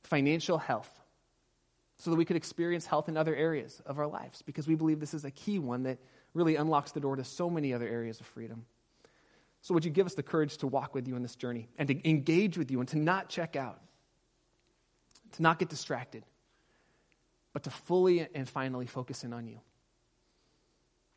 financial 0.04 0.56
health 0.56 0.90
so 1.98 2.10
that 2.10 2.16
we 2.16 2.24
could 2.24 2.37
experience 2.37 2.87
health 2.87 3.08
in 3.08 3.16
other 3.16 3.34
areas 3.34 3.80
of 3.87 3.98
our 3.98 4.06
lives 4.06 4.42
because 4.42 4.66
we 4.66 4.74
believe 4.74 4.98
this 4.98 5.14
is 5.14 5.24
a 5.24 5.30
key 5.30 5.58
one 5.58 5.84
that 5.84 5.98
really 6.34 6.56
unlocks 6.56 6.92
the 6.92 7.00
door 7.00 7.16
to 7.16 7.24
so 7.24 7.48
many 7.48 7.72
other 7.72 7.88
areas 7.88 8.20
of 8.20 8.26
freedom. 8.26 8.66
So, 9.62 9.72
would 9.72 9.84
you 9.84 9.90
give 9.90 10.04
us 10.04 10.14
the 10.14 10.22
courage 10.22 10.58
to 10.58 10.66
walk 10.66 10.94
with 10.94 11.08
you 11.08 11.16
in 11.16 11.22
this 11.22 11.36
journey 11.36 11.68
and 11.78 11.88
to 11.88 12.08
engage 12.08 12.58
with 12.58 12.70
you 12.70 12.80
and 12.80 12.88
to 12.90 12.98
not 12.98 13.30
check 13.30 13.56
out, 13.56 13.80
to 15.32 15.42
not 15.42 15.58
get 15.58 15.70
distracted, 15.70 16.24
but 17.54 17.62
to 17.62 17.70
fully 17.70 18.28
and 18.34 18.46
finally 18.46 18.86
focus 18.86 19.24
in 19.24 19.32
on 19.32 19.46
you? 19.46 19.60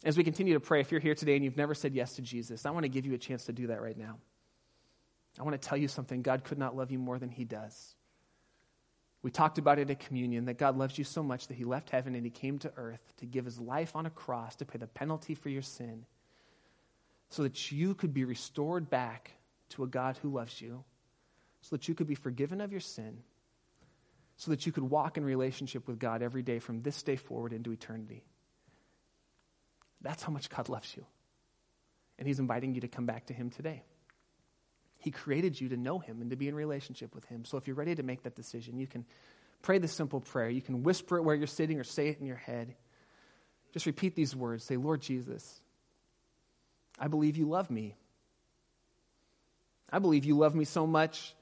As 0.06 0.16
we 0.16 0.24
continue 0.24 0.54
to 0.54 0.60
pray, 0.62 0.80
if 0.80 0.92
you're 0.92 1.02
here 1.02 1.16
today 1.16 1.36
and 1.36 1.44
you've 1.44 1.58
never 1.58 1.74
said 1.74 1.94
yes 1.94 2.14
to 2.16 2.22
Jesus, 2.22 2.66
I 2.66 2.70
want 2.70 2.84
to 2.84 2.90
give 2.90 3.06
you 3.06 3.14
a 3.16 3.18
chance 3.18 3.46
to 3.46 3.52
do 3.52 3.68
that 3.68 3.82
right 3.82 3.98
now. 3.98 4.18
I 5.38 5.44
want 5.44 5.60
to 5.60 5.68
tell 5.68 5.78
you 5.78 5.90
something 5.90 6.22
God 6.22 6.46
could 6.46 6.58
not 6.58 6.76
love 6.76 6.90
you 6.92 7.00
more 7.00 7.20
than 7.20 7.30
He 7.30 7.44
does. 7.44 7.97
We 9.28 9.32
talked 9.32 9.58
about 9.58 9.78
it 9.78 9.90
at 9.90 10.00
communion 10.00 10.46
that 10.46 10.58
God 10.58 10.78
loves 10.78 10.98
you 10.98 11.04
so 11.04 11.22
much 11.22 11.50
that 11.50 11.58
he 11.58 11.66
left 11.66 11.90
heaven 11.90 12.16
and 12.16 12.24
he 12.24 12.30
came 12.30 12.60
to 12.60 12.72
earth 12.78 13.02
to 13.18 13.26
give 13.26 13.44
his 13.44 13.60
life 13.60 13.94
on 13.94 14.06
a 14.06 14.10
cross 14.10 14.56
to 14.56 14.66
pay 14.66 14.78
the 14.78 14.88
penalty 14.88 15.36
for 15.36 15.50
your 15.50 15.64
sin 15.64 16.06
so 17.28 17.44
that 17.44 17.70
you 17.70 17.94
could 17.94 18.14
be 18.14 18.24
restored 18.24 18.90
back 18.90 19.34
to 19.72 19.84
a 19.84 19.88
God 19.88 20.18
who 20.22 20.30
loves 20.30 20.62
you, 20.62 20.86
so 21.60 21.76
that 21.76 21.90
you 21.90 21.94
could 21.94 22.08
be 22.08 22.16
forgiven 22.16 22.62
of 22.62 22.72
your 22.72 22.80
sin, 22.80 23.18
so 24.38 24.52
that 24.52 24.66
you 24.66 24.72
could 24.72 24.86
walk 24.86 25.18
in 25.18 25.26
relationship 25.26 25.90
with 25.90 26.00
God 26.00 26.22
every 26.22 26.42
day 26.42 26.60
from 26.60 26.82
this 26.82 27.04
day 27.04 27.18
forward 27.18 27.52
into 27.52 27.74
eternity. 27.74 28.24
That's 30.00 30.24
how 30.24 30.32
much 30.32 30.50
God 30.50 30.70
loves 30.70 30.96
you. 30.96 31.06
And 32.18 32.30
he's 32.30 32.40
inviting 32.40 32.76
you 32.76 32.80
to 32.80 32.88
come 32.88 33.06
back 33.06 33.26
to 33.26 33.34
him 33.34 33.50
today. 33.50 33.84
He 35.08 35.12
created 35.12 35.62
you 35.62 35.70
to 35.70 35.78
know 35.78 36.00
Him 36.00 36.20
and 36.20 36.32
to 36.32 36.36
be 36.36 36.50
in 36.50 36.54
relationship 36.54 37.16
with 37.16 37.24
Him. 37.24 37.46
So 37.46 37.58
if 37.58 37.66
you're 37.66 37.78
ready 37.78 37.96
to 37.96 38.04
make 38.04 38.24
that 38.24 38.36
decision, 38.36 38.78
you 38.78 38.88
can 38.88 39.06
pray 39.62 39.78
this 39.78 39.94
simple 39.94 40.20
prayer. 40.20 40.50
You 40.50 40.62
can 40.62 40.84
whisper 40.84 41.16
it 41.16 41.22
where 41.22 41.34
you're 41.34 41.48
sitting 41.48 41.80
or 41.80 41.86
say 41.86 42.10
it 42.10 42.20
in 42.20 42.26
your 42.26 42.36
head. 42.36 42.76
Just 43.72 43.86
repeat 43.86 44.18
these 44.18 44.36
words. 44.36 44.66
Say, 44.66 44.76
Lord 44.76 45.00
Jesus, 45.00 45.62
I 47.00 47.08
believe 47.08 47.38
you 47.38 47.48
love 47.48 47.72
me. 47.72 47.96
I 49.90 50.00
believe 50.00 50.26
you 50.26 50.36
love 50.36 50.54
me 50.54 50.66
so 50.66 50.86
much 50.86 51.34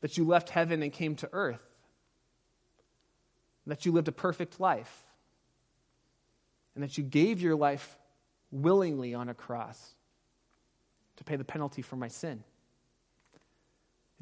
that 0.00 0.18
you 0.18 0.24
left 0.24 0.50
heaven 0.50 0.82
and 0.82 0.92
came 0.92 1.14
to 1.14 1.28
earth, 1.32 1.62
that 3.68 3.86
you 3.86 3.92
lived 3.92 4.08
a 4.08 4.12
perfect 4.12 4.58
life, 4.58 5.04
and 6.74 6.82
that 6.82 6.98
you 6.98 7.04
gave 7.04 7.40
your 7.40 7.54
life 7.54 7.96
willingly 8.50 9.14
on 9.14 9.28
a 9.28 9.34
cross 9.34 9.94
to 11.18 11.22
pay 11.22 11.36
the 11.36 11.44
penalty 11.44 11.80
for 11.80 11.94
my 11.94 12.08
sin. 12.08 12.42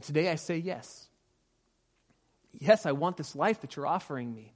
Today 0.03 0.31
I 0.31 0.37
say 0.37 0.59
yes. 0.59 1.09
Yes, 2.53 2.87
I 2.87 2.93
want 2.93 3.17
this 3.17 3.35
life 3.35 3.61
that 3.63 3.77
you're 3.77 3.87
offering 3.87 4.35
me. 4.35 4.55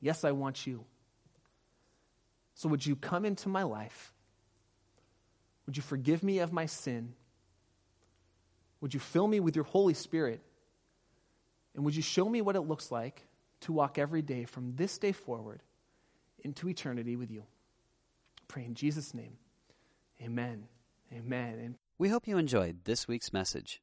Yes, 0.00 0.24
I 0.24 0.32
want 0.32 0.66
you. 0.66 0.84
So 2.54 2.68
would 2.68 2.84
you 2.84 2.94
come 2.94 3.24
into 3.24 3.48
my 3.48 3.62
life? 3.62 4.12
Would 5.66 5.76
you 5.76 5.82
forgive 5.82 6.22
me 6.22 6.40
of 6.40 6.52
my 6.52 6.66
sin? 6.66 7.14
Would 8.80 8.92
you 8.92 9.00
fill 9.00 9.26
me 9.26 9.40
with 9.40 9.56
your 9.56 9.64
Holy 9.64 9.94
Spirit? 9.94 10.42
And 11.74 11.84
would 11.84 11.96
you 11.96 12.02
show 12.02 12.28
me 12.28 12.42
what 12.42 12.54
it 12.54 12.60
looks 12.60 12.92
like 12.92 13.26
to 13.62 13.72
walk 13.72 13.98
every 13.98 14.22
day 14.22 14.44
from 14.44 14.74
this 14.76 14.98
day 14.98 15.12
forward 15.12 15.62
into 16.44 16.68
eternity 16.68 17.16
with 17.16 17.30
you? 17.30 17.44
pray 18.54 18.64
in 18.64 18.74
Jesus' 18.74 19.14
name. 19.14 19.36
Amen. 20.22 20.68
Amen. 21.12 21.58
And 21.58 21.74
We 21.98 22.08
hope 22.08 22.28
you 22.28 22.38
enjoyed 22.38 22.84
this 22.84 23.08
week's 23.08 23.32
message. 23.32 23.82